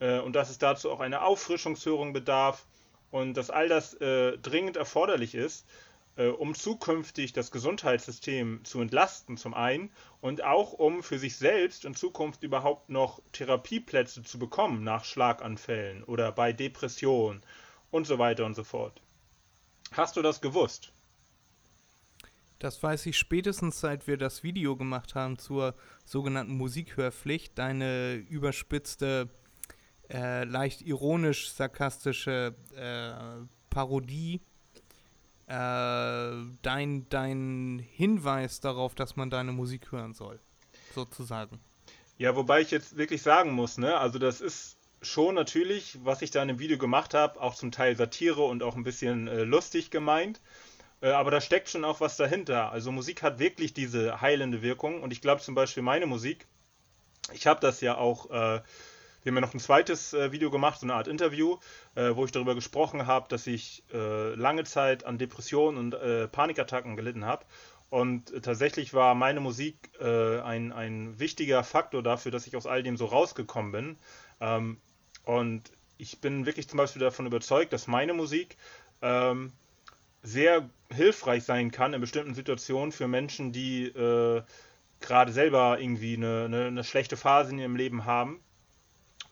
Äh, 0.00 0.18
und 0.18 0.34
dass 0.34 0.50
es 0.50 0.58
dazu 0.58 0.90
auch 0.90 1.00
eine 1.00 1.22
Auffrischungshörung 1.22 2.12
bedarf 2.12 2.66
und 3.12 3.34
dass 3.36 3.50
all 3.50 3.68
das 3.68 3.94
äh, 3.94 4.36
dringend 4.38 4.76
erforderlich 4.76 5.34
ist, 5.36 5.66
äh, 6.16 6.26
um 6.26 6.54
zukünftig 6.54 7.32
das 7.32 7.50
Gesundheitssystem 7.50 8.64
zu 8.64 8.80
entlasten 8.80 9.36
zum 9.36 9.54
einen 9.54 9.90
und 10.20 10.44
auch 10.44 10.72
um 10.72 11.02
für 11.02 11.18
sich 11.18 11.36
selbst 11.36 11.84
in 11.84 11.94
Zukunft 11.94 12.42
überhaupt 12.42 12.90
noch 12.90 13.22
Therapieplätze 13.32 14.22
zu 14.22 14.38
bekommen 14.38 14.84
nach 14.84 15.04
Schlaganfällen 15.04 16.04
oder 16.04 16.32
bei 16.32 16.52
Depressionen 16.52 17.42
und 17.90 18.06
so 18.06 18.18
weiter 18.18 18.44
und 18.44 18.54
so 18.54 18.64
fort. 18.64 19.00
Hast 19.92 20.16
du 20.16 20.22
das 20.22 20.40
gewusst? 20.40 20.92
Das 22.58 22.80
weiß 22.80 23.06
ich 23.06 23.18
spätestens, 23.18 23.80
seit 23.80 24.06
wir 24.06 24.16
das 24.16 24.44
Video 24.44 24.76
gemacht 24.76 25.16
haben 25.16 25.36
zur 25.36 25.74
sogenannten 26.04 26.56
Musikhörpflicht. 26.56 27.58
Deine 27.58 28.14
überspitzte, 28.14 29.28
äh, 30.08 30.44
leicht 30.44 30.82
ironisch-sarkastische 30.82 32.54
äh, 32.76 33.46
Parodie. 33.68 34.42
Äh, 35.52 36.46
dein, 36.62 37.06
dein 37.10 37.86
Hinweis 37.92 38.60
darauf, 38.60 38.94
dass 38.94 39.16
man 39.16 39.28
deine 39.28 39.52
Musik 39.52 39.92
hören 39.92 40.14
soll, 40.14 40.40
sozusagen. 40.94 41.60
Ja, 42.16 42.34
wobei 42.36 42.62
ich 42.62 42.70
jetzt 42.70 42.96
wirklich 42.96 43.20
sagen 43.20 43.52
muss, 43.52 43.76
ne, 43.76 43.98
also 43.98 44.18
das 44.18 44.40
ist 44.40 44.78
schon 45.02 45.34
natürlich, 45.34 45.98
was 46.04 46.22
ich 46.22 46.30
da 46.30 46.40
in 46.40 46.48
dem 46.48 46.58
Video 46.58 46.78
gemacht 46.78 47.12
habe, 47.12 47.38
auch 47.38 47.54
zum 47.54 47.70
Teil 47.70 47.94
Satire 47.96 48.40
und 48.40 48.62
auch 48.62 48.76
ein 48.76 48.82
bisschen 48.82 49.28
äh, 49.28 49.42
lustig 49.42 49.90
gemeint. 49.90 50.40
Äh, 51.02 51.10
aber 51.10 51.30
da 51.30 51.42
steckt 51.42 51.68
schon 51.68 51.84
auch 51.84 52.00
was 52.00 52.16
dahinter. 52.16 52.72
Also 52.72 52.90
Musik 52.90 53.22
hat 53.22 53.38
wirklich 53.38 53.74
diese 53.74 54.22
heilende 54.22 54.62
Wirkung. 54.62 55.02
Und 55.02 55.12
ich 55.12 55.20
glaube 55.20 55.42
zum 55.42 55.54
Beispiel 55.54 55.82
meine 55.82 56.06
Musik, 56.06 56.46
ich 57.34 57.46
habe 57.46 57.60
das 57.60 57.82
ja 57.82 57.98
auch, 57.98 58.30
äh, 58.30 58.62
wir 59.22 59.30
haben 59.30 59.36
ja 59.36 59.40
noch 59.40 59.54
ein 59.54 59.60
zweites 59.60 60.12
äh, 60.12 60.32
Video 60.32 60.50
gemacht, 60.50 60.80
so 60.80 60.86
eine 60.86 60.94
Art 60.94 61.08
Interview, 61.08 61.58
äh, 61.94 62.10
wo 62.14 62.24
ich 62.24 62.32
darüber 62.32 62.54
gesprochen 62.54 63.06
habe, 63.06 63.28
dass 63.28 63.46
ich 63.46 63.84
äh, 63.92 64.34
lange 64.34 64.64
Zeit 64.64 65.04
an 65.04 65.18
Depressionen 65.18 65.78
und 65.78 65.94
äh, 65.94 66.28
Panikattacken 66.28 66.96
gelitten 66.96 67.24
habe. 67.24 67.44
Und 67.90 68.42
tatsächlich 68.42 68.94
war 68.94 69.14
meine 69.14 69.40
Musik 69.40 69.76
ein, 70.00 70.72
ein 70.72 71.20
wichtiger 71.20 71.62
Faktor 71.62 72.02
dafür, 72.02 72.32
dass 72.32 72.46
ich 72.46 72.56
aus 72.56 72.66
all 72.66 72.82
dem 72.82 72.96
so 72.96 73.04
rausgekommen 73.04 73.70
bin. 73.70 73.98
Ähm, 74.40 74.80
und 75.24 75.70
ich 75.98 76.18
bin 76.20 76.46
wirklich 76.46 76.68
zum 76.68 76.78
Beispiel 76.78 77.00
davon 77.00 77.26
überzeugt, 77.26 77.72
dass 77.74 77.86
meine 77.86 78.14
Musik 78.14 78.56
ähm, 79.02 79.52
sehr 80.22 80.68
hilfreich 80.90 81.44
sein 81.44 81.70
kann 81.70 81.94
in 81.94 82.00
bestimmten 82.00 82.34
Situationen 82.34 82.92
für 82.92 83.08
Menschen, 83.08 83.52
die 83.52 83.86
äh, 83.86 84.42
gerade 85.00 85.32
selber 85.32 85.78
irgendwie 85.80 86.16
eine, 86.16 86.44
eine, 86.46 86.66
eine, 86.66 86.84
schlechte 86.84 87.16
Phase 87.16 87.50
in 87.50 87.58
ihrem 87.58 87.76
Leben 87.76 88.04
haben. 88.04 88.40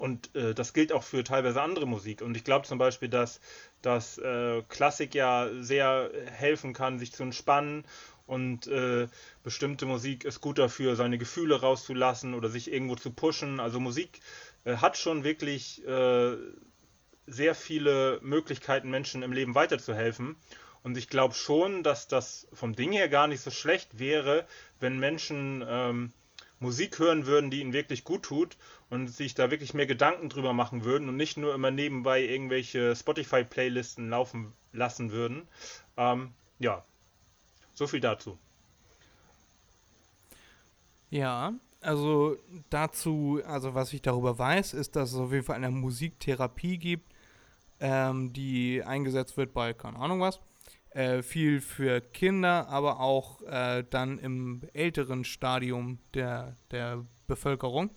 Und 0.00 0.34
äh, 0.34 0.54
das 0.54 0.72
gilt 0.72 0.92
auch 0.92 1.02
für 1.02 1.24
teilweise 1.24 1.60
andere 1.60 1.86
Musik. 1.86 2.22
Und 2.22 2.34
ich 2.34 2.42
glaube 2.42 2.66
zum 2.66 2.78
Beispiel, 2.78 3.10
dass, 3.10 3.38
dass 3.82 4.16
äh, 4.16 4.62
Klassik 4.70 5.14
ja 5.14 5.50
sehr 5.60 6.10
helfen 6.24 6.72
kann, 6.72 6.98
sich 6.98 7.12
zu 7.12 7.22
entspannen. 7.22 7.84
Und 8.26 8.66
äh, 8.66 9.08
bestimmte 9.42 9.84
Musik 9.84 10.24
ist 10.24 10.40
gut 10.40 10.58
dafür, 10.58 10.96
seine 10.96 11.18
Gefühle 11.18 11.60
rauszulassen 11.60 12.32
oder 12.32 12.48
sich 12.48 12.72
irgendwo 12.72 12.96
zu 12.96 13.10
pushen. 13.10 13.60
Also 13.60 13.78
Musik 13.78 14.20
äh, 14.64 14.76
hat 14.76 14.96
schon 14.96 15.22
wirklich 15.22 15.86
äh, 15.86 16.34
sehr 17.26 17.54
viele 17.54 18.20
Möglichkeiten, 18.22 18.88
Menschen 18.88 19.22
im 19.22 19.32
Leben 19.32 19.54
weiterzuhelfen. 19.54 20.36
Und 20.82 20.96
ich 20.96 21.10
glaube 21.10 21.34
schon, 21.34 21.82
dass 21.82 22.08
das 22.08 22.48
vom 22.54 22.74
Ding 22.74 22.92
her 22.92 23.10
gar 23.10 23.26
nicht 23.26 23.42
so 23.42 23.50
schlecht 23.50 23.98
wäre, 23.98 24.46
wenn 24.78 24.98
Menschen 24.98 25.62
ähm, 25.68 26.12
Musik 26.60 26.98
hören 26.98 27.26
würden, 27.26 27.50
die 27.50 27.60
ihnen 27.60 27.72
wirklich 27.72 28.04
gut 28.04 28.22
tut 28.22 28.58
und 28.90 29.08
sich 29.08 29.34
da 29.34 29.50
wirklich 29.50 29.72
mehr 29.72 29.86
Gedanken 29.86 30.28
drüber 30.28 30.52
machen 30.52 30.84
würden 30.84 31.08
und 31.08 31.16
nicht 31.16 31.38
nur 31.38 31.54
immer 31.54 31.70
nebenbei 31.70 32.22
irgendwelche 32.22 32.94
Spotify-Playlisten 32.94 34.10
laufen 34.10 34.52
lassen 34.72 35.10
würden. 35.10 35.48
Ähm, 35.96 36.32
ja, 36.58 36.84
so 37.72 37.86
viel 37.86 38.00
dazu. 38.00 38.38
Ja, 41.08 41.54
also 41.80 42.36
dazu, 42.68 43.40
also 43.46 43.74
was 43.74 43.92
ich 43.94 44.02
darüber 44.02 44.38
weiß, 44.38 44.74
ist, 44.74 44.96
dass 44.96 45.12
es 45.12 45.18
auf 45.18 45.32
jeden 45.32 45.44
Fall 45.44 45.56
eine 45.56 45.70
Musiktherapie 45.70 46.76
gibt, 46.76 47.10
ähm, 47.80 48.34
die 48.34 48.82
eingesetzt 48.84 49.38
wird 49.38 49.54
bei, 49.54 49.72
keine 49.72 49.98
Ahnung 49.98 50.20
was, 50.20 50.40
äh, 50.90 51.22
viel 51.22 51.60
für 51.60 52.00
Kinder, 52.00 52.68
aber 52.68 53.00
auch 53.00 53.42
äh, 53.42 53.84
dann 53.88 54.18
im 54.18 54.62
älteren 54.72 55.24
Stadium 55.24 55.98
der, 56.14 56.56
der 56.70 57.04
Bevölkerung. 57.26 57.90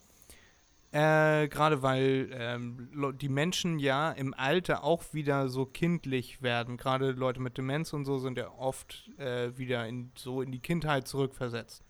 Äh, 0.91 1.47
Gerade 1.47 1.81
weil 1.81 2.29
ähm, 2.33 3.17
die 3.19 3.29
Menschen 3.29 3.79
ja 3.79 4.11
im 4.11 4.35
Alter 4.35 4.83
auch 4.83 5.03
wieder 5.11 5.49
so 5.49 5.65
kindlich 5.65 6.43
werden. 6.43 6.77
Gerade 6.77 7.13
Leute 7.13 7.41
mit 7.41 7.57
Demenz 7.57 7.93
und 7.93 8.05
so 8.05 8.19
sind 8.19 8.37
ja 8.37 8.51
oft 8.51 9.09
äh, 9.17 9.57
wieder 9.57 9.87
in, 9.87 10.11
so 10.13 10.43
in 10.43 10.51
die 10.51 10.59
Kindheit 10.59 11.07
zurückversetzt. 11.07 11.83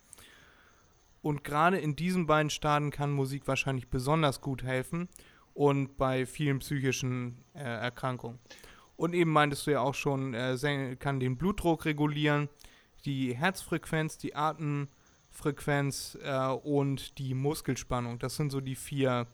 Und 1.21 1.43
gerade 1.43 1.79
in 1.79 1.97
diesen 1.97 2.27
beiden 2.27 2.49
Stadien 2.49 2.91
kann 2.91 3.11
Musik 3.11 3.45
wahrscheinlich 3.45 3.89
besonders 3.89 4.39
gut 4.39 4.63
helfen 4.63 5.09
und 5.53 5.97
bei 5.97 6.25
vielen 6.25 6.59
psychischen 6.59 7.43
äh, 7.53 7.59
Erkrankungen. 7.59 8.39
Und 8.95 9.13
eben 9.13 9.31
meintest 9.31 9.67
du 9.67 9.71
ja 9.71 9.81
auch 9.81 9.95
schon, 9.95 10.33
äh, 10.33 10.95
kann 10.99 11.19
den 11.19 11.37
Blutdruck 11.37 11.85
regulieren, 11.85 12.49
die 13.05 13.35
Herzfrequenz, 13.35 14.17
die 14.17 14.35
Atemfrequenz 14.35 16.17
äh, 16.23 16.47
und 16.47 17.17
die 17.17 17.33
Muskelspannung. 17.33 18.19
Das 18.19 18.35
sind 18.35 18.51
so 18.51 18.61
die 18.61 18.75
vier 18.75 19.27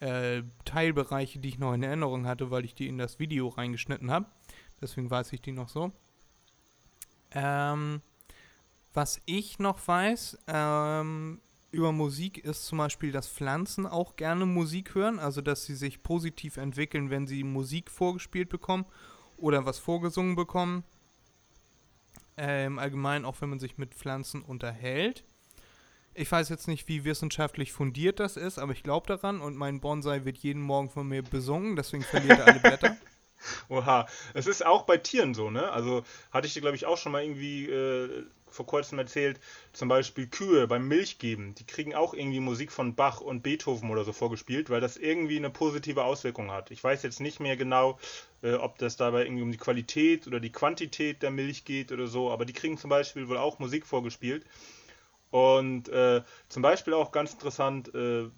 äh, 0.00 0.42
Teilbereiche, 0.64 1.38
die 1.38 1.50
ich 1.50 1.58
noch 1.58 1.74
in 1.74 1.82
Erinnerung 1.82 2.26
hatte, 2.26 2.50
weil 2.50 2.64
ich 2.64 2.74
die 2.74 2.88
in 2.88 2.98
das 2.98 3.18
Video 3.18 3.48
reingeschnitten 3.48 4.10
habe. 4.10 4.26
Deswegen 4.80 5.10
weiß 5.10 5.32
ich 5.34 5.42
die 5.42 5.52
noch 5.52 5.68
so. 5.68 5.92
Ähm, 7.32 8.00
was 8.92 9.20
ich 9.26 9.58
noch 9.58 9.86
weiß, 9.86 10.38
ähm, 10.48 11.40
über 11.70 11.92
Musik 11.92 12.38
ist 12.38 12.66
zum 12.66 12.78
Beispiel, 12.78 13.12
dass 13.12 13.28
Pflanzen 13.28 13.86
auch 13.86 14.16
gerne 14.16 14.46
Musik 14.46 14.94
hören, 14.94 15.18
also 15.18 15.40
dass 15.40 15.64
sie 15.64 15.74
sich 15.74 16.02
positiv 16.02 16.56
entwickeln, 16.56 17.10
wenn 17.10 17.26
sie 17.26 17.44
Musik 17.44 17.90
vorgespielt 17.90 18.48
bekommen 18.48 18.86
oder 19.36 19.64
was 19.66 19.78
vorgesungen 19.78 20.34
bekommen. 20.34 20.84
Äh, 22.36 22.66
Im 22.66 22.78
Allgemeinen 22.78 23.24
auch, 23.24 23.40
wenn 23.40 23.50
man 23.50 23.60
sich 23.60 23.78
mit 23.78 23.94
Pflanzen 23.94 24.42
unterhält. 24.42 25.24
Ich 26.12 26.30
weiß 26.30 26.48
jetzt 26.48 26.66
nicht, 26.66 26.88
wie 26.88 27.04
wissenschaftlich 27.04 27.72
fundiert 27.72 28.18
das 28.18 28.36
ist, 28.36 28.58
aber 28.58 28.72
ich 28.72 28.82
glaube 28.82 29.06
daran 29.06 29.40
und 29.40 29.56
mein 29.56 29.80
Bonsai 29.80 30.24
wird 30.24 30.38
jeden 30.38 30.62
Morgen 30.62 30.90
von 30.90 31.06
mir 31.06 31.22
besungen, 31.22 31.76
deswegen 31.76 32.02
verliert 32.02 32.40
er 32.40 32.46
alle 32.46 32.60
Blätter. 32.60 32.96
Oha, 33.68 34.06
es 34.34 34.46
ist 34.46 34.66
auch 34.66 34.82
bei 34.82 34.98
Tieren 34.98 35.34
so, 35.34 35.50
ne? 35.50 35.70
Also 35.70 36.02
hatte 36.30 36.46
ich 36.46 36.52
dir, 36.52 36.60
glaube 36.60 36.76
ich, 36.76 36.84
auch 36.84 36.98
schon 36.98 37.12
mal 37.12 37.22
irgendwie 37.22 37.66
äh, 37.66 38.26
vor 38.50 38.66
kurzem 38.66 38.98
erzählt, 38.98 39.40
zum 39.72 39.88
Beispiel 39.88 40.26
Kühe 40.26 40.66
beim 40.66 40.86
Milchgeben, 40.88 41.54
die 41.54 41.64
kriegen 41.64 41.94
auch 41.94 42.14
irgendwie 42.14 42.40
Musik 42.40 42.72
von 42.72 42.94
Bach 42.94 43.20
und 43.20 43.42
Beethoven 43.42 43.90
oder 43.90 44.04
so 44.04 44.12
vorgespielt, 44.12 44.70
weil 44.70 44.80
das 44.80 44.96
irgendwie 44.96 45.36
eine 45.36 45.50
positive 45.50 46.04
Auswirkung 46.04 46.50
hat. 46.50 46.70
Ich 46.70 46.82
weiß 46.82 47.02
jetzt 47.02 47.20
nicht 47.20 47.40
mehr 47.40 47.56
genau, 47.56 47.98
äh, 48.42 48.54
ob 48.54 48.78
das 48.78 48.96
dabei 48.96 49.24
irgendwie 49.24 49.42
um 49.42 49.52
die 49.52 49.58
Qualität 49.58 50.26
oder 50.26 50.40
die 50.40 50.52
Quantität 50.52 51.22
der 51.22 51.30
Milch 51.30 51.64
geht 51.64 51.92
oder 51.92 52.06
so, 52.06 52.30
aber 52.30 52.44
die 52.44 52.52
kriegen 52.52 52.78
zum 52.78 52.90
Beispiel 52.90 53.28
wohl 53.28 53.38
auch 53.38 53.58
Musik 53.58 53.86
vorgespielt. 53.86 54.44
Und 55.30 55.88
äh, 55.88 56.22
zum 56.48 56.62
Beispiel 56.62 56.92
auch 56.94 57.12
ganz 57.12 57.32
interessant, 57.32 57.94
äh, 57.94 58.28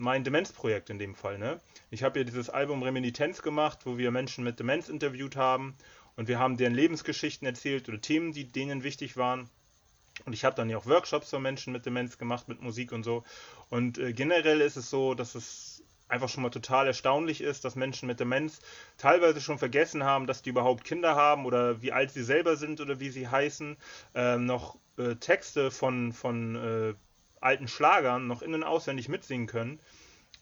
mein 0.00 0.24
Demenzprojekt 0.24 0.90
in 0.90 0.98
dem 0.98 1.14
Fall. 1.14 1.38
Ne? 1.38 1.60
Ich 1.90 2.02
habe 2.02 2.20
ja 2.20 2.24
dieses 2.24 2.48
Album 2.48 2.82
Reminitenz 2.82 3.42
gemacht, 3.42 3.80
wo 3.84 3.98
wir 3.98 4.10
Menschen 4.10 4.44
mit 4.44 4.58
Demenz 4.58 4.88
interviewt 4.88 5.36
haben 5.36 5.76
und 6.20 6.28
wir 6.28 6.38
haben 6.38 6.58
deren 6.58 6.74
Lebensgeschichten 6.74 7.46
erzählt 7.46 7.88
oder 7.88 7.98
Themen, 7.98 8.32
die 8.32 8.44
denen 8.44 8.82
wichtig 8.82 9.16
waren. 9.16 9.48
Und 10.26 10.34
ich 10.34 10.44
habe 10.44 10.54
dann 10.54 10.68
ja 10.68 10.76
auch 10.76 10.84
Workshops 10.84 11.30
für 11.30 11.40
Menschen 11.40 11.72
mit 11.72 11.86
Demenz 11.86 12.18
gemacht, 12.18 12.46
mit 12.46 12.60
Musik 12.60 12.92
und 12.92 13.04
so. 13.04 13.24
Und 13.70 13.96
äh, 13.96 14.12
generell 14.12 14.60
ist 14.60 14.76
es 14.76 14.90
so, 14.90 15.14
dass 15.14 15.34
es 15.34 15.82
einfach 16.08 16.28
schon 16.28 16.42
mal 16.42 16.50
total 16.50 16.86
erstaunlich 16.86 17.40
ist, 17.40 17.64
dass 17.64 17.74
Menschen 17.74 18.06
mit 18.06 18.20
Demenz 18.20 18.60
teilweise 18.98 19.40
schon 19.40 19.56
vergessen 19.56 20.04
haben, 20.04 20.26
dass 20.26 20.42
die 20.42 20.50
überhaupt 20.50 20.84
Kinder 20.84 21.14
haben 21.14 21.46
oder 21.46 21.80
wie 21.80 21.90
alt 21.90 22.10
sie 22.10 22.22
selber 22.22 22.56
sind 22.56 22.82
oder 22.82 23.00
wie 23.00 23.08
sie 23.08 23.26
heißen, 23.26 23.78
ähm, 24.14 24.44
noch 24.44 24.76
äh, 24.98 25.14
Texte 25.14 25.70
von, 25.70 26.12
von 26.12 26.54
äh, 26.54 26.94
alten 27.40 27.66
Schlagern 27.66 28.26
noch 28.26 28.42
innen 28.42 28.62
auswendig 28.62 29.08
mitsingen 29.08 29.46
können. 29.46 29.80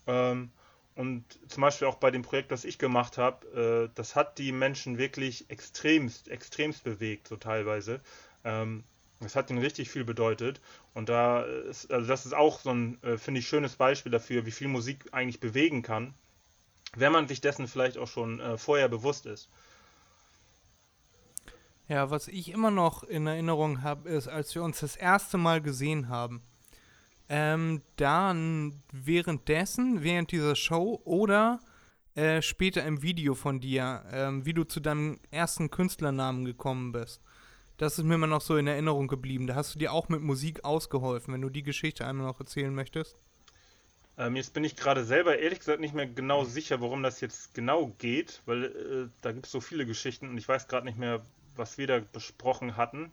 Ähm, 0.09 0.51
und 0.99 1.23
zum 1.47 1.61
Beispiel 1.61 1.87
auch 1.87 1.95
bei 1.95 2.11
dem 2.11 2.23
Projekt, 2.23 2.51
das 2.51 2.65
ich 2.65 2.77
gemacht 2.77 3.19
habe, 3.19 3.87
äh, 3.87 3.95
das 3.95 4.17
hat 4.17 4.37
die 4.37 4.51
Menschen 4.51 4.99
wirklich 4.99 5.49
extremst, 5.49 6.27
extremst 6.27 6.83
bewegt, 6.83 7.29
so 7.29 7.37
teilweise. 7.37 8.01
Ähm, 8.43 8.83
das 9.21 9.37
hat 9.37 9.49
ihnen 9.49 9.61
richtig 9.61 9.91
viel 9.91 10.03
bedeutet. 10.03 10.61
Und 10.95 11.09
da 11.09 11.43
ist, 11.43 11.89
also 11.93 12.09
das 12.09 12.27
ist 12.27 12.33
auch 12.35 12.59
so 12.59 12.71
ein, 12.71 13.01
äh, 13.05 13.17
finde 13.17 13.39
ich, 13.39 13.47
schönes 13.47 13.77
Beispiel 13.77 14.11
dafür, 14.11 14.45
wie 14.45 14.51
viel 14.51 14.67
Musik 14.67 15.07
eigentlich 15.13 15.39
bewegen 15.39 15.83
kann, 15.83 16.15
wenn 16.97 17.13
man 17.13 17.29
sich 17.29 17.41
dessen 17.41 17.69
vielleicht 17.69 17.97
auch 17.97 18.09
schon 18.09 18.41
äh, 18.41 18.59
vorher 18.59 18.89
bewusst 18.89 19.25
ist. 19.27 19.49
Ja, 21.87 22.11
was 22.11 22.27
ich 22.27 22.49
immer 22.51 22.73
noch 22.73 23.05
in 23.05 23.29
Erinnerung 23.29 23.85
habe, 23.85 24.09
ist, 24.09 24.27
als 24.27 24.53
wir 24.53 24.65
uns 24.65 24.81
das 24.81 24.97
erste 24.97 25.39
Mal 25.39 25.63
gesehen 25.63 26.09
haben. 26.09 26.43
Ähm, 27.29 27.83
dann 27.97 28.83
währenddessen, 28.93 30.03
während 30.03 30.33
dieser 30.33 30.57
Show 30.57 31.01
oder 31.05 31.61
äh, 32.15 32.43
später 32.43 32.85
im 32.85 33.03
Video 33.03 33.35
von 33.35 33.61
dir, 33.61 34.03
ähm, 34.11 34.47
wie 34.47 34.55
du 34.55 34.65
zu 34.65 34.81
deinem 34.81 35.21
ersten 35.31 35.71
Künstlernamen 35.71 36.45
gekommen 36.45 36.93
bist. 36.93 37.23
Das 37.77 37.97
ist 37.97 38.05
mir 38.05 38.17
immer 38.17 38.27
noch 38.27 38.41
so 38.41 38.57
in 38.57 38.67
Erinnerung 38.67 39.07
geblieben. 39.07 39.47
Da 39.47 39.55
hast 39.55 39.75
du 39.75 39.79
dir 39.79 39.93
auch 39.93 40.09
mit 40.09 40.21
Musik 40.21 40.65
ausgeholfen, 40.65 41.33
wenn 41.33 41.43
du 41.43 41.49
die 41.49 41.63
Geschichte 41.63 42.05
einmal 42.05 42.27
noch 42.27 42.41
erzählen 42.41 42.75
möchtest. 42.75 43.17
Ähm, 44.19 44.35
jetzt 44.35 44.53
bin 44.53 44.65
ich 44.65 44.75
gerade 44.75 45.05
selber 45.05 45.39
ehrlich 45.39 45.61
gesagt 45.61 45.81
nicht 45.81 45.95
mehr 45.95 46.09
genau 46.09 46.45
sicher, 46.45 46.81
worum 46.81 47.05
das 47.05 47.21
jetzt 47.21 47.55
genau 47.55 47.95
geht, 47.99 48.43
weil 48.47 48.65
äh, 48.65 49.09
da 49.21 49.31
gibt 49.31 49.47
es 49.47 49.53
so 49.53 49.61
viele 49.61 49.87
Geschichten 49.87 50.29
und 50.29 50.39
ich 50.39 50.49
weiß 50.49 50.67
gerade 50.67 50.87
nicht 50.87 50.99
mehr, 50.99 51.25
was 51.55 51.79
wir 51.79 51.87
da 51.87 52.01
besprochen 52.01 52.77
hatten. 52.77 53.13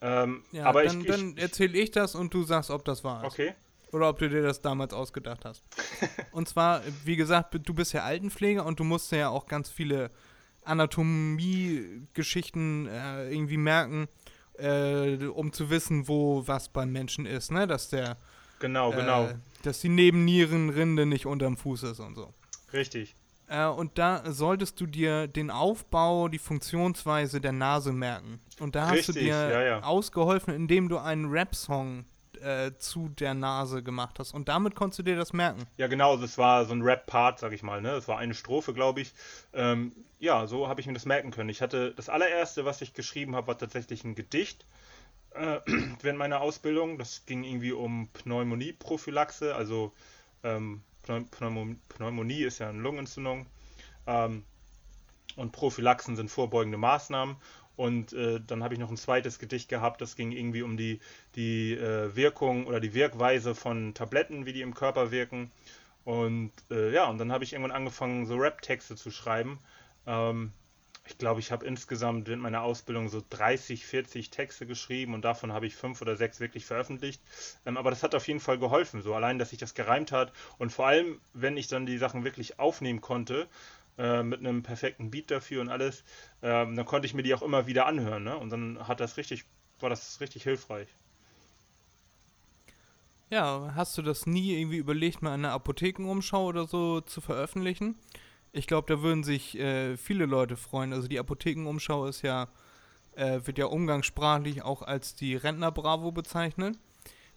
Ähm, 0.00 0.44
Ja, 0.52 0.66
aber 0.66 0.84
dann, 0.84 1.00
ich, 1.00 1.06
dann 1.06 1.36
erzähle 1.36 1.76
ich 1.78 1.90
das 1.90 2.14
und 2.14 2.32
du 2.32 2.44
sagst, 2.44 2.70
ob 2.70 2.84
das 2.84 3.00
ist. 3.00 3.04
Okay. 3.04 3.54
Oder 3.90 4.10
ob 4.10 4.18
du 4.18 4.28
dir 4.28 4.42
das 4.42 4.60
damals 4.60 4.92
ausgedacht 4.92 5.44
hast. 5.44 5.64
und 6.32 6.48
zwar, 6.48 6.82
wie 7.04 7.16
gesagt, 7.16 7.58
du 7.62 7.74
bist 7.74 7.94
ja 7.94 8.04
Altenpfleger 8.04 8.64
und 8.64 8.78
du 8.78 8.84
musst 8.84 9.10
ja 9.12 9.30
auch 9.30 9.46
ganz 9.46 9.70
viele 9.70 10.10
Anatomie-Geschichten 10.64 12.86
äh, 12.86 13.32
irgendwie 13.32 13.56
merken, 13.56 14.08
äh, 14.58 15.24
um 15.26 15.52
zu 15.52 15.70
wissen, 15.70 16.08
wo 16.08 16.46
was 16.46 16.68
beim 16.68 16.92
Menschen 16.92 17.26
ist, 17.26 17.50
ne? 17.50 17.66
Dass 17.66 17.88
der, 17.88 18.16
Genau, 18.60 18.90
genau. 18.90 19.26
äh, 19.26 19.34
dass 19.62 19.80
die 19.80 19.88
Nebennierenrinde 19.88 21.06
nicht 21.06 21.26
unterm 21.26 21.56
Fuß 21.56 21.84
ist 21.84 22.00
und 22.00 22.14
so. 22.14 22.34
Richtig. 22.72 23.14
Äh, 23.48 23.66
und 23.66 23.98
da 23.98 24.30
solltest 24.30 24.80
du 24.80 24.86
dir 24.86 25.26
den 25.26 25.50
Aufbau, 25.50 26.28
die 26.28 26.38
Funktionsweise 26.38 27.40
der 27.40 27.52
Nase 27.52 27.92
merken. 27.92 28.40
Und 28.60 28.74
da 28.74 28.88
hast 28.88 29.08
du 29.08 29.12
Richtig, 29.12 29.24
dir 29.24 29.48
ja, 29.50 29.62
ja. 29.62 29.82
ausgeholfen, 29.82 30.54
indem 30.54 30.88
du 30.88 30.98
einen 30.98 31.30
Rap-Song 31.30 32.04
äh, 32.40 32.72
zu 32.78 33.08
der 33.08 33.34
Nase 33.34 33.82
gemacht 33.82 34.18
hast. 34.18 34.34
Und 34.34 34.48
damit 34.48 34.74
konntest 34.74 35.00
du 35.00 35.02
dir 35.02 35.16
das 35.16 35.32
merken. 35.32 35.66
Ja, 35.76 35.86
genau, 35.86 36.16
das 36.16 36.38
war 36.38 36.64
so 36.66 36.74
ein 36.74 36.82
Rap-Part, 36.82 37.38
sag 37.38 37.52
ich 37.52 37.62
mal, 37.62 37.80
ne? 37.80 37.92
Das 37.92 38.06
war 38.06 38.18
eine 38.18 38.34
Strophe, 38.34 38.74
glaube 38.74 39.00
ich. 39.00 39.12
Ähm, 39.52 39.92
ja, 40.18 40.46
so 40.46 40.68
habe 40.68 40.80
ich 40.80 40.86
mir 40.86 40.92
das 40.92 41.06
merken 41.06 41.30
können. 41.30 41.48
Ich 41.48 41.62
hatte 41.62 41.92
das 41.94 42.08
allererste, 42.08 42.64
was 42.64 42.82
ich 42.82 42.92
geschrieben 42.92 43.34
habe, 43.34 43.48
war 43.48 43.58
tatsächlich 43.58 44.04
ein 44.04 44.14
Gedicht 44.14 44.66
äh, 45.34 45.60
während 46.02 46.18
meiner 46.18 46.40
Ausbildung. 46.40 46.98
Das 46.98 47.24
ging 47.26 47.44
irgendwie 47.44 47.72
um 47.72 48.08
Pneumonie-Prophylaxe, 48.12 49.54
also 49.54 49.92
ähm, 50.42 50.82
Pneumonie 51.08 52.42
ist 52.42 52.58
ja 52.58 52.68
eine 52.68 52.80
Lungenentzündung. 52.80 53.46
Ähm, 54.06 54.44
und 55.36 55.52
Prophylaxen 55.52 56.16
sind 56.16 56.30
vorbeugende 56.30 56.78
Maßnahmen. 56.78 57.36
Und 57.76 58.12
äh, 58.12 58.40
dann 58.44 58.64
habe 58.64 58.74
ich 58.74 58.80
noch 58.80 58.90
ein 58.90 58.96
zweites 58.96 59.38
Gedicht 59.38 59.68
gehabt, 59.68 60.00
das 60.00 60.16
ging 60.16 60.32
irgendwie 60.32 60.62
um 60.62 60.76
die, 60.76 60.98
die 61.36 61.74
äh, 61.74 62.16
Wirkung 62.16 62.66
oder 62.66 62.80
die 62.80 62.92
Wirkweise 62.92 63.54
von 63.54 63.94
Tabletten, 63.94 64.46
wie 64.46 64.52
die 64.52 64.62
im 64.62 64.74
Körper 64.74 65.12
wirken. 65.12 65.52
Und 66.04 66.50
äh, 66.72 66.92
ja, 66.92 67.08
und 67.08 67.18
dann 67.18 67.30
habe 67.30 67.44
ich 67.44 67.52
irgendwann 67.52 67.76
angefangen, 67.76 68.26
so 68.26 68.34
Rap-Texte 68.34 68.96
zu 68.96 69.12
schreiben. 69.12 69.60
Ähm, 70.08 70.50
ich 71.08 71.18
glaube, 71.18 71.40
ich 71.40 71.50
habe 71.50 71.66
insgesamt 71.66 72.28
während 72.28 72.42
meiner 72.42 72.62
Ausbildung 72.62 73.08
so 73.08 73.22
30, 73.30 73.86
40 73.86 74.30
Texte 74.30 74.66
geschrieben 74.66 75.14
und 75.14 75.24
davon 75.24 75.52
habe 75.52 75.66
ich 75.66 75.74
fünf 75.74 76.02
oder 76.02 76.16
sechs 76.16 76.38
wirklich 76.40 76.66
veröffentlicht. 76.66 77.20
Ähm, 77.66 77.76
aber 77.76 77.90
das 77.90 78.02
hat 78.02 78.14
auf 78.14 78.28
jeden 78.28 78.40
Fall 78.40 78.58
geholfen, 78.58 79.02
so 79.02 79.14
allein, 79.14 79.38
dass 79.38 79.50
sich 79.50 79.58
das 79.58 79.74
gereimt 79.74 80.12
hat 80.12 80.32
und 80.58 80.70
vor 80.70 80.86
allem, 80.86 81.20
wenn 81.32 81.56
ich 81.56 81.68
dann 81.68 81.86
die 81.86 81.98
Sachen 81.98 82.24
wirklich 82.24 82.58
aufnehmen 82.58 83.00
konnte, 83.00 83.48
äh, 83.96 84.22
mit 84.22 84.40
einem 84.40 84.62
perfekten 84.62 85.10
Beat 85.10 85.30
dafür 85.30 85.60
und 85.60 85.70
alles, 85.70 86.04
ähm, 86.42 86.76
dann 86.76 86.86
konnte 86.86 87.06
ich 87.06 87.14
mir 87.14 87.22
die 87.22 87.34
auch 87.34 87.42
immer 87.42 87.66
wieder 87.66 87.86
anhören, 87.86 88.24
ne? 88.24 88.36
Und 88.36 88.50
dann 88.50 88.86
hat 88.86 89.00
das 89.00 89.16
richtig, 89.16 89.44
war 89.80 89.90
das 89.90 90.20
richtig 90.20 90.44
hilfreich. 90.44 90.88
Ja, 93.30 93.72
hast 93.74 93.98
du 93.98 94.02
das 94.02 94.26
nie 94.26 94.58
irgendwie 94.58 94.78
überlegt, 94.78 95.20
mal 95.20 95.34
eine 95.34 95.50
Apothekenumschau 95.50 96.46
oder 96.46 96.66
so 96.66 97.00
zu 97.00 97.20
veröffentlichen? 97.20 97.96
Ich 98.52 98.66
glaube, 98.66 98.92
da 98.92 99.02
würden 99.02 99.24
sich 99.24 99.58
äh, 99.58 99.96
viele 99.96 100.26
Leute 100.26 100.56
freuen. 100.56 100.92
Also 100.92 101.08
die 101.08 101.18
Apothekenumschau 101.18 102.06
ist 102.06 102.22
ja, 102.22 102.48
äh, 103.14 103.40
wird 103.44 103.58
ja 103.58 103.66
umgangssprachlich 103.66 104.62
auch 104.62 104.82
als 104.82 105.14
die 105.14 105.36
Rentner-Bravo 105.36 106.12
bezeichnet. 106.12 106.78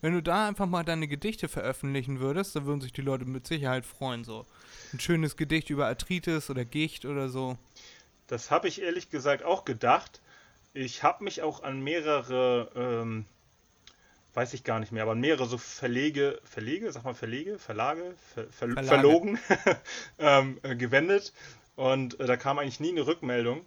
Wenn 0.02 0.14
du 0.14 0.24
da 0.24 0.48
einfach 0.48 0.66
mal 0.66 0.84
deine 0.84 1.08
Gedichte 1.08 1.48
veröffentlichen 1.48 2.20
würdest, 2.20 2.56
dann 2.56 2.66
würden 2.66 2.82
sich 2.82 2.92
die 2.92 3.04
Leute 3.04 3.26
mit 3.26 3.46
Sicherheit 3.46 3.86
freuen. 3.86 4.24
So 4.24 4.48
ein 4.94 5.00
schönes 5.00 5.38
Gedicht 5.38 5.70
über 5.70 5.86
Arthritis 5.88 6.50
oder 6.50 6.66
Gicht 6.66 7.06
oder 7.06 7.30
so. 7.30 7.58
Das 8.26 8.50
habe 8.50 8.68
ich 8.68 8.82
ehrlich 8.82 9.10
gesagt 9.10 9.44
auch 9.44 9.64
gedacht. 9.64 10.22
Ich 10.74 11.04
habe 11.04 11.24
mich 11.24 11.44
auch 11.44 11.62
an 11.62 11.82
mehrere, 11.82 12.72
ähm, 12.76 13.26
weiß 14.34 14.54
ich 14.54 14.64
gar 14.64 14.80
nicht 14.80 14.92
mehr, 14.92 15.04
aber 15.04 15.16
mehrere 15.16 15.46
so 15.46 15.58
Verlege, 15.58 16.40
Verlege, 16.44 16.92
sag 16.92 17.04
mal 17.04 17.14
Verlege, 17.14 17.60
Verlage, 17.60 18.16
Ver, 18.34 18.44
Ver, 18.46 18.68
Verlage. 18.70 18.88
Verlogen 18.88 19.40
ähm, 20.20 20.60
äh, 20.64 20.76
gewendet 20.76 21.34
und 21.76 22.20
äh, 22.20 22.26
da 22.26 22.38
kam 22.38 22.60
eigentlich 22.60 22.80
nie 22.80 22.92
eine 22.92 23.06
Rückmeldung. 23.08 23.66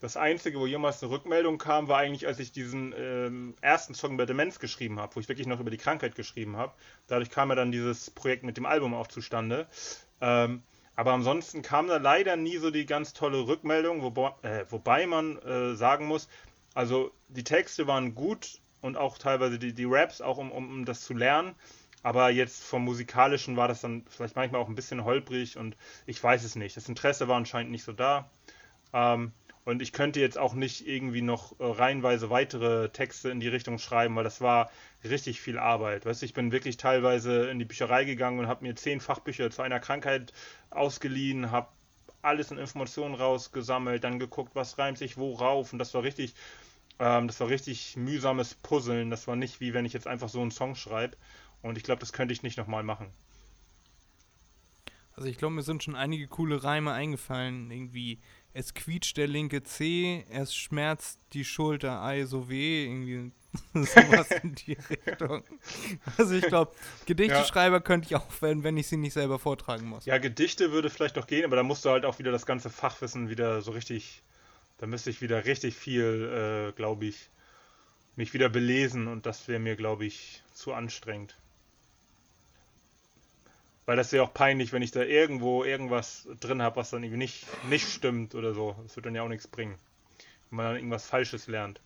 Das 0.00 0.16
Einzige, 0.16 0.58
wo 0.58 0.66
jemals 0.66 1.00
eine 1.00 1.12
Rückmeldung 1.12 1.58
kam, 1.58 1.86
war 1.86 1.98
eigentlich, 1.98 2.26
als 2.26 2.40
ich 2.40 2.50
diesen 2.50 2.92
ähm, 2.96 3.54
ersten 3.60 3.94
Song 3.94 4.14
über 4.14 4.26
Demenz 4.26 4.58
geschrieben 4.58 4.98
habe, 4.98 5.14
wo 5.14 5.20
ich 5.20 5.28
wirklich 5.28 5.46
noch 5.46 5.60
über 5.60 5.70
die 5.70 5.76
Krankheit 5.76 6.16
geschrieben 6.16 6.56
habe. 6.56 6.72
Dadurch 7.06 7.30
kam 7.30 7.50
ja 7.50 7.54
dann 7.54 7.70
dieses 7.70 8.10
Projekt 8.10 8.42
mit 8.42 8.56
dem 8.56 8.66
Album 8.66 8.94
auch 8.94 9.06
zustande. 9.06 9.68
Ähm, 10.20 10.64
aber 10.96 11.12
ansonsten 11.12 11.62
kam 11.62 11.86
da 11.86 11.98
leider 11.98 12.34
nie 12.34 12.56
so 12.56 12.72
die 12.72 12.84
ganz 12.84 13.12
tolle 13.12 13.46
Rückmeldung, 13.46 14.02
wobei, 14.02 14.32
äh, 14.42 14.64
wobei 14.70 15.06
man 15.06 15.38
äh, 15.38 15.76
sagen 15.76 16.06
muss, 16.06 16.28
also 16.74 17.12
die 17.28 17.44
Texte 17.44 17.86
waren 17.86 18.14
gut 18.14 18.60
und 18.82 18.98
auch 18.98 19.16
teilweise 19.16 19.58
die, 19.58 19.72
die 19.72 19.86
Raps, 19.86 20.20
auch 20.20 20.36
um, 20.36 20.52
um, 20.52 20.68
um 20.68 20.84
das 20.84 21.00
zu 21.00 21.14
lernen. 21.14 21.54
Aber 22.02 22.30
jetzt 22.30 22.64
vom 22.64 22.84
Musikalischen 22.84 23.56
war 23.56 23.68
das 23.68 23.80
dann 23.80 24.04
vielleicht 24.08 24.36
manchmal 24.36 24.60
auch 24.60 24.68
ein 24.68 24.74
bisschen 24.74 25.04
holprig 25.04 25.56
und 25.56 25.76
ich 26.04 26.22
weiß 26.22 26.44
es 26.44 26.56
nicht. 26.56 26.76
Das 26.76 26.88
Interesse 26.88 27.28
war 27.28 27.36
anscheinend 27.36 27.70
nicht 27.70 27.84
so 27.84 27.92
da. 27.92 28.28
Ähm, 28.92 29.32
und 29.64 29.80
ich 29.80 29.92
könnte 29.92 30.18
jetzt 30.18 30.38
auch 30.38 30.54
nicht 30.54 30.86
irgendwie 30.88 31.22
noch 31.22 31.58
äh, 31.60 31.64
reihenweise 31.64 32.30
weitere 32.30 32.88
Texte 32.88 33.30
in 33.30 33.38
die 33.38 33.48
Richtung 33.48 33.78
schreiben, 33.78 34.16
weil 34.16 34.24
das 34.24 34.40
war 34.40 34.70
richtig 35.04 35.40
viel 35.40 35.58
Arbeit. 35.58 36.04
Weißt 36.04 36.22
du, 36.22 36.26
ich 36.26 36.34
bin 36.34 36.50
wirklich 36.50 36.76
teilweise 36.76 37.48
in 37.48 37.60
die 37.60 37.64
Bücherei 37.64 38.04
gegangen 38.04 38.40
und 38.40 38.48
habe 38.48 38.64
mir 38.64 38.74
zehn 38.74 39.00
Fachbücher 39.00 39.50
zu 39.50 39.62
einer 39.62 39.78
Krankheit 39.78 40.32
ausgeliehen, 40.70 41.52
habe 41.52 41.68
alles 42.22 42.50
in 42.50 42.58
Informationen 42.58 43.14
rausgesammelt, 43.14 44.02
dann 44.02 44.18
geguckt, 44.18 44.54
was 44.54 44.78
reimt 44.78 44.98
sich 44.98 45.16
wo 45.16 45.34
rauf 45.34 45.72
und 45.72 45.78
das 45.78 45.94
war 45.94 46.02
richtig, 46.02 46.34
ähm, 47.02 47.26
das 47.26 47.40
war 47.40 47.48
richtig 47.48 47.96
mühsames 47.96 48.54
Puzzeln. 48.54 49.10
Das 49.10 49.26
war 49.26 49.34
nicht 49.34 49.60
wie 49.60 49.74
wenn 49.74 49.84
ich 49.84 49.92
jetzt 49.92 50.06
einfach 50.06 50.28
so 50.28 50.40
einen 50.40 50.52
Song 50.52 50.76
schreibe. 50.76 51.16
Und 51.60 51.76
ich 51.76 51.82
glaube, 51.82 51.98
das 51.98 52.12
könnte 52.12 52.32
ich 52.32 52.44
nicht 52.44 52.56
nochmal 52.56 52.84
machen. 52.84 53.08
Also 55.14 55.28
ich 55.28 55.36
glaube, 55.36 55.54
mir 55.54 55.62
sind 55.62 55.82
schon 55.82 55.96
einige 55.96 56.28
coole 56.28 56.62
Reime 56.62 56.92
eingefallen. 56.92 57.72
Irgendwie, 57.72 58.20
es 58.52 58.72
quietscht 58.72 59.16
der 59.16 59.26
linke 59.26 59.64
Zeh, 59.64 60.24
es 60.30 60.54
schmerzt 60.54 61.18
die 61.32 61.44
Schulter, 61.44 62.02
ei 62.02 62.24
so 62.24 62.48
weh. 62.48 62.84
Irgendwie 62.84 63.32
sowas 63.74 64.30
in 64.30 64.54
die 64.54 64.72
Richtung. 64.90 65.42
Also 66.16 66.34
ich 66.34 66.46
glaube, 66.46 66.70
Gedichteschreiber 67.06 67.80
könnte 67.80 68.06
ich 68.06 68.14
auch 68.14 68.42
werden, 68.42 68.62
wenn 68.62 68.76
ich 68.76 68.86
sie 68.86 68.96
nicht 68.96 69.12
selber 69.12 69.40
vortragen 69.40 69.88
muss. 69.88 70.06
Ja, 70.06 70.18
Gedichte 70.18 70.70
würde 70.70 70.88
vielleicht 70.88 71.16
noch 71.16 71.26
gehen, 71.26 71.44
aber 71.44 71.56
da 71.56 71.64
musst 71.64 71.84
du 71.84 71.90
halt 71.90 72.04
auch 72.04 72.20
wieder 72.20 72.30
das 72.30 72.46
ganze 72.46 72.70
Fachwissen 72.70 73.28
wieder 73.28 73.60
so 73.60 73.72
richtig, 73.72 74.22
da 74.82 74.88
müsste 74.88 75.10
ich 75.10 75.22
wieder 75.22 75.44
richtig 75.44 75.76
viel, 75.76 76.72
äh, 76.72 76.72
glaube 76.72 77.06
ich, 77.06 77.30
mich 78.16 78.34
wieder 78.34 78.48
belesen 78.48 79.06
und 79.06 79.26
das 79.26 79.46
wäre 79.46 79.60
mir, 79.60 79.76
glaube 79.76 80.04
ich, 80.04 80.42
zu 80.54 80.74
anstrengend. 80.74 81.36
Weil 83.86 83.96
das 83.96 84.10
wäre 84.10 84.24
auch 84.24 84.34
peinlich, 84.34 84.72
wenn 84.72 84.82
ich 84.82 84.90
da 84.90 85.04
irgendwo 85.04 85.62
irgendwas 85.62 86.26
drin 86.40 86.60
habe, 86.60 86.74
was 86.74 86.90
dann 86.90 87.04
irgendwie 87.04 87.18
nicht, 87.18 87.46
nicht 87.68 87.88
stimmt 87.88 88.34
oder 88.34 88.54
so. 88.54 88.74
Das 88.82 88.96
wird 88.96 89.06
dann 89.06 89.14
ja 89.14 89.22
auch 89.22 89.28
nichts 89.28 89.46
bringen. 89.46 89.76
Wenn 90.50 90.56
man 90.56 90.66
dann 90.66 90.74
irgendwas 90.74 91.06
Falsches 91.06 91.46
lernt. 91.46 91.80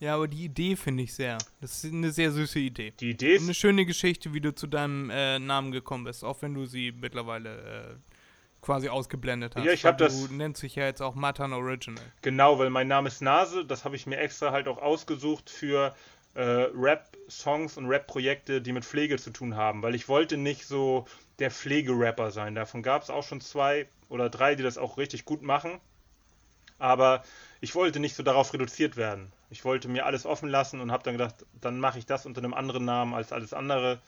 Ja, 0.00 0.16
aber 0.16 0.26
die 0.26 0.46
Idee 0.46 0.74
finde 0.74 1.04
ich 1.04 1.14
sehr. 1.14 1.38
Das 1.60 1.84
ist 1.84 1.92
eine 1.92 2.10
sehr 2.10 2.32
süße 2.32 2.58
Idee. 2.58 2.92
Die 2.98 3.10
Idee 3.10 3.36
Und 3.36 3.42
eine 3.42 3.52
ist, 3.52 3.58
schöne 3.58 3.86
Geschichte, 3.86 4.34
wie 4.34 4.40
du 4.40 4.52
zu 4.52 4.66
deinem 4.66 5.08
äh, 5.10 5.38
Namen 5.38 5.70
gekommen 5.70 6.02
bist, 6.02 6.24
auch 6.24 6.42
wenn 6.42 6.54
du 6.54 6.66
sie 6.66 6.90
mittlerweile 6.90 7.92
äh, 7.92 8.19
quasi 8.62 8.88
ausgeblendet 8.88 9.56
hast. 9.56 9.64
Ja, 9.64 9.72
ich 9.72 9.84
Weil 9.84 9.92
hab 9.92 9.98
das- 9.98 10.28
Du 10.28 10.34
nennst 10.34 10.62
dich 10.62 10.74
ja 10.74 10.84
jetzt 10.84 11.00
auch 11.02 11.14
Matan 11.14 11.52
Original. 11.52 12.04
genau, 12.22 12.58
weil 12.58 12.70
mein 12.70 12.88
Name 12.88 13.08
ist 13.08 13.22
Nase, 13.22 13.64
das 13.64 13.84
habe 13.84 13.96
ich 13.96 14.06
mir 14.06 14.18
extra 14.18 14.52
halt 14.52 14.68
auch 14.68 14.78
ausgesucht 14.78 15.48
für 15.50 15.94
äh, 16.34 16.42
Rap-Songs 16.42 17.76
und 17.76 17.86
Rap-Projekte, 17.86 18.60
die 18.62 18.72
mit 18.72 18.84
Pflege 18.84 19.18
zu 19.18 19.30
tun 19.30 19.56
haben, 19.56 19.82
weil 19.82 19.94
ich 19.96 20.08
wollte 20.08 20.36
nicht 20.36 20.66
so 20.66 21.06
der 21.40 21.50
Pflegerapper 21.50 22.30
sein. 22.30 22.54
Davon 22.54 22.82
gab 22.82 23.02
es 23.02 23.10
auch 23.10 23.24
schon 23.24 23.40
zwei 23.40 23.88
oder 24.08 24.28
drei, 24.30 24.54
die 24.54 24.62
das 24.62 24.78
auch 24.78 24.96
richtig 24.98 25.24
gut 25.24 25.42
machen. 25.42 25.80
Aber 26.78 27.24
ich 27.60 27.74
wollte 27.74 28.00
nicht 28.00 28.14
so 28.14 28.22
darauf 28.22 28.52
reduziert 28.52 28.96
werden. 28.96 29.32
Ich 29.50 29.64
wollte 29.64 29.88
mir 29.88 30.06
alles 30.06 30.24
offen 30.24 30.48
lassen 30.48 30.80
und 30.80 30.92
habe 30.92 31.02
dann 31.02 31.14
gedacht, 31.14 31.34
dann 31.60 31.80
mache 31.80 31.98
ich 31.98 32.06
das 32.06 32.24
unter 32.26 32.40
einem 32.40 32.54
anderen 32.54 32.84
Namen 32.84 33.12
als 33.14 33.32
alles 33.32 33.52
andere 33.52 33.98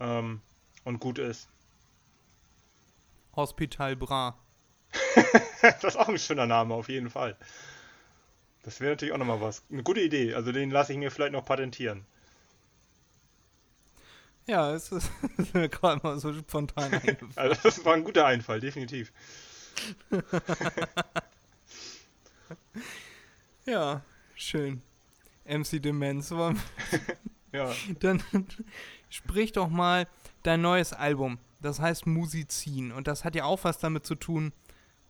ähm, 0.00 0.40
und 0.84 0.98
gut 1.00 1.18
ist. 1.18 1.48
Hospital 3.40 3.96
Bra. 3.96 4.38
das 5.62 5.84
ist 5.84 5.96
auch 5.96 6.08
ein 6.08 6.18
schöner 6.18 6.46
Name, 6.46 6.74
auf 6.74 6.88
jeden 6.88 7.10
Fall. 7.10 7.36
Das 8.62 8.80
wäre 8.80 8.92
natürlich 8.92 9.14
auch 9.14 9.18
nochmal 9.18 9.40
was. 9.40 9.62
Eine 9.70 9.82
gute 9.82 10.00
Idee. 10.00 10.34
Also 10.34 10.52
den 10.52 10.70
lasse 10.70 10.92
ich 10.92 10.98
mir 10.98 11.10
vielleicht 11.10 11.32
noch 11.32 11.44
patentieren. 11.44 12.04
Ja, 14.46 14.72
es 14.74 14.92
ist 14.92 15.10
mir 15.54 15.68
gerade 15.68 16.00
mal 16.02 16.18
so 16.18 16.32
spontan 16.34 16.92
eingefallen. 16.92 17.32
Also 17.36 17.60
das 17.62 17.84
war 17.84 17.94
ein 17.94 18.04
guter 18.04 18.26
Einfall, 18.26 18.60
definitiv. 18.60 19.12
Ja, 23.66 24.02
schön. 24.34 24.82
MC 25.44 25.80
Demenz. 25.80 26.30
Ja, 27.52 27.72
Dann 28.00 28.22
sprich 29.10 29.52
doch 29.52 29.68
mal 29.68 30.08
dein 30.42 30.60
neues 30.60 30.92
Album. 30.92 31.38
Das 31.60 31.80
heißt 31.80 32.06
Musizin. 32.06 32.92
Und 32.92 33.06
das 33.06 33.24
hat 33.24 33.34
ja 33.34 33.44
auch 33.44 33.64
was 33.64 33.78
damit 33.78 34.06
zu 34.06 34.14
tun, 34.14 34.52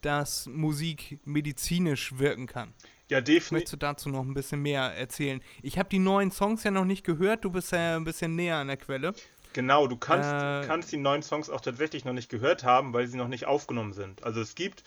dass 0.01 0.47
Musik 0.47 1.19
medizinisch 1.25 2.19
wirken 2.19 2.47
kann. 2.47 2.73
ja 3.09 3.21
definitiv. 3.21 3.53
Möchtest 3.53 3.73
du 3.75 3.77
dazu 3.77 4.09
noch 4.09 4.23
ein 4.23 4.35
bisschen 4.35 4.63
mehr 4.63 4.83
erzählen? 4.97 5.43
Ich 5.63 5.79
habe 5.79 5.89
die 5.89 5.99
neuen 5.99 6.31
Songs 6.31 6.65
ja 6.65 6.71
noch 6.71 6.85
nicht 6.87 7.05
gehört. 7.05 7.45
Du 7.45 7.51
bist 7.51 7.73
ja 7.73 7.97
ein 7.97 8.05
bisschen 8.05 8.35
näher 8.35 8.57
an 8.57 8.69
der 8.69 8.77
Quelle. 8.79 9.13
Genau, 9.53 9.87
du 9.89 9.97
kannst, 9.97 10.31
Äh, 10.31 10.67
kannst 10.67 10.93
die 10.93 10.97
neuen 10.97 11.23
Songs 11.23 11.51
auch 11.51 11.61
tatsächlich 11.61 12.05
noch 12.05 12.13
nicht 12.13 12.31
gehört 12.31 12.63
haben, 12.65 12.93
weil 12.93 13.07
sie 13.09 13.17
noch 13.19 13.29
nicht 13.29 13.47
aufgenommen 13.47 13.93
sind. 13.93 14.23
Also 14.23 14.41
es 14.41 14.55
gibt 14.55 14.85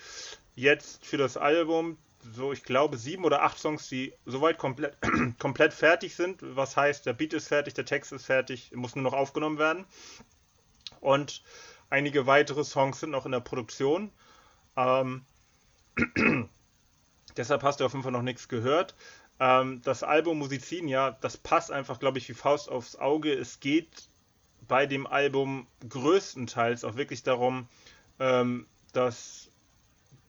jetzt 0.56 1.06
für 1.06 1.18
das 1.18 1.36
Album 1.38 1.98
so, 2.34 2.54
ich 2.54 2.64
glaube, 2.64 2.98
sieben 2.98 3.26
oder 3.26 3.44
acht 3.44 3.60
Songs, 3.60 3.90
die 3.90 4.14
soweit 4.26 4.58
komplett, 4.58 4.96
komplett 5.40 5.74
fertig 5.74 6.16
sind. 6.16 6.40
Was 6.42 6.78
heißt, 6.78 7.06
der 7.06 7.12
Beat 7.14 7.34
ist 7.34 7.50
fertig, 7.50 7.74
der 7.74 7.84
Text 7.86 8.14
ist 8.14 8.26
fertig, 8.26 8.72
muss 8.74 8.96
nur 8.96 9.04
noch 9.04 9.14
aufgenommen 9.14 9.58
werden. 9.58 9.86
Und 11.04 11.44
einige 11.90 12.26
weitere 12.26 12.64
Songs 12.64 13.02
sind 13.02 13.12
noch 13.12 13.26
in 13.26 13.34
der 13.34 13.42
Produktion. 13.42 14.10
Ähm, 14.78 15.26
deshalb 17.38 17.64
hast 17.64 17.80
du 17.80 17.86
auf 17.86 17.92
jeden 17.92 18.04
Fall 18.04 18.12
noch 18.12 18.22
nichts 18.22 18.48
gehört. 18.48 18.96
Ähm, 19.40 19.82
das 19.84 20.04
Album 20.04 20.40
Musizin, 20.40 20.88
ja, 20.88 21.12
das 21.12 21.38
passt 21.38 21.72
einfach, 21.72 22.00
glaube 22.00 22.18
ich, 22.18 22.30
wie 22.30 22.34
Faust 22.34 22.70
aufs 22.70 22.96
Auge. 22.96 23.34
Es 23.34 23.60
geht 23.60 24.08
bei 24.68 24.86
dem 24.86 25.06
Album 25.06 25.68
größtenteils 25.88 26.86
auch 26.86 26.96
wirklich 26.96 27.24
darum, 27.24 27.68
ähm, 28.20 28.66
dass 28.94 29.50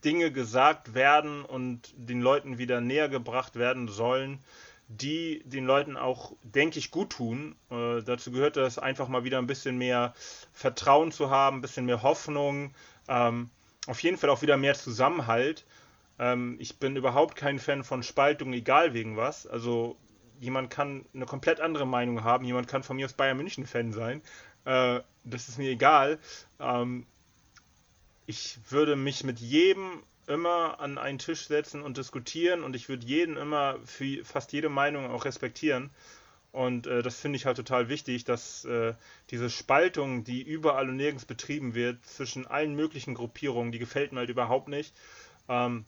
Dinge 0.04 0.32
gesagt 0.32 0.92
werden 0.94 1.44
und 1.44 1.94
den 1.96 2.20
Leuten 2.20 2.58
wieder 2.58 2.80
näher 2.80 3.08
gebracht 3.08 3.56
werden 3.56 3.88
sollen, 3.88 4.40
die 4.88 5.42
den 5.44 5.64
Leuten 5.64 5.96
auch, 5.96 6.32
denke 6.42 6.78
ich, 6.78 6.90
gut 6.90 7.10
tun. 7.10 7.56
Äh, 7.70 8.02
dazu 8.02 8.30
gehört 8.30 8.56
es 8.56 8.78
einfach 8.78 9.08
mal 9.08 9.24
wieder 9.24 9.38
ein 9.38 9.46
bisschen 9.46 9.78
mehr 9.78 10.14
Vertrauen 10.52 11.12
zu 11.12 11.30
haben, 11.30 11.58
ein 11.58 11.62
bisschen 11.62 11.86
mehr 11.86 12.02
Hoffnung, 12.02 12.74
ähm, 13.08 13.50
auf 13.86 14.00
jeden 14.00 14.16
Fall 14.16 14.30
auch 14.30 14.42
wieder 14.42 14.56
mehr 14.56 14.74
Zusammenhalt. 14.74 15.64
Ähm, 16.18 16.56
ich 16.58 16.78
bin 16.78 16.96
überhaupt 16.96 17.36
kein 17.36 17.58
Fan 17.58 17.84
von 17.84 18.02
Spaltung, 18.02 18.52
egal 18.52 18.94
wegen 18.94 19.16
was. 19.16 19.46
Also 19.46 19.96
jemand 20.40 20.70
kann 20.70 21.06
eine 21.14 21.26
komplett 21.26 21.60
andere 21.60 21.86
Meinung 21.86 22.24
haben, 22.24 22.44
jemand 22.44 22.68
kann 22.68 22.82
von 22.82 22.96
mir 22.96 23.06
aus 23.06 23.14
Bayern 23.14 23.36
München 23.36 23.66
Fan 23.66 23.92
sein. 23.92 24.22
Äh, 24.64 25.00
das 25.24 25.48
ist 25.48 25.58
mir 25.58 25.70
egal. 25.70 26.18
Ähm, 26.60 27.06
ich 28.26 28.58
würde 28.70 28.96
mich 28.96 29.24
mit 29.24 29.38
jedem 29.40 30.02
immer 30.26 30.80
an 30.80 30.98
einen 30.98 31.18
Tisch 31.18 31.46
setzen 31.46 31.82
und 31.82 31.96
diskutieren 31.96 32.62
und 32.62 32.76
ich 32.76 32.88
würde 32.88 33.06
jeden 33.06 33.36
immer 33.36 33.76
für 33.84 34.24
fast 34.24 34.52
jede 34.52 34.68
Meinung 34.68 35.10
auch 35.10 35.24
respektieren. 35.24 35.90
Und 36.52 36.86
äh, 36.86 37.02
das 37.02 37.18
finde 37.18 37.36
ich 37.36 37.46
halt 37.46 37.56
total 37.56 37.88
wichtig, 37.88 38.24
dass 38.24 38.64
äh, 38.64 38.94
diese 39.30 39.50
Spaltung, 39.50 40.22
die 40.22 40.40
überall 40.40 40.88
und 40.88 40.96
nirgends 40.96 41.24
betrieben 41.24 41.74
wird, 41.74 42.06
zwischen 42.06 42.46
allen 42.46 42.76
möglichen 42.76 43.14
Gruppierungen, 43.14 43.72
die 43.72 43.80
gefällt 43.80 44.12
mir 44.12 44.20
halt 44.20 44.30
überhaupt 44.30 44.68
nicht. 44.68 44.94
Ähm, 45.48 45.84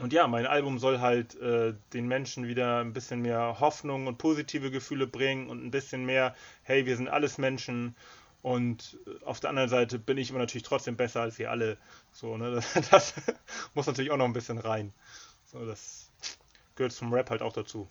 und 0.00 0.12
ja, 0.12 0.28
mein 0.28 0.46
Album 0.46 0.78
soll 0.78 1.00
halt 1.00 1.34
äh, 1.40 1.74
den 1.92 2.06
Menschen 2.06 2.46
wieder 2.46 2.78
ein 2.78 2.92
bisschen 2.92 3.20
mehr 3.20 3.58
Hoffnung 3.58 4.06
und 4.06 4.16
positive 4.16 4.70
Gefühle 4.70 5.06
bringen 5.06 5.50
und 5.50 5.64
ein 5.64 5.72
bisschen 5.72 6.06
mehr, 6.06 6.36
hey, 6.62 6.86
wir 6.86 6.96
sind 6.96 7.08
alles 7.08 7.36
Menschen 7.36 7.96
und 8.42 8.98
äh, 9.06 9.24
auf 9.24 9.40
der 9.40 9.50
anderen 9.50 9.68
Seite 9.68 9.98
bin 9.98 10.18
ich 10.18 10.30
immer 10.30 10.38
natürlich 10.38 10.62
trotzdem 10.62 10.96
besser 10.96 11.22
als 11.22 11.38
ihr 11.38 11.50
alle. 11.50 11.76
So, 12.12 12.36
ne? 12.36 12.50
Das, 12.74 12.90
das 12.90 13.14
muss 13.74 13.86
natürlich 13.86 14.10
auch 14.10 14.16
noch 14.16 14.24
ein 14.24 14.32
bisschen 14.32 14.58
rein. 14.58 14.92
So, 15.46 15.64
das 15.66 16.10
gehört 16.76 16.92
zum 16.92 17.12
Rap 17.12 17.30
halt 17.30 17.42
auch 17.42 17.52
dazu. 17.52 17.88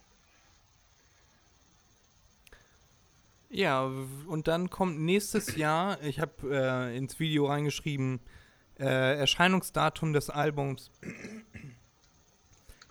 Ja, 3.51 3.83
und 4.27 4.47
dann 4.47 4.69
kommt 4.69 4.99
nächstes 4.99 5.55
Jahr, 5.55 6.01
ich 6.03 6.19
habe 6.19 6.33
äh, 6.51 6.95
ins 6.95 7.19
Video 7.19 7.47
reingeschrieben, 7.47 8.19
äh, 8.77 9.17
Erscheinungsdatum 9.17 10.13
des 10.13 10.29
Albums. 10.29 10.91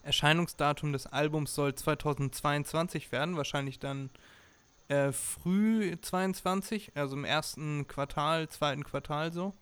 Erscheinungsdatum 0.02 0.92
des 0.92 1.06
Albums 1.06 1.54
soll 1.54 1.74
2022 1.74 3.12
werden, 3.12 3.36
wahrscheinlich 3.36 3.78
dann 3.78 4.10
äh, 4.88 5.12
früh 5.12 5.96
22, 6.00 6.92
also 6.94 7.16
im 7.16 7.24
ersten 7.24 7.86
Quartal, 7.86 8.48
zweiten 8.48 8.84
Quartal 8.84 9.32
so. 9.32 9.54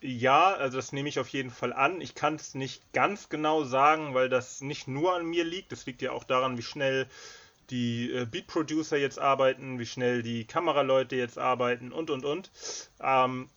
Ja, 0.00 0.54
also 0.54 0.78
das 0.78 0.92
nehme 0.92 1.08
ich 1.08 1.20
auf 1.20 1.28
jeden 1.28 1.50
Fall 1.50 1.72
an. 1.72 2.00
Ich 2.00 2.16
kann 2.16 2.34
es 2.34 2.54
nicht 2.54 2.92
ganz 2.92 3.28
genau 3.28 3.62
sagen, 3.62 4.14
weil 4.14 4.28
das 4.28 4.60
nicht 4.60 4.88
nur 4.88 5.14
an 5.14 5.26
mir 5.26 5.44
liegt. 5.44 5.70
Das 5.70 5.86
liegt 5.86 6.02
ja 6.02 6.10
auch 6.10 6.24
daran, 6.24 6.58
wie 6.58 6.62
schnell 6.62 7.06
die 7.70 8.12
äh, 8.12 8.26
Beat 8.26 8.48
Producer 8.48 8.96
jetzt 8.96 9.20
arbeiten, 9.20 9.78
wie 9.78 9.86
schnell 9.86 10.22
die 10.22 10.44
Kameraleute 10.44 11.14
jetzt 11.14 11.38
arbeiten 11.38 11.92
und 11.92 12.10
und 12.10 12.24
und. 12.24 12.50
Ähm, 13.00 13.48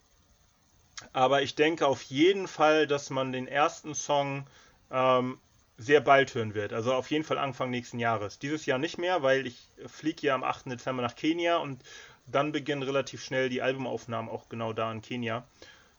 aber 1.12 1.42
ich 1.42 1.56
denke 1.56 1.86
auf 1.86 2.02
jeden 2.02 2.48
Fall, 2.48 2.86
dass 2.86 3.10
man 3.10 3.32
den 3.32 3.48
ersten 3.48 3.94
Song 3.94 4.46
ähm, 4.90 5.38
sehr 5.78 6.00
bald 6.00 6.34
hören 6.34 6.54
wird. 6.54 6.72
Also 6.72 6.94
auf 6.94 7.10
jeden 7.10 7.24
Fall 7.24 7.38
Anfang 7.38 7.70
nächsten 7.70 7.98
Jahres. 7.98 8.38
Dieses 8.38 8.66
Jahr 8.66 8.78
nicht 8.78 8.98
mehr, 8.98 9.22
weil 9.22 9.46
ich 9.46 9.68
fliege 9.86 10.28
ja 10.28 10.34
am 10.34 10.44
8. 10.44 10.66
Dezember 10.70 11.02
nach 11.02 11.16
Kenia 11.16 11.58
und 11.58 11.82
dann 12.26 12.52
beginnen 12.52 12.82
relativ 12.82 13.22
schnell 13.22 13.48
die 13.48 13.62
Albumaufnahmen 13.62 14.30
auch 14.30 14.48
genau 14.48 14.72
da 14.72 14.90
in 14.90 15.02
Kenia. 15.02 15.46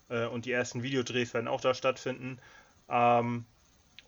Äh, 0.10 0.26
und 0.26 0.46
die 0.46 0.52
ersten 0.52 0.84
Videodrehs 0.84 1.34
werden 1.34 1.48
auch 1.48 1.62
da 1.62 1.74
stattfinden. 1.74 2.40
Ähm, 2.90 3.46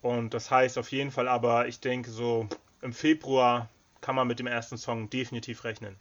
und 0.01 0.33
das 0.33 0.49
heißt 0.49 0.77
auf 0.77 0.91
jeden 0.91 1.11
Fall 1.11 1.27
aber, 1.27 1.67
ich 1.67 1.79
denke 1.79 2.09
so 2.09 2.47
im 2.81 2.93
Februar 2.93 3.69
kann 4.01 4.15
man 4.15 4.27
mit 4.27 4.39
dem 4.39 4.47
ersten 4.47 4.77
Song 4.77 5.09
definitiv 5.09 5.65
rechnen. 5.65 5.95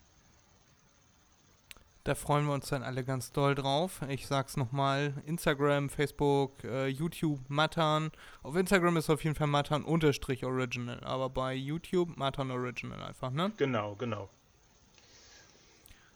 Da 2.08 2.14
freuen 2.14 2.46
wir 2.46 2.54
uns 2.54 2.70
dann 2.70 2.82
alle 2.82 3.04
ganz 3.04 3.32
doll 3.32 3.54
drauf. 3.54 4.00
Ich 4.08 4.26
sag's 4.26 4.56
nochmal: 4.56 5.12
Instagram, 5.26 5.90
Facebook, 5.90 6.64
äh, 6.64 6.86
YouTube, 6.86 7.38
Matan. 7.48 8.12
Auf 8.42 8.56
Instagram 8.56 8.96
ist 8.96 9.10
auf 9.10 9.22
jeden 9.24 9.36
Fall 9.36 9.46
Matan 9.46 9.84
unterstrich 9.84 10.42
Original, 10.42 11.04
aber 11.04 11.28
bei 11.28 11.52
YouTube 11.52 12.16
Matan 12.16 12.50
Original 12.50 13.02
einfach, 13.02 13.30
ne? 13.30 13.52
Genau, 13.58 13.94
genau. 13.94 14.30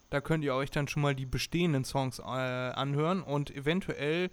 Da 0.09 0.23
könnt 0.23 0.45
ihr 0.45 0.55
euch 0.55 0.71
dann 0.71 0.89
schon 0.89 1.03
mal 1.03 1.15
die 1.15 1.27
bestehenden 1.27 1.85
Songs 1.85 2.21
äh, 2.21 2.23
anhören 2.23 3.23
und 3.23 3.51
eventuell 3.51 4.31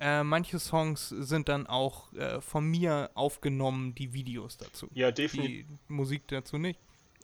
äh, 0.00 0.22
manche 0.22 0.58
Songs 0.58 1.08
sind 1.08 1.48
dann 1.48 1.66
auch 1.66 2.12
äh, 2.12 2.42
von 2.42 2.66
mir 2.66 3.10
aufgenommen, 3.14 3.94
die 3.94 4.12
Videos 4.12 4.58
dazu. 4.58 4.90
Ja, 4.92 5.10
definitiv. 5.10 5.66
Die 5.66 5.94
Musik 5.94 6.28
dazu 6.28 6.58
nicht. 6.58 6.78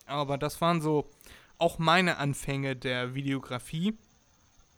Aber 0.06 0.38
das 0.38 0.62
waren 0.62 0.80
so 0.80 1.10
auch 1.60 1.78
meine 1.78 2.16
Anfänge 2.18 2.76
der 2.76 3.14
Videografie. 3.14 3.96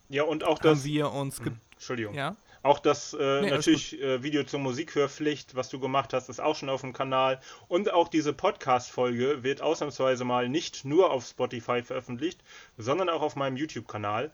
Ja, 0.09 0.23
und 0.23 0.43
auch 0.43 0.59
Haben 0.59 0.69
das. 0.69 0.83
wir 0.83 1.11
uns 1.11 1.41
ge 1.41 1.53
Entschuldigung. 1.73 2.13
ja. 2.13 2.35
Auch 2.61 2.79
das 2.79 3.13
äh, 3.13 3.41
Nee, 3.41 3.49
natürlich 3.49 4.01
äh, 4.01 4.23
Video 4.23 4.43
zur 4.45 4.61
Musikhörpflicht, 4.61 5.53
was 5.53 5.67
du 5.67 5.81
gemacht 5.81 6.13
hast, 6.13 6.29
ist 6.29 6.39
auch 6.39 6.55
schon 6.55 6.69
auf 6.69 6.79
dem 6.79 6.93
Kanal. 6.93 7.41
Und 7.67 7.91
auch 7.91 8.07
diese 8.07 8.31
Podcast-Folge 8.31 9.43
wird 9.43 9.61
ausnahmsweise 9.61 10.23
mal 10.23 10.47
nicht 10.47 10.85
nur 10.85 11.11
auf 11.11 11.25
Spotify 11.25 11.83
veröffentlicht, 11.83 12.41
sondern 12.77 13.09
auch 13.09 13.21
auf 13.21 13.35
meinem 13.35 13.57
YouTube-Kanal. 13.57 14.31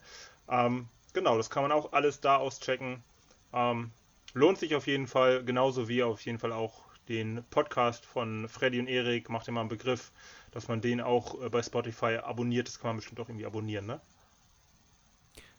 Ähm, 0.48 0.86
genau, 1.12 1.36
das 1.38 1.50
kann 1.50 1.64
man 1.64 1.72
auch 1.72 1.92
alles 1.92 2.20
da 2.20 2.36
auschecken. 2.36 3.02
Ähm, 3.52 3.90
lohnt 4.32 4.58
sich 4.58 4.76
auf 4.76 4.86
jeden 4.86 5.08
Fall, 5.08 5.42
genauso 5.42 5.88
wie 5.88 6.04
auf 6.04 6.20
jeden 6.20 6.38
Fall 6.38 6.52
auch 6.52 6.82
den 7.08 7.42
Podcast 7.50 8.06
von 8.06 8.48
Freddy 8.48 8.78
und 8.78 8.86
Erik, 8.86 9.28
macht 9.28 9.48
dir 9.48 9.52
mal 9.52 9.62
einen 9.62 9.68
Begriff, 9.68 10.12
dass 10.52 10.68
man 10.68 10.80
den 10.80 11.00
auch 11.00 11.40
äh, 11.42 11.48
bei 11.48 11.62
Spotify 11.62 12.18
abonniert. 12.22 12.68
Das 12.68 12.78
kann 12.78 12.88
man 12.88 12.96
bestimmt 12.96 13.20
auch 13.20 13.28
irgendwie 13.28 13.46
abonnieren, 13.46 13.86
ne? 13.86 14.00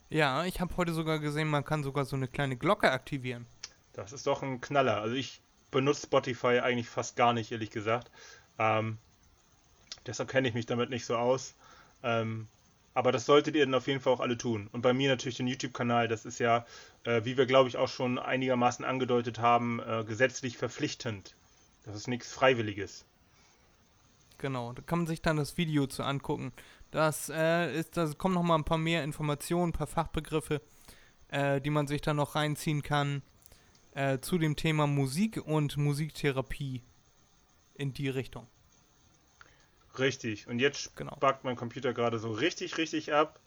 Ja, 0.10 0.44
ich 0.44 0.60
habe 0.60 0.76
heute 0.76 0.94
sogar 0.94 1.20
gesehen, 1.20 1.48
man 1.48 1.64
kann 1.64 1.84
sogar 1.84 2.04
so 2.04 2.18
eine 2.18 2.28
kleine 2.28 2.58
Glocke 2.58 2.92
aktivieren. 2.92 3.46
Das 3.94 4.12
ist 4.12 4.28
doch 4.28 4.44
ein 4.44 4.60
Knaller. 4.60 5.02
Also 5.02 5.16
ich 5.16 5.40
benutze 5.72 6.04
Spotify 6.04 6.60
eigentlich 6.60 6.90
fast 6.90 7.16
gar 7.16 7.32
nicht, 7.32 7.52
ehrlich 7.52 7.72
gesagt. 7.72 8.12
Ähm, 8.60 8.98
deshalb 10.06 10.30
kenne 10.30 10.50
ich 10.50 10.54
mich 10.54 10.66
damit 10.66 10.90
nicht 10.90 11.06
so 11.06 11.16
aus. 11.16 11.56
Ähm, 12.04 12.48
aber 12.94 13.14
das 13.14 13.26
solltet 13.26 13.56
ihr 13.56 13.66
dann 13.66 13.74
auf 13.74 13.88
jeden 13.88 14.02
Fall 14.02 14.12
auch 14.14 14.20
alle 14.20 14.38
tun. 14.38 14.68
Und 14.74 14.82
bei 14.82 14.92
mir 14.92 15.10
natürlich 15.10 15.38
den 15.38 15.48
YouTube-Kanal, 15.48 16.10
das 16.10 16.26
ist 16.26 16.40
ja, 16.40 16.66
äh, 17.06 17.24
wie 17.24 17.38
wir 17.38 17.46
glaube 17.46 17.70
ich 17.70 17.78
auch 17.78 17.88
schon 17.88 18.20
einigermaßen 18.20 18.84
angedeutet 18.84 19.40
haben, 19.40 19.80
äh, 19.80 20.04
gesetzlich 20.04 20.58
verpflichtend. 20.58 21.36
Das 21.86 21.96
ist 21.96 22.08
nichts 22.08 22.32
Freiwilliges. 22.34 23.06
Genau, 24.42 24.74
da 24.74 24.82
kann 24.82 25.00
man 25.00 25.08
sich 25.08 25.22
dann 25.22 25.38
das 25.38 25.56
Video 25.58 25.86
zu 25.86 26.02
angucken. 26.04 26.52
Das 26.90 27.30
äh, 27.30 27.78
ist, 27.78 27.96
da 27.96 28.12
kommen 28.18 28.34
noch 28.34 28.42
mal 28.42 28.56
ein 28.56 28.64
paar 28.64 28.80
mehr 28.80 29.04
Informationen, 29.04 29.70
ein 29.70 29.74
paar 29.74 29.86
Fachbegriffe, 29.86 30.62
äh, 31.28 31.62
die 31.62 31.70
man 31.70 31.86
sich 31.86 32.02
dann 32.02 32.16
noch 32.18 32.34
reinziehen 32.34 32.82
kann 32.82 33.22
äh, 33.94 34.18
zu 34.18 34.40
dem 34.40 34.56
Thema 34.56 34.88
Musik 34.88 35.38
und 35.46 35.78
Musiktherapie 35.78 36.82
in 37.76 37.94
die 37.94 38.10
Richtung. 38.10 38.48
Richtig. 40.00 40.48
Und 40.48 40.58
jetzt 40.58 40.96
Genau. 40.96 41.16
backt 41.18 41.44
mein 41.44 41.56
Computer 41.56 41.94
gerade 41.94 42.18
so 42.18 42.32
richtig, 42.32 42.80
richtig 42.80 43.14
ab. 43.14 43.40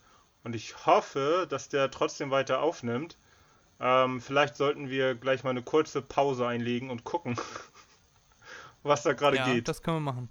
Und 0.45 0.55
ich 0.55 0.85
hoffe, 0.85 1.45
dass 1.49 1.67
der 1.67 1.91
trotzdem 1.91 2.31
weiter 2.31 2.61
aufnimmt. 2.61 3.17
Ähm, 3.81 4.21
vielleicht 4.21 4.55
sollten 4.55 4.89
wir 4.89 5.13
gleich 5.13 5.43
mal 5.43 5.49
eine 5.49 5.61
kurze 5.63 6.01
Pause 6.01 6.47
einlegen 6.47 6.89
und 6.89 7.03
gucken, 7.03 7.35
was 8.83 9.03
da 9.03 9.11
gerade 9.11 9.37
ja, 9.37 9.45
geht. 9.53 9.67
das 9.67 9.81
können 9.81 9.97
wir 9.97 10.13
machen. 10.13 10.29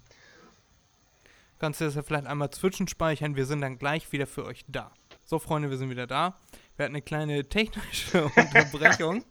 Kannst 1.59 1.79
du 1.79 1.85
das 1.85 1.95
ja 1.95 2.03
vielleicht 2.03 2.27
einmal 2.27 2.49
zwischenspeichern? 2.49 3.35
Wir 3.35 3.45
sind 3.45 3.61
dann 3.61 3.77
gleich 3.77 4.11
wieder 4.11 4.27
für 4.27 4.45
euch 4.45 4.65
da. 4.67 4.91
So, 5.23 5.39
Freunde, 5.39 5.69
wir 5.69 5.77
sind 5.77 5.89
wieder 5.89 6.05
da. 6.07 6.37
Wir 6.75 6.85
hatten 6.85 6.95
eine 6.95 7.01
kleine 7.01 7.47
technische 7.47 8.25
Unterbrechung, 8.35 9.23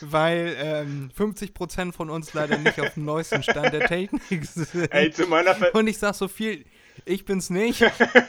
weil 0.00 0.56
ähm, 0.58 1.10
50% 1.16 1.92
von 1.92 2.08
uns 2.08 2.32
leider 2.34 2.56
nicht 2.58 2.80
auf 2.80 2.94
dem 2.94 3.04
neuesten 3.04 3.42
Stand 3.42 3.72
der 3.72 3.86
Technik 3.88 4.44
sind. 4.44 4.92
Ey, 4.92 5.10
zu 5.10 5.26
meiner, 5.26 5.54
Ver 5.56 5.74
Und 5.74 5.88
ich 5.88 5.98
sag 5.98 6.14
so 6.14 6.28
viel, 6.28 6.64
ich 7.04 7.24
bin's 7.24 7.50
nicht. 7.50 7.84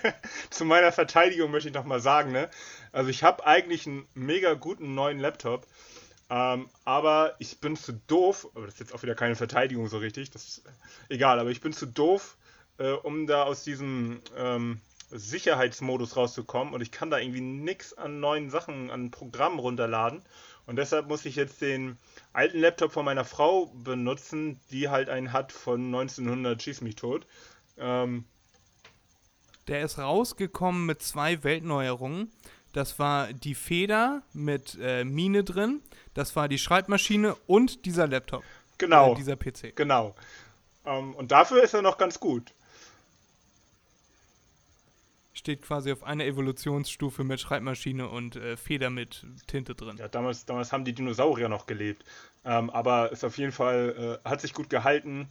zu 0.49 0.65
meiner 0.65 0.91
Verteidigung 0.91 1.51
möchte 1.51 1.69
ich 1.69 1.75
noch 1.75 1.85
mal 1.85 1.99
sagen, 1.99 2.31
ne? 2.31 2.49
Also 2.91 3.11
ich 3.11 3.23
habe 3.23 3.45
eigentlich 3.45 3.85
einen 3.85 4.07
mega 4.15 4.55
guten 4.55 4.95
neuen 4.95 5.19
Laptop, 5.19 5.67
ähm, 6.29 6.67
aber 6.83 7.35
ich 7.39 7.59
bin 7.59 7.75
zu 7.75 7.93
doof, 7.93 8.47
aber 8.55 8.65
das 8.65 8.73
ist 8.73 8.79
jetzt 8.79 8.93
auch 8.95 9.03
wieder 9.03 9.15
keine 9.15 9.35
Verteidigung 9.35 9.87
so 9.87 9.99
richtig, 9.99 10.31
das 10.31 10.47
ist 10.47 10.63
egal, 11.09 11.39
aber 11.39 11.51
ich 11.51 11.61
bin 11.61 11.71
zu 11.71 11.85
doof, 11.85 12.37
äh, 12.77 12.91
um 12.91 13.27
da 13.27 13.43
aus 13.43 13.63
diesem 13.63 14.21
ähm, 14.35 14.81
Sicherheitsmodus 15.09 16.17
rauszukommen 16.17 16.73
und 16.73 16.81
ich 16.81 16.91
kann 16.91 17.09
da 17.09 17.17
irgendwie 17.17 17.41
nichts 17.41 17.93
an 17.97 18.19
neuen 18.19 18.49
Sachen, 18.49 18.91
an 18.91 19.11
Programmen 19.11 19.59
runterladen 19.59 20.21
und 20.65 20.75
deshalb 20.75 21.07
muss 21.07 21.25
ich 21.25 21.37
jetzt 21.37 21.61
den 21.61 21.97
alten 22.33 22.59
Laptop 22.59 22.91
von 22.91 23.05
meiner 23.05 23.23
Frau 23.23 23.67
benutzen, 23.67 24.59
die 24.69 24.89
halt 24.89 25.09
einen 25.09 25.31
hat 25.31 25.53
von 25.53 25.85
1900 25.85 26.61
schieß 26.61 26.81
mich 26.81 26.95
tot. 26.95 27.25
Ähm, 27.77 28.25
Der 29.67 29.81
ist 29.81 29.97
rausgekommen 29.97 30.85
mit 30.85 31.01
zwei 31.01 31.43
Weltneuerungen. 31.43 32.31
Das 32.73 32.99
war 32.99 33.31
die 33.31 33.55
Feder 33.55 34.23
mit 34.33 34.77
äh, 34.81 35.05
Mine 35.05 35.43
drin, 35.45 35.81
das 36.13 36.35
war 36.35 36.47
die 36.49 36.59
Schreibmaschine 36.59 37.35
und 37.47 37.85
dieser 37.85 38.07
Laptop. 38.07 38.43
genau. 38.77 39.13
Äh, 39.13 39.15
dieser 39.15 39.37
PC. 39.37 39.73
Genau. 39.75 40.15
Ähm, 40.85 41.15
und 41.15 41.31
dafür 41.31 41.63
ist 41.63 41.73
er 41.73 41.81
noch 41.81 41.97
ganz 41.97 42.19
gut. 42.19 42.53
Steht 45.37 45.61
quasi 45.61 45.91
auf 45.91 46.03
einer 46.03 46.25
Evolutionsstufe 46.25 47.23
mit 47.23 47.39
Schreibmaschine 47.39 48.09
und 48.09 48.37
äh, 48.37 48.57
Feder 48.57 48.89
mit 48.89 49.23
Tinte 49.45 49.75
drin. 49.75 49.97
Ja, 49.97 50.07
damals, 50.07 50.45
damals 50.47 50.71
haben 50.71 50.83
die 50.83 50.93
Dinosaurier 50.93 51.47
noch 51.47 51.67
gelebt. 51.67 52.03
Ähm, 52.43 52.71
aber 52.71 53.11
ist 53.11 53.23
auf 53.23 53.37
jeden 53.37 53.51
Fall, 53.51 54.19
äh, 54.25 54.27
hat 54.27 54.41
sich 54.41 54.55
gut 54.55 54.71
gehalten. 54.71 55.29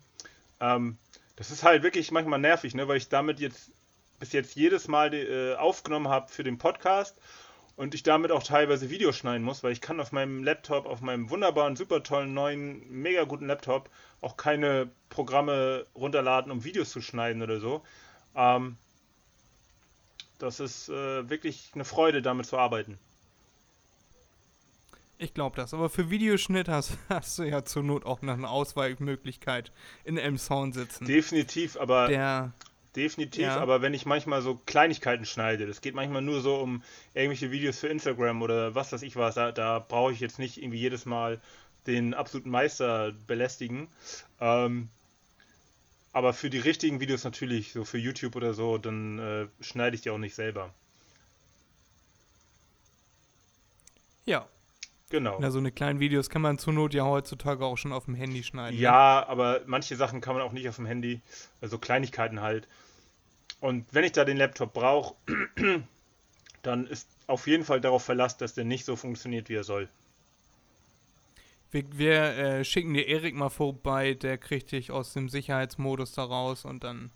Ähm, 0.60 0.96
das 1.34 1.50
ist 1.50 1.64
halt 1.64 1.82
wirklich 1.82 2.12
manchmal 2.12 2.38
nervig, 2.38 2.72
ne? 2.76 2.86
weil 2.86 2.98
ich 2.98 3.08
damit 3.08 3.40
jetzt 3.40 3.72
bis 4.20 4.32
jetzt 4.32 4.54
jedes 4.54 4.86
Mal 4.86 5.12
äh, 5.12 5.56
aufgenommen 5.56 6.06
habe 6.06 6.28
für 6.28 6.44
den 6.44 6.56
Podcast 6.56 7.18
und 7.74 7.92
ich 7.92 8.04
damit 8.04 8.30
auch 8.30 8.44
teilweise 8.44 8.90
Videos 8.90 9.16
schneiden 9.16 9.42
muss, 9.42 9.64
weil 9.64 9.72
ich 9.72 9.80
kann 9.80 9.98
auf 9.98 10.12
meinem 10.12 10.44
Laptop, 10.44 10.86
auf 10.86 11.00
meinem 11.00 11.30
wunderbaren, 11.30 11.74
super 11.74 12.04
tollen, 12.04 12.32
neuen, 12.32 12.88
mega 12.88 13.24
guten 13.24 13.48
Laptop 13.48 13.90
auch 14.20 14.36
keine 14.36 14.88
Programme 15.08 15.84
runterladen, 15.96 16.52
um 16.52 16.62
Videos 16.62 16.90
zu 16.90 17.00
schneiden 17.00 17.42
oder 17.42 17.58
so. 17.58 17.82
Ähm, 18.36 18.76
das 20.38 20.60
ist 20.60 20.88
äh, 20.88 21.28
wirklich 21.28 21.70
eine 21.74 21.84
Freude, 21.84 22.22
damit 22.22 22.46
zu 22.46 22.58
arbeiten. 22.58 22.98
Ich 25.18 25.32
glaube 25.32 25.56
das. 25.56 25.72
Aber 25.72 25.88
für 25.88 26.10
Videoschnitt 26.10 26.68
hast, 26.68 26.96
hast 27.08 27.38
du 27.38 27.44
ja 27.44 27.64
zur 27.64 27.82
Not 27.82 28.04
auch 28.04 28.22
noch 28.22 28.34
eine 28.34 28.48
Ausweichmöglichkeit 28.48 29.72
in 30.04 30.18
einem 30.18 30.38
Sound 30.38 30.74
sitzen. 30.74 31.06
Definitiv, 31.06 31.76
aber 31.78 32.08
Der, 32.08 32.52
definitiv, 32.94 33.42
Ja. 33.44 33.58
aber 33.58 33.80
wenn 33.80 33.94
ich 33.94 34.04
manchmal 34.04 34.42
so 34.42 34.60
Kleinigkeiten 34.66 35.24
schneide, 35.24 35.66
das 35.66 35.80
geht 35.80 35.94
manchmal 35.94 36.22
nur 36.22 36.40
so 36.42 36.56
um 36.56 36.82
irgendwelche 37.14 37.50
Videos 37.50 37.78
für 37.78 37.88
Instagram 37.88 38.42
oder 38.42 38.74
was 38.74 38.92
weiß 38.92 39.02
ich 39.02 39.16
was, 39.16 39.36
da, 39.36 39.52
da 39.52 39.78
brauche 39.78 40.12
ich 40.12 40.20
jetzt 40.20 40.38
nicht 40.38 40.58
irgendwie 40.62 40.78
jedes 40.80 41.06
Mal 41.06 41.40
den 41.86 42.14
absoluten 42.14 42.50
Meister 42.50 43.12
belästigen. 43.26 43.88
Ähm, 44.40 44.88
aber 46.16 46.32
für 46.32 46.48
die 46.48 46.58
richtigen 46.58 46.98
Videos 46.98 47.24
natürlich, 47.24 47.74
so 47.74 47.84
für 47.84 47.98
YouTube 47.98 48.36
oder 48.36 48.54
so, 48.54 48.78
dann 48.78 49.18
äh, 49.18 49.48
schneide 49.60 49.96
ich 49.96 50.00
die 50.00 50.08
auch 50.08 50.16
nicht 50.16 50.34
selber. 50.34 50.72
ja. 54.24 54.48
Genau. 55.10 55.36
Na, 55.38 55.50
so 55.50 55.58
eine 55.58 55.70
kleinen 55.70 56.00
Videos 56.00 56.30
kann 56.30 56.40
man 56.40 56.56
zur 56.56 56.72
Not 56.72 56.94
ja 56.94 57.04
heutzutage 57.04 57.66
auch 57.66 57.76
schon 57.76 57.92
auf 57.92 58.06
dem 58.06 58.14
Handy 58.14 58.42
schneiden. 58.42 58.76
ne? 58.76 58.82
Ja, 58.82 59.28
aber 59.28 59.60
manche 59.66 59.94
Sachen 59.94 60.22
kann 60.22 60.34
man 60.34 60.42
auch 60.42 60.52
nicht 60.52 60.66
auf 60.70 60.76
dem 60.76 60.86
Handy, 60.86 61.20
also 61.60 61.76
Kleinigkeiten 61.76 62.40
halt. 62.40 62.66
Und 63.60 63.84
wenn 63.92 64.02
ich 64.02 64.12
da 64.12 64.24
den 64.24 64.38
Laptop 64.38 64.72
brauche, 64.72 65.16
dann 66.62 66.86
ist 66.86 67.10
auf 67.26 67.46
jeden 67.46 67.64
Fall 67.64 67.82
darauf 67.82 68.02
Verlass, 68.02 68.38
dass 68.38 68.54
der 68.54 68.64
nicht 68.64 68.86
so 68.86 68.96
funktioniert, 68.96 69.50
wie 69.50 69.54
er 69.56 69.64
soll. 69.64 69.90
Wir, 71.76 71.84
wir 71.98 72.22
äh, 72.22 72.64
schicken 72.64 72.94
dir 72.94 73.06
Erik 73.06 73.34
mal 73.34 73.50
vorbei, 73.50 74.14
der 74.14 74.38
kriegt 74.38 74.72
dich 74.72 74.90
aus 74.90 75.12
dem 75.12 75.28
Sicherheitsmodus 75.28 76.12
da 76.12 76.24
raus 76.24 76.64
und 76.64 76.82
dann 76.84 77.10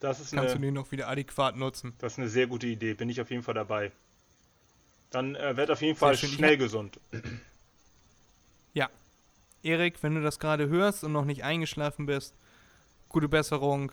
kannst 0.00 0.32
du 0.32 0.38
eine, 0.38 0.58
den 0.60 0.74
noch 0.74 0.92
wieder 0.92 1.08
adäquat 1.08 1.56
nutzen. 1.56 1.94
das 1.98 2.12
ist 2.12 2.18
eine 2.20 2.28
sehr 2.28 2.46
gute 2.46 2.68
Idee, 2.68 2.94
bin 2.94 3.08
ich 3.08 3.20
auf 3.20 3.30
jeden 3.30 3.42
Fall 3.42 3.54
dabei. 3.54 3.90
Dann 5.10 5.34
äh, 5.34 5.56
wird 5.56 5.70
auf 5.70 5.82
jeden 5.82 5.98
Fall 5.98 6.16
schnell 6.16 6.56
gesund. 6.56 7.00
Ja. 8.72 8.90
Erik, 9.62 10.02
wenn 10.02 10.16
du 10.16 10.20
das 10.20 10.40
gerade 10.40 10.68
hörst 10.68 11.04
und 11.04 11.12
noch 11.12 11.24
nicht 11.24 11.44
eingeschlafen 11.44 12.06
bist, 12.06 12.34
gute 13.08 13.28
Besserung. 13.28 13.92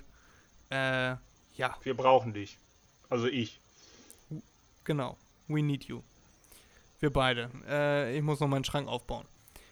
Äh, 0.72 1.18
ja, 1.54 1.78
Wir 1.84 1.94
brauchen 1.96 2.34
dich. 2.34 2.58
Also 3.08 3.28
ich. 3.28 3.60
genau. 4.84 5.18
We 5.48 5.62
need 5.62 5.84
you. 5.84 6.02
Wir 7.00 7.12
beide. 7.12 7.52
Äh, 7.70 8.18
ich 8.18 8.24
muss 8.24 8.40
noch 8.40 8.48
meinen 8.48 8.64
Schrank 8.64 8.88
aufbauen. 8.88 9.28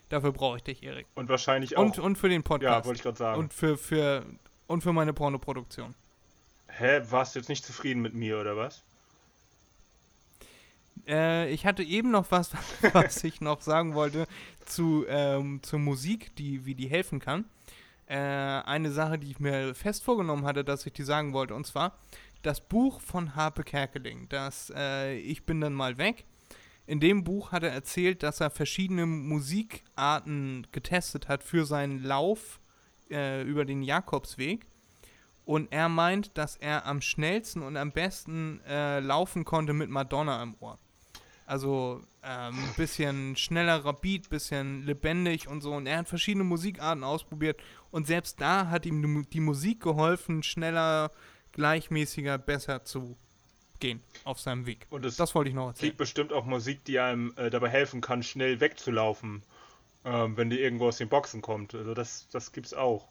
Dafür 0.09 0.31
brauche 0.31 0.57
ich 0.57 0.63
dich, 0.63 0.83
Erik. 0.83 1.07
Und 1.15 1.29
wahrscheinlich 1.29 1.77
auch. 1.77 1.83
Und, 1.83 1.99
und 1.99 2.17
für 2.17 2.29
den 2.29 2.41
ja, 2.41 2.47
Podcast. 2.47 2.85
wollte 2.87 2.97
ich 2.97 3.03
gerade 3.03 3.17
sagen. 3.17 3.39
und 3.39 3.53
für, 3.53 3.77
für, 3.77 4.25
und 4.67 4.81
für 4.81 4.91
meine 4.91 5.13
Pornoproduktion. 5.13 5.93
Hä, 6.67 7.01
warst 7.09 7.35
du 7.35 7.39
jetzt 7.39 7.49
nicht 7.49 7.63
zufrieden 7.63 8.01
mit 8.01 8.13
mir 8.13 8.39
oder 8.39 8.57
was? 8.57 8.83
Äh, 11.07 11.51
ich 11.51 11.65
hatte 11.65 11.83
eben 11.83 12.11
noch 12.11 12.31
was, 12.31 12.51
was 12.93 13.23
ich 13.23 13.41
noch 13.41 13.61
sagen 13.61 13.93
wollte 13.93 14.27
zu, 14.65 15.05
ähm, 15.07 15.61
zur 15.61 15.79
Musik, 15.79 16.35
die, 16.35 16.65
wie 16.65 16.75
die 16.75 16.87
helfen 16.87 17.19
kann. 17.19 17.45
Äh, 18.07 18.17
eine 18.17 18.91
Sache, 18.91 19.19
die 19.19 19.29
ich 19.29 19.39
mir 19.39 19.75
fest 19.75 20.03
vorgenommen 20.03 20.45
hatte, 20.45 20.63
dass 20.63 20.85
ich 20.85 20.93
die 20.93 21.03
sagen 21.03 21.33
wollte, 21.33 21.53
und 21.53 21.67
zwar 21.67 21.97
das 22.41 22.61
Buch 22.61 23.01
von 23.01 23.35
Harpe 23.35 23.63
Kerkeling, 23.63 24.27
das 24.29 24.71
äh, 24.75 25.17
Ich 25.17 25.43
bin 25.43 25.61
dann 25.61 25.73
mal 25.73 25.97
weg. 25.97 26.25
In 26.89 26.99
dem 26.99 27.23
Buch 27.23 27.51
hat 27.51 27.61
er 27.61 27.69
erzählt, 27.69 28.23
dass 28.23 28.39
er 28.39 28.49
verschiedene 28.49 29.05
Musikarten 29.05 30.65
getestet 30.71 31.27
hat 31.27 31.43
für 31.43 31.67
seinen 31.67 32.01
Lauf 32.01 32.59
äh, 33.11 33.43
über 33.43 33.63
den 33.63 33.83
Jakobsweg. 33.83 34.65
Und 35.45 35.71
er 35.71 35.87
meint, 35.87 36.35
dass 36.35 36.55
er 36.55 36.87
am 36.87 37.01
schnellsten 37.01 37.61
und 37.61 37.77
am 37.77 37.91
besten 37.91 38.59
äh, 38.67 39.01
laufen 39.01 39.45
konnte 39.45 39.73
mit 39.73 39.91
Madonna 39.91 40.41
im 40.41 40.55
Ohr. 40.61 40.79
Also 41.45 42.01
ein 42.23 42.55
ähm, 42.55 42.59
bisschen 42.75 43.35
schnellerer 43.35 43.93
Beat, 43.93 44.27
bisschen 44.31 44.81
lebendig 44.81 45.47
und 45.47 45.61
so. 45.61 45.73
Und 45.73 45.85
er 45.85 45.99
hat 45.99 46.09
verschiedene 46.09 46.43
Musikarten 46.43 47.03
ausprobiert. 47.03 47.61
Und 47.91 48.07
selbst 48.07 48.41
da 48.41 48.67
hat 48.67 48.87
ihm 48.87 49.03
die 49.03 49.07
Mu- 49.07 49.25
die 49.31 49.41
Musik 49.41 49.81
geholfen, 49.83 50.41
schneller, 50.41 51.11
gleichmäßiger, 51.51 52.39
besser 52.39 52.83
zu 52.83 53.15
gehen 53.79 54.01
auf 54.23 54.39
seinem 54.39 54.65
Weg. 54.65 54.87
Und 54.89 55.05
es 55.05 55.15
Das 55.17 55.33
wollte 55.35 55.49
ich 55.49 55.55
noch 55.55 55.67
erzählen. 55.67 55.89
gibt 55.89 55.97
bestimmt 55.97 56.33
auch 56.33 56.45
Musik, 56.45 56.83
die 56.85 56.99
einem 56.99 57.33
äh, 57.37 57.49
dabei 57.49 57.69
helfen 57.69 58.01
kann, 58.01 58.23
schnell 58.23 58.59
wegzulaufen. 58.59 59.43
ähm, 60.05 60.37
wenn 60.37 60.49
die 60.49 60.59
irgendwo 60.59 60.87
aus 60.87 60.97
den 60.97 61.09
Boxen 61.09 61.41
kommt. 61.41 61.75
Also 61.75 61.93
das, 61.93 62.27
das 62.31 62.51
gibt's 62.51 62.73
auch. 62.73 63.07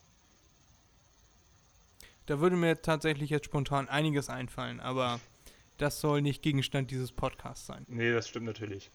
Da 2.26 2.40
würde 2.40 2.56
mir 2.56 2.80
tatsächlich 2.82 3.30
jetzt 3.30 3.46
spontan 3.46 3.88
einiges 3.88 4.28
einfallen, 4.28 4.80
aber 4.80 5.20
das 5.78 6.00
soll 6.00 6.20
nicht 6.22 6.42
Gegenstand 6.42 6.90
dieses 6.90 7.12
Podcasts 7.12 7.66
sein. 7.66 7.84
Nee, 7.88 8.12
das 8.12 8.28
stimmt 8.28 8.46
natürlich. 8.46 8.90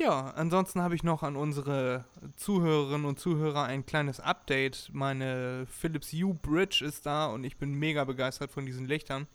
Ja, 0.00 0.30
ansonsten 0.36 0.80
habe 0.80 0.94
ich 0.94 1.02
noch 1.02 1.24
an 1.24 1.34
unsere 1.34 2.04
Zuhörerinnen 2.36 3.04
und 3.04 3.18
Zuhörer 3.18 3.64
ein 3.64 3.84
kleines 3.84 4.20
Update. 4.20 4.90
Meine 4.92 5.66
Philips 5.68 6.12
Hue 6.12 6.34
Bridge 6.34 6.84
ist 6.84 7.04
da 7.04 7.26
und 7.26 7.42
ich 7.42 7.56
bin 7.56 7.74
mega 7.74 8.04
begeistert 8.04 8.52
von 8.52 8.64
diesen 8.64 8.86
Lichtern. 8.86 9.26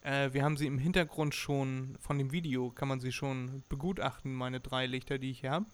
Äh, 0.00 0.32
wir 0.32 0.42
haben 0.42 0.56
sie 0.56 0.66
im 0.66 0.78
Hintergrund 0.78 1.32
schon, 1.32 1.96
von 2.00 2.18
dem 2.18 2.32
Video 2.32 2.70
kann 2.70 2.88
man 2.88 2.98
sie 2.98 3.12
schon 3.12 3.62
begutachten, 3.68 4.34
meine 4.34 4.58
drei 4.58 4.86
Lichter, 4.86 5.18
die 5.18 5.30
ich 5.30 5.40
hier 5.42 5.52
habe. 5.52 5.66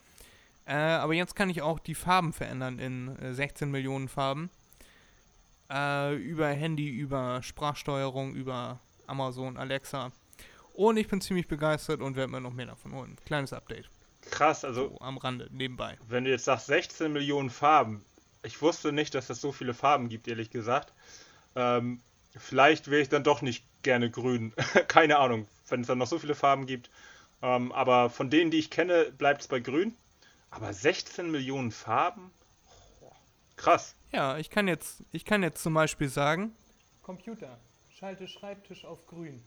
Äh, 0.67 0.75
aber 0.75 1.15
jetzt 1.15 1.35
kann 1.35 1.49
ich 1.49 1.63
auch 1.63 1.79
die 1.79 1.95
Farben 1.95 2.35
verändern 2.35 2.79
in 2.79 3.17
äh, 3.21 3.33
16 3.33 3.71
Millionen 3.71 4.09
Farben. 4.09 4.51
Äh, 5.73 6.17
über 6.17 6.49
Handy, 6.49 6.91
über 6.91 7.43
Sprachsteuerung, 7.43 8.35
über 8.35 8.81
Amazon, 9.07 9.57
Alexa. 9.57 10.13
Und 10.75 10.99
ich 10.99 11.09
bin 11.09 11.23
ziemlich 11.23 11.49
begeistert 11.49 12.03
und 12.03 12.17
werde 12.17 12.33
mir 12.33 12.43
noch 12.43 12.53
mehr 12.53 12.67
davon 12.67 12.93
holen. 12.93 13.17
Kleines 13.25 13.55
Update. 13.55 13.89
Krass, 14.31 14.65
also 14.65 14.89
So 14.91 15.01
am 15.01 15.19
Rande, 15.19 15.49
nebenbei. 15.51 15.99
wenn 16.09 16.25
du 16.25 16.31
jetzt 16.31 16.45
sagst 16.45 16.67
16 16.67 17.13
Millionen 17.13 17.51
Farben, 17.51 18.05
ich 18.43 18.61
wusste 18.63 18.93
nicht, 18.93 19.15
dass 19.15 19.29
es 19.31 19.41
so 19.41 19.53
viele 19.53 19.75
Farben 19.75 20.09
gibt, 20.09 20.29
ehrlich 20.29 20.51
gesagt. 20.51 20.93
Ähm, 21.57 22.01
vielleicht 22.37 22.91
wäre 22.91 23.03
ich 23.03 23.09
dann 23.09 23.25
doch 23.25 23.43
nicht 23.43 23.65
gerne 23.83 24.11
grün. 24.11 24.53
Keine 24.89 25.19
Ahnung, 25.19 25.47
wenn 25.69 25.83
es 25.83 25.87
dann 25.89 25.99
noch 25.99 26.07
so 26.07 26.19
viele 26.19 26.35
Farben 26.35 26.67
gibt. 26.67 26.91
Ähm, 27.43 27.73
aber 27.73 28.11
von 28.11 28.31
denen, 28.31 28.51
die 28.51 28.59
ich 28.59 28.71
kenne, 28.71 29.13
bleibt 29.17 29.43
es 29.43 29.49
bei 29.49 29.61
grün. 29.61 29.95
Aber 30.51 30.73
16 30.73 31.31
Millionen 31.31 31.71
Farben? 31.71 32.31
Krass. 33.57 33.95
Ja, 34.13 34.39
ich 34.39 34.51
kann 34.51 34.69
jetzt, 34.69 35.03
ich 35.13 35.25
kann 35.25 35.43
jetzt 35.43 35.63
zum 35.63 35.75
Beispiel 35.75 36.09
sagen, 36.09 36.55
Computer, 37.03 37.59
schalte 37.99 38.27
Schreibtisch 38.27 38.85
auf 38.85 39.07
grün. 39.07 39.43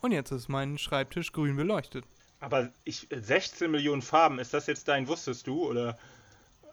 Und 0.00 0.12
jetzt 0.12 0.30
ist 0.30 0.48
mein 0.48 0.78
Schreibtisch 0.78 1.32
grün 1.32 1.56
beleuchtet. 1.56 2.04
Aber 2.40 2.70
ich, 2.84 3.08
16 3.10 3.70
Millionen 3.70 4.02
Farben, 4.02 4.38
ist 4.38 4.52
das 4.54 4.66
jetzt 4.66 4.88
dein, 4.88 5.08
wusstest 5.08 5.46
du? 5.46 5.68
Oder? 5.70 5.98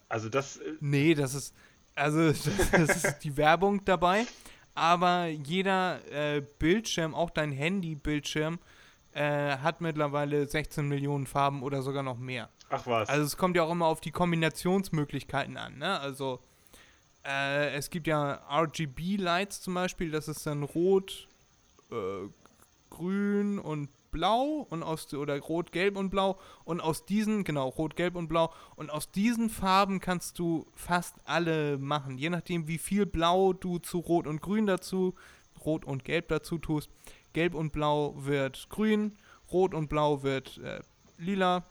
Also 0.09 0.29
das, 0.29 0.57
äh, 0.57 0.73
Nee, 0.79 1.13
das 1.15 1.33
ist, 1.33 1.55
also 1.95 2.27
das, 2.29 2.43
das 2.71 3.03
ist 3.03 3.19
die 3.19 3.37
Werbung 3.37 3.83
dabei. 3.85 4.25
Aber 4.75 5.27
jeder 5.27 5.99
äh, 6.11 6.41
Bildschirm, 6.41 7.13
auch 7.13 7.29
dein 7.29 7.51
Handy-Bildschirm, 7.51 8.59
äh, 9.13 9.57
hat 9.57 9.81
mittlerweile 9.81 10.47
16 10.47 10.87
Millionen 10.87 11.27
Farben 11.27 11.61
oder 11.61 11.83
sogar 11.83 12.03
noch 12.03 12.17
mehr. 12.17 12.49
ach 12.69 12.85
was. 12.87 13.07
Also 13.09 13.23
es 13.25 13.37
kommt 13.37 13.55
ja 13.55 13.63
auch 13.63 13.71
immer 13.71 13.85
auf 13.85 14.01
die 14.01 14.11
Kombinationsmöglichkeiten 14.11 15.57
an, 15.57 15.77
ne? 15.77 15.99
Also 15.99 16.39
äh, 17.23 17.75
es 17.75 17.89
gibt 17.91 18.07
ja 18.07 18.41
RGB-Lights 18.49 19.61
zum 19.61 19.75
Beispiel, 19.75 20.09
das 20.09 20.27
ist 20.27 20.45
dann 20.47 20.63
rot, 20.63 21.27
äh, 21.91 22.27
grün 22.89 23.59
und 23.59 23.89
blau 24.13 24.65
und 24.69 24.81
aus 24.83 25.13
oder 25.13 25.37
rot, 25.41 25.73
gelb 25.73 25.97
und 25.97 26.09
blau 26.09 26.39
und 26.63 26.79
aus 26.79 27.05
diesen, 27.05 27.43
genau, 27.43 27.67
rot, 27.67 27.97
gelb 27.97 28.15
und 28.15 28.29
blau 28.29 28.53
und 28.77 28.89
aus 28.89 29.11
diesen 29.11 29.49
Farben 29.49 29.99
kannst 29.99 30.39
du 30.39 30.65
fast 30.73 31.15
alle 31.25 31.77
machen, 31.77 32.17
je 32.17 32.29
nachdem 32.29 32.69
wie 32.69 32.77
viel 32.77 33.05
blau 33.05 33.51
du 33.51 33.79
zu 33.79 33.99
rot 33.99 34.25
und 34.25 34.41
grün 34.41 34.65
dazu, 34.65 35.15
rot 35.65 35.83
und 35.83 36.05
gelb 36.05 36.29
dazu 36.29 36.57
tust. 36.57 36.89
Gelb 37.33 37.55
und 37.55 37.73
blau 37.73 38.13
wird 38.15 38.69
grün, 38.69 39.17
rot 39.51 39.73
und 39.73 39.89
blau 39.89 40.23
wird 40.23 40.59
äh, 40.59 40.79
lila 41.17 41.65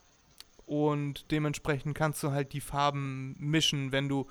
und 0.66 1.30
dementsprechend 1.30 1.94
kannst 1.94 2.22
du 2.22 2.32
halt 2.32 2.52
die 2.52 2.60
Farben 2.60 3.36
mischen, 3.38 3.92
wenn 3.92 4.08
du 4.08 4.26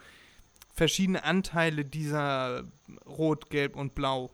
verschiedene 0.74 1.24
Anteile 1.24 1.86
dieser 1.86 2.64
Rot, 3.06 3.50
Gelb 3.50 3.76
und 3.76 3.96
Blau 3.96 4.32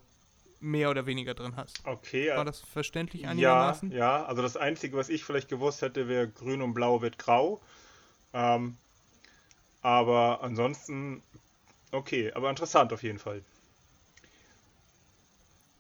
mehr 0.60 0.90
oder 0.90 1.06
weniger 1.06 1.34
drin 1.34 1.56
hast. 1.56 1.84
okay, 1.86 2.30
War 2.36 2.46
das 2.46 2.62
verständlich 2.62 3.24
Ja, 3.24 3.32
einigermaßen? 3.32 3.92
ja, 3.92 4.26
also 4.26 4.42
das 4.42 4.58
Einzige, 4.58 4.98
was 4.98 5.10
ich 5.10 5.24
vielleicht 5.24 5.50
gewusst 5.50 5.82
hätte, 5.82 6.08
wäre 6.08 6.28
grün 6.28 6.62
und 6.62 6.74
blau 6.74 7.02
wird 7.02 7.18
grau. 7.18 7.62
Ähm, 8.34 8.78
aber 9.82 10.42
ansonsten, 10.44 11.24
okay, 11.92 12.32
aber 12.34 12.50
interessant 12.50 12.94
auf 12.94 13.04
jeden 13.04 13.20
Fall. 13.20 13.44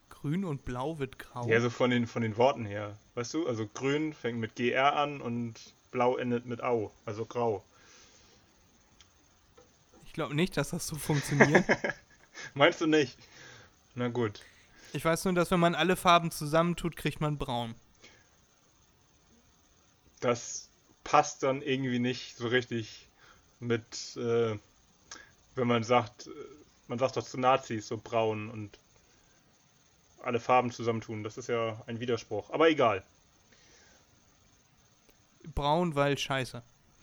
Grün 0.09 0.43
und 0.43 0.65
Blau 0.65 0.99
wird 0.99 1.17
grau. 1.17 1.47
Ja, 1.47 1.61
so 1.61 1.69
von 1.69 1.89
den, 1.89 2.07
von 2.07 2.21
den 2.21 2.35
Worten 2.37 2.65
her, 2.65 2.97
weißt 3.15 3.33
du? 3.33 3.47
Also 3.47 3.67
grün 3.67 4.13
fängt 4.13 4.39
mit 4.39 4.55
GR 4.55 4.95
an 4.95 5.21
und 5.21 5.73
blau 5.91 6.17
endet 6.17 6.45
mit 6.45 6.61
Au, 6.61 6.91
also 7.05 7.25
grau. 7.25 7.63
Ich 10.05 10.13
glaube 10.13 10.33
nicht, 10.35 10.57
dass 10.57 10.69
das 10.71 10.87
so 10.87 10.95
funktioniert. 10.95 11.67
Meinst 12.53 12.81
du 12.81 12.87
nicht? 12.87 13.17
Na 13.95 14.09
gut. 14.09 14.41
Ich 14.93 15.03
weiß 15.03 15.25
nur, 15.25 15.33
dass 15.33 15.51
wenn 15.51 15.59
man 15.59 15.75
alle 15.75 15.95
Farben 15.95 16.31
zusammentut, 16.31 16.95
kriegt 16.95 17.21
man 17.21 17.37
braun. 17.37 17.75
Das 20.19 20.69
passt 21.03 21.43
dann 21.43 21.61
irgendwie 21.61 21.99
nicht 21.99 22.37
so 22.37 22.47
richtig 22.47 23.07
mit, 23.59 24.15
äh, 24.17 24.57
wenn 25.55 25.67
man 25.67 25.83
sagt, 25.83 26.29
man 26.87 26.99
sagt 26.99 27.17
doch 27.17 27.23
zu 27.23 27.39
Nazis 27.39 27.87
so 27.87 27.97
braun 27.97 28.49
und 28.49 28.79
alle 30.21 30.39
Farben 30.39 30.71
zusammentun. 30.71 31.23
Das 31.23 31.37
ist 31.37 31.47
ja 31.47 31.81
ein 31.87 31.99
Widerspruch. 31.99 32.49
Aber 32.49 32.69
egal. 32.69 33.03
Braun, 35.55 35.95
weil 35.95 36.17
scheiße. 36.17 36.61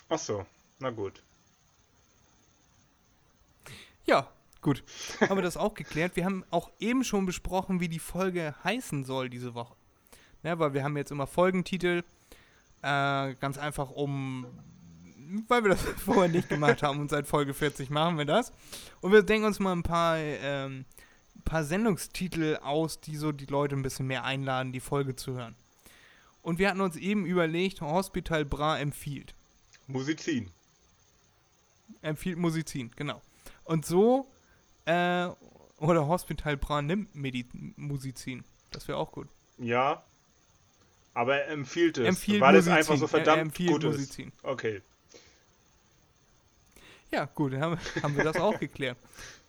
Ach 0.08 0.18
so, 0.18 0.46
na 0.78 0.90
gut. 0.90 1.22
Ja, 4.06 4.30
gut. 4.64 4.82
Haben 5.20 5.36
wir 5.36 5.42
das 5.42 5.56
auch 5.56 5.74
geklärt. 5.74 6.16
Wir 6.16 6.24
haben 6.24 6.44
auch 6.50 6.72
eben 6.80 7.04
schon 7.04 7.26
besprochen, 7.26 7.78
wie 7.78 7.88
die 7.88 8.00
Folge 8.00 8.56
heißen 8.64 9.04
soll 9.04 9.30
diese 9.30 9.54
Woche. 9.54 9.76
Ne, 10.42 10.58
weil 10.58 10.74
wir 10.74 10.82
haben 10.82 10.96
jetzt 10.96 11.12
immer 11.12 11.28
Folgentitel. 11.28 12.02
Äh, 12.82 13.34
ganz 13.36 13.56
einfach 13.56 13.90
um, 13.90 14.46
weil 15.48 15.62
wir 15.62 15.70
das 15.70 15.82
vorher 16.04 16.28
nicht 16.28 16.48
gemacht 16.48 16.82
haben 16.82 17.00
und 17.00 17.10
seit 17.10 17.26
Folge 17.26 17.54
40 17.54 17.90
machen 17.90 18.18
wir 18.18 18.24
das. 18.24 18.52
Und 19.00 19.12
wir 19.12 19.22
denken 19.22 19.46
uns 19.46 19.60
mal 19.60 19.72
ein 19.72 19.84
paar, 19.84 20.18
ähm, 20.18 20.84
paar 21.44 21.62
Sendungstitel 21.62 22.58
aus, 22.62 23.00
die 23.00 23.16
so 23.16 23.32
die 23.32 23.46
Leute 23.46 23.76
ein 23.76 23.82
bisschen 23.82 24.06
mehr 24.06 24.24
einladen, 24.24 24.72
die 24.72 24.80
Folge 24.80 25.14
zu 25.14 25.34
hören. 25.34 25.54
Und 26.42 26.58
wir 26.58 26.68
hatten 26.68 26.80
uns 26.80 26.96
eben 26.96 27.24
überlegt, 27.24 27.80
Hospital 27.80 28.44
Bra 28.44 28.78
empfiehlt. 28.78 29.34
Musizin. 29.86 30.50
Empfiehlt 32.02 32.38
Musizin, 32.38 32.90
genau. 32.96 33.22
Und 33.64 33.86
so, 33.86 34.30
äh, 34.86 35.28
oder 35.78 36.06
Hospital 36.06 36.56
Bra 36.56 36.82
nimmt 36.82 37.14
Medi 37.14 37.46
Musizin. 37.76 38.44
Das 38.70 38.86
wäre 38.88 38.98
auch 38.98 39.12
gut. 39.12 39.28
Ja. 39.58 40.02
Aber 41.14 41.36
er 41.36 41.48
empfiehlt 41.48 41.98
es, 41.98 42.08
Empfiehlt 42.08 42.40
weil 42.40 42.56
es 42.56 42.66
Musizin. 42.66 42.78
einfach 42.78 42.96
so 42.96 43.04
Er- 43.04 43.06
er 43.06 43.08
verdammt 43.08 43.42
empfiehlt 43.42 43.70
gut 43.72 43.84
Musizin. 43.84 44.28
ist. 44.28 44.44
Okay. 44.44 44.82
Ja, 47.10 47.26
gut, 47.26 47.52
dann 47.52 47.60
haben, 47.60 47.78
haben 48.02 48.16
wir 48.16 48.24
das 48.24 48.36
auch 48.36 48.58
geklärt. 48.58 48.98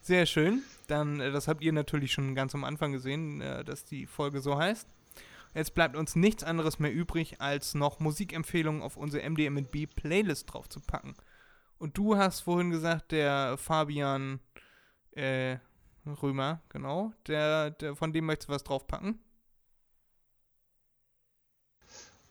Sehr 0.01 0.25
schön. 0.25 0.61
Dann, 0.87 1.19
äh, 1.19 1.31
das 1.31 1.47
habt 1.47 1.63
ihr 1.63 1.73
natürlich 1.73 2.11
schon 2.13 2.35
ganz 2.35 2.53
am 2.53 2.63
Anfang 2.63 2.91
gesehen, 2.91 3.41
äh, 3.41 3.63
dass 3.63 3.85
die 3.85 4.05
Folge 4.05 4.41
so 4.41 4.57
heißt. 4.57 4.87
Jetzt 5.55 5.73
bleibt 5.73 5.95
uns 5.95 6.15
nichts 6.15 6.43
anderes 6.43 6.79
mehr 6.79 6.91
übrig, 6.93 7.39
als 7.41 7.73
noch 7.75 7.99
Musikempfehlungen 7.99 8.81
auf 8.81 8.97
unsere 8.97 9.23
MDMB 9.27 9.87
Playlist 9.87 10.51
drauf 10.53 10.67
zu 10.69 10.81
packen. 10.81 11.15
Und 11.79 11.97
du 11.97 12.17
hast 12.17 12.41
vorhin 12.41 12.69
gesagt, 12.71 13.11
der 13.13 13.57
Fabian 13.57 14.39
äh, 15.15 15.57
Römer, 16.21 16.61
genau, 16.69 17.13
der, 17.27 17.71
der, 17.71 17.95
von 17.95 18.13
dem 18.13 18.25
möchtest 18.25 18.49
du 18.49 18.53
was 18.53 18.63
draufpacken? 18.63 19.19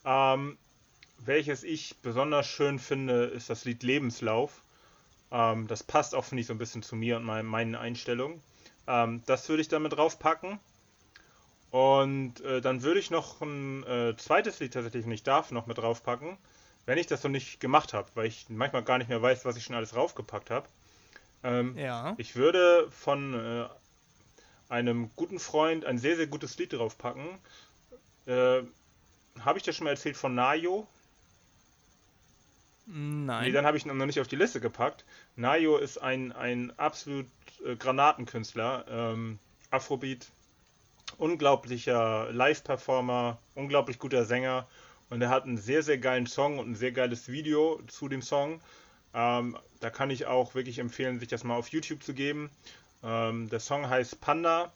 Ähm, 0.05 0.59
welches 1.19 1.65
ich 1.65 1.97
besonders 2.03 2.47
schön 2.47 2.79
finde, 2.79 3.25
ist 3.25 3.51
das 3.51 3.65
Lied 3.65 3.83
Lebenslauf. 3.83 4.63
Ähm, 5.33 5.67
das 5.67 5.83
passt 5.83 6.15
auch, 6.15 6.25
finde 6.25 6.43
ich, 6.43 6.47
so 6.47 6.55
ein 6.55 6.59
bisschen 6.59 6.83
zu 6.83 6.97
mir 6.97 7.17
und 7.17 7.25
mein, 7.25 7.47
meinen 7.47 7.75
Einstellungen. 7.75 8.43
Ähm, 8.87 9.23
das 9.27 9.49
würde 9.49 9.63
ich 9.63 9.69
damit 9.69 9.95
draufpacken. 9.95 10.59
Und 11.71 12.41
äh, 12.43 12.61
dann 12.61 12.83
würde 12.83 13.01
ich 13.01 13.11
noch 13.11 13.41
ein 13.41 13.83
äh, 13.85 14.17
zweites 14.17 14.61
Lied 14.61 14.75
tatsächlich, 14.75 15.05
wenn 15.07 15.13
ich 15.13 15.25
darf, 15.25 15.51
noch 15.51 15.67
mit 15.67 15.79
draufpacken. 15.79 16.37
Wenn 16.87 16.99
ich 16.99 17.07
das 17.07 17.25
noch 17.25 17.31
nicht 17.31 17.61
gemacht 17.61 17.95
habe, 17.95 18.09
weil 18.15 18.27
ich 18.27 18.47
manchmal 18.49 18.85
gar 18.85 18.99
nicht 18.99 19.09
mehr 19.09 19.23
weiß, 19.23 19.45
was 19.45 19.57
ich 19.57 19.65
schon 19.65 19.75
alles 19.75 19.91
draufgepackt 19.91 20.51
habe. 20.51 20.69
Ähm, 21.45 21.77
Ja. 21.79 22.15
ich 22.19 22.35
würde 22.37 22.91
von 22.91 23.35
äh, 23.35 23.69
einem 24.69 25.11
guten 25.15 25.39
Freund 25.39 25.85
ein 25.85 25.99
sehr, 25.99 26.17
sehr 26.17 26.27
gutes 26.27 26.59
Lied 26.59 26.73
draufpacken. 26.73 27.39
Äh, 28.27 28.63
habe 29.41 29.59
ich 29.59 29.63
dir 29.63 29.73
schon 29.73 29.85
mal 29.85 29.91
erzählt 29.91 30.17
von 30.17 30.35
Nayo? 30.35 30.87
Nein. 32.87 33.45
Nee, 33.45 33.53
dann 33.53 33.65
habe 33.67 33.77
ich 33.77 33.87
ihn 33.87 33.97
noch 33.97 34.07
nicht 34.07 34.21
auf 34.21 34.29
die 34.29 34.37
Liste 34.37 34.61
gepackt. 34.61 35.05
Nayo 35.37 35.79
ist 35.79 35.99
ein, 35.99 36.33
ein 36.33 36.73
absolut 36.79 37.27
äh, 37.65 37.77
Granatenkünstler. 37.77 38.85
Ähm, 38.89 39.39
Afrobeat. 39.71 40.31
Unglaublicher 41.17 42.33
Live-Performer, 42.33 43.39
unglaublich 43.55 43.99
guter 43.99 44.25
Sänger. 44.25 44.67
Und 45.11 45.23
er 45.23 45.29
hat 45.29 45.45
einen 45.45 45.59
sehr, 45.59 45.83
sehr 45.83 45.99
geilen 45.99 46.27
Song 46.27 46.59
und 46.59 46.71
ein 46.71 46.75
sehr 46.75 46.93
geiles 46.93 47.29
Video 47.29 47.81
zu 47.87 48.09
dem 48.09 48.21
Song. 48.23 48.61
Ähm, 49.15 49.57
da 49.81 49.91
kann 49.91 50.11
ich 50.11 50.27
auch 50.27 50.55
wirklich 50.55 50.79
empfehlen, 50.79 51.21
sich 51.21 51.29
das 51.29 51.45
mal 51.45 51.57
auf 51.57 51.69
YouTube 51.69 52.03
zu 52.03 52.15
geben. 52.15 52.51
Ähm, 53.03 53.49
der 53.49 53.61
Song 53.61 53.89
heißt 53.89 54.21
Panda 54.21 54.73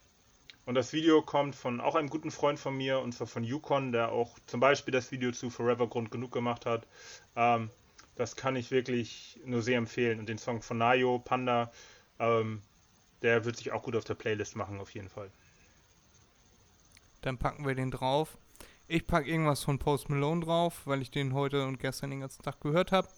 und 0.66 0.74
das 0.74 0.92
Video 0.92 1.22
kommt 1.22 1.54
von 1.54 1.80
auch 1.80 1.94
einem 1.94 2.10
guten 2.10 2.30
Freund 2.30 2.58
von 2.58 2.76
mir 2.76 3.00
und 3.00 3.12
zwar 3.12 3.26
von 3.26 3.42
Yukon, 3.42 3.90
der 3.90 4.12
auch 4.12 4.38
zum 4.46 4.60
Beispiel 4.60 4.92
das 4.92 5.10
Video 5.10 5.32
zu 5.32 5.50
Forever 5.50 5.88
Grund 5.88 6.10
genug 6.10 6.30
gemacht 6.30 6.66
hat. 6.66 6.86
Ähm, 7.36 7.70
das 8.16 8.36
kann 8.36 8.54
ich 8.56 8.70
wirklich 8.70 9.40
nur 9.44 9.62
sehr 9.62 9.78
empfehlen. 9.78 10.18
Und 10.18 10.28
den 10.28 10.38
Song 10.38 10.60
von 10.60 10.76
Nayo, 10.78 11.20
Panda, 11.20 11.72
ähm, 12.18 12.62
der 13.22 13.44
wird 13.44 13.56
sich 13.56 13.72
auch 13.72 13.82
gut 13.82 13.96
auf 13.96 14.04
der 14.04 14.14
Playlist 14.14 14.56
machen, 14.56 14.80
auf 14.80 14.90
jeden 14.90 15.08
Fall. 15.08 15.30
Dann 17.22 17.38
packen 17.38 17.66
wir 17.66 17.74
den 17.74 17.90
drauf. 17.90 18.36
Ich 18.88 19.06
packe 19.06 19.28
irgendwas 19.28 19.62
von 19.62 19.78
Post 19.78 20.08
Malone 20.08 20.44
drauf, 20.44 20.82
weil 20.84 21.02
ich 21.02 21.10
den 21.10 21.32
heute 21.32 21.66
und 21.66 21.78
gestern 21.78 22.10
den 22.10 22.20
ganzen 22.20 22.42
Tag 22.42 22.60
gehört 22.60 22.92
habe. 22.92 23.08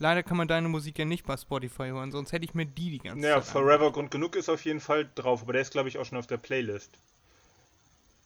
Leider 0.00 0.24
kann 0.24 0.36
man 0.36 0.48
deine 0.48 0.68
Musik 0.68 0.98
ja 0.98 1.04
nicht 1.04 1.24
bei 1.26 1.36
Spotify 1.36 1.84
hören, 1.90 2.10
sonst 2.10 2.32
hätte 2.32 2.44
ich 2.44 2.54
mir 2.54 2.66
die 2.66 2.90
die 2.90 3.02
ganze 3.02 3.20
Naja, 3.20 3.40
Zeit. 3.40 3.44
Forever 3.44 3.92
Grund 3.92 4.10
genug 4.10 4.34
ist 4.34 4.48
auf 4.48 4.64
jeden 4.64 4.80
Fall 4.80 5.08
drauf, 5.14 5.42
aber 5.42 5.52
der 5.52 5.62
ist, 5.62 5.70
glaube 5.70 5.88
ich, 5.88 5.98
auch 5.98 6.04
schon 6.04 6.18
auf 6.18 6.26
der 6.26 6.38
Playlist. 6.38 6.98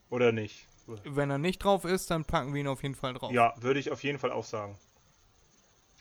Oder 0.08 0.32
nicht? 0.32 0.66
angehört. 0.86 1.04
Wenn 1.16 1.30
er 1.30 1.38
nicht 1.38 1.60
drauf 1.64 1.84
ist, 1.84 2.10
dann 2.10 2.24
packen 2.26 2.52
wir 2.52 2.60
ihn 2.60 2.66
auf 2.66 2.82
jeden 2.82 2.94
Fall 2.94 3.14
drauf. 3.14 3.34
Ja, 3.34 3.54
würde 3.58 3.80
ich 3.80 3.90
auf 3.90 4.02
jeden 4.02 4.18
Fall 4.18 4.32
auch 4.32 4.44
sagen. 4.44 4.78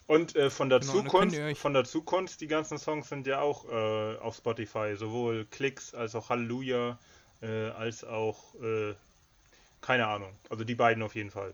Und 0.08 0.36
äh, 0.36 0.50
von 0.50 0.70
der 0.70 0.80
Genau, 0.80 0.94
Zukunft, 1.02 1.58
von 1.58 1.74
der 1.74 1.84
Zukunft, 1.86 2.40
die 2.42 2.48
ganzen 2.48 2.78
Songs 2.78 3.10
sind 3.10 3.26
ja 3.28 3.40
auch 3.42 3.66
äh, 3.70 4.18
auf 4.18 4.36
Spotify, 4.36 4.96
sowohl 4.96 5.46
Klicks 5.46 5.94
als 5.94 6.16
auch 6.16 6.30
Halleluja, 6.30 7.00
äh, 7.42 7.70
als 7.70 8.04
auch 8.04 8.56
äh, 8.62 8.96
keine 9.82 10.08
Ahnung. 10.08 10.34
Also 10.50 10.64
die 10.66 10.76
beiden 10.76 11.04
auf 11.04 11.16
jeden 11.16 11.32
Fall. 11.32 11.54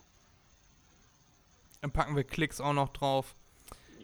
Dann 1.82 1.92
packen 1.92 2.16
wir 2.16 2.24
Klicks 2.24 2.62
auch 2.62 2.72
noch 2.74 2.88
drauf. 2.90 3.36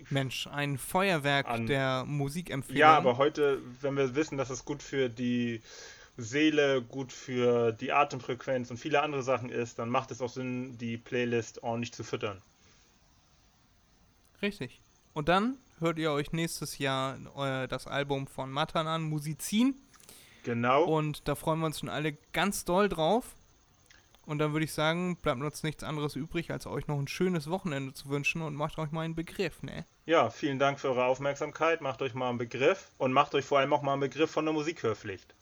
Mensch, 0.10 0.48
ein 0.48 0.78
Feuerwerk 0.78 1.48
An- 1.48 1.68
der 1.68 2.06
Musikempfehlung. 2.06 2.80
Ja, 2.80 2.96
aber 2.98 3.18
heute, 3.18 3.62
wenn 3.82 3.96
wir 3.98 4.16
wissen, 4.16 4.38
dass 4.38 4.50
es 4.50 4.66
gut 4.66 4.84
für 4.84 5.10
die 5.10 5.62
Seele, 6.18 6.82
gut 6.82 7.12
für 7.12 7.72
die 7.74 7.92
Atemfrequenz 7.92 8.72
und 8.72 8.78
viele 8.78 9.02
andere 9.02 9.24
Sachen 9.24 9.50
ist, 9.50 9.80
dann 9.80 9.90
macht 9.90 10.12
es 10.12 10.22
auch 10.22 10.30
Sinn, 10.30 10.78
die 10.78 10.98
Playlist 10.98 11.64
ordentlich 11.64 11.92
zu 11.94 12.04
füttern. 12.04 12.42
Richtig. 14.42 14.80
Und 15.14 15.30
dann 15.30 15.58
hört 15.80 15.98
ihr 15.98 16.12
euch 16.12 16.32
nächstes 16.32 16.78
Jahr 16.78 17.18
äh, 17.38 17.68
das 17.68 17.88
Album 17.88 18.28
von 18.28 18.52
Matan 18.52 18.88
an, 18.88 19.04
Musizin. 19.04 19.76
Genau. 20.44 20.84
Und 20.84 21.28
da 21.28 21.36
freuen 21.36 21.60
wir 21.60 21.66
uns 21.66 21.80
schon 21.80 21.90
alle 21.90 22.14
ganz 22.34 22.66
doll 22.66 22.88
drauf. 22.88 23.36
Und 24.26 24.40
dann 24.40 24.54
würde 24.54 24.66
ich 24.66 24.74
sagen, 24.74 25.18
bleibt 25.18 25.42
uns 25.42 25.64
nichts 25.64 25.84
anderes 25.84 26.16
übrig, 26.16 26.52
als 26.52 26.66
euch 26.66 26.88
noch 26.88 26.98
ein 26.98 27.08
schönes 27.08 27.50
Wochenende 27.50 27.94
zu 27.94 28.10
wünschen 28.10 28.42
und 28.42 28.56
macht 28.56 28.78
euch 28.80 28.92
mal 28.92 29.02
einen 29.02 29.16
Begriff, 29.16 29.62
ne? 29.64 29.86
Ja, 30.06 30.30
vielen 30.30 30.60
Dank 30.60 30.80
für 30.80 30.90
eure 30.90 31.06
Aufmerksamkeit. 31.06 31.82
Macht 31.82 32.02
euch 32.04 32.14
mal 32.14 32.30
einen 32.30 32.38
Begriff 32.38 32.92
und 33.00 33.12
macht 33.12 33.34
euch 33.34 33.44
vor 33.44 33.60
allem 33.60 33.74
auch 33.74 33.82
mal 33.82 33.94
einen 33.94 34.02
Begriff 34.02 34.30
von 34.30 34.46
der 34.46 34.54
Musikhörpflicht. 34.54 35.34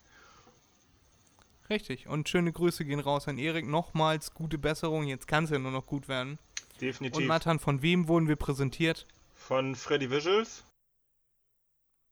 Richtig. 1.70 2.08
Und 2.08 2.30
schöne 2.30 2.52
Grüße 2.52 2.86
gehen 2.86 3.00
raus 3.02 3.28
an 3.28 3.38
Erik. 3.38 3.68
Nochmals 3.68 4.34
gute 4.34 4.58
Besserung. 4.58 5.06
Jetzt 5.06 5.28
kann 5.28 5.44
es 5.46 5.50
ja 5.50 5.60
nur 5.60 5.72
noch 5.72 5.86
gut 5.86 6.08
werden. 6.08 6.40
Und 6.74 6.82
Definitiv. 6.82 7.28
Matan, 7.28 7.60
von 7.60 7.82
wem 7.82 8.08
wurden 8.08 8.28
wir 8.28 8.36
präsentiert? 8.38 9.06
Von 9.36 9.76
Freddy 9.76 10.10
Visuals. 10.10 10.64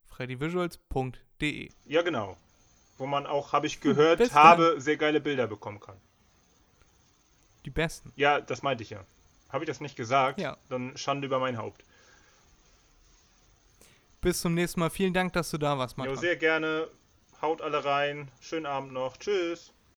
freddyvisuals.de. 0.07 1.69
Ja, 1.85 2.01
genau. 2.01 2.37
Wo 2.97 3.05
man 3.07 3.25
auch, 3.25 3.53
habe 3.53 3.67
ich 3.67 3.79
gehört, 3.79 4.19
Bis 4.19 4.33
habe 4.33 4.79
sehr 4.79 4.97
geile 4.97 5.21
Bilder 5.21 5.47
bekommen 5.47 5.79
kann. 5.79 5.97
Die 7.65 7.69
besten. 7.69 8.11
Ja, 8.15 8.41
das 8.41 8.61
meinte 8.61 8.83
ich 8.83 8.89
ja. 8.89 9.05
Habe 9.49 9.63
ich 9.63 9.67
das 9.67 9.79
nicht 9.79 9.95
gesagt? 9.95 10.39
Ja. 10.39 10.57
Dann 10.69 10.97
Schande 10.97 11.27
über 11.27 11.39
mein 11.39 11.57
Haupt. 11.57 11.83
Bis 14.21 14.41
zum 14.41 14.53
nächsten 14.53 14.79
Mal. 14.79 14.89
Vielen 14.89 15.13
Dank, 15.13 15.33
dass 15.33 15.49
du 15.51 15.57
da 15.57 15.77
warst, 15.77 15.97
Jo, 15.97 16.03
Matan. 16.03 16.17
sehr 16.17 16.35
gerne. 16.37 16.87
Haut 17.41 17.61
alle 17.61 17.83
rein. 17.83 18.29
Schönen 18.39 18.67
Abend 18.67 18.93
noch. 18.93 19.17
Tschüss. 19.17 19.73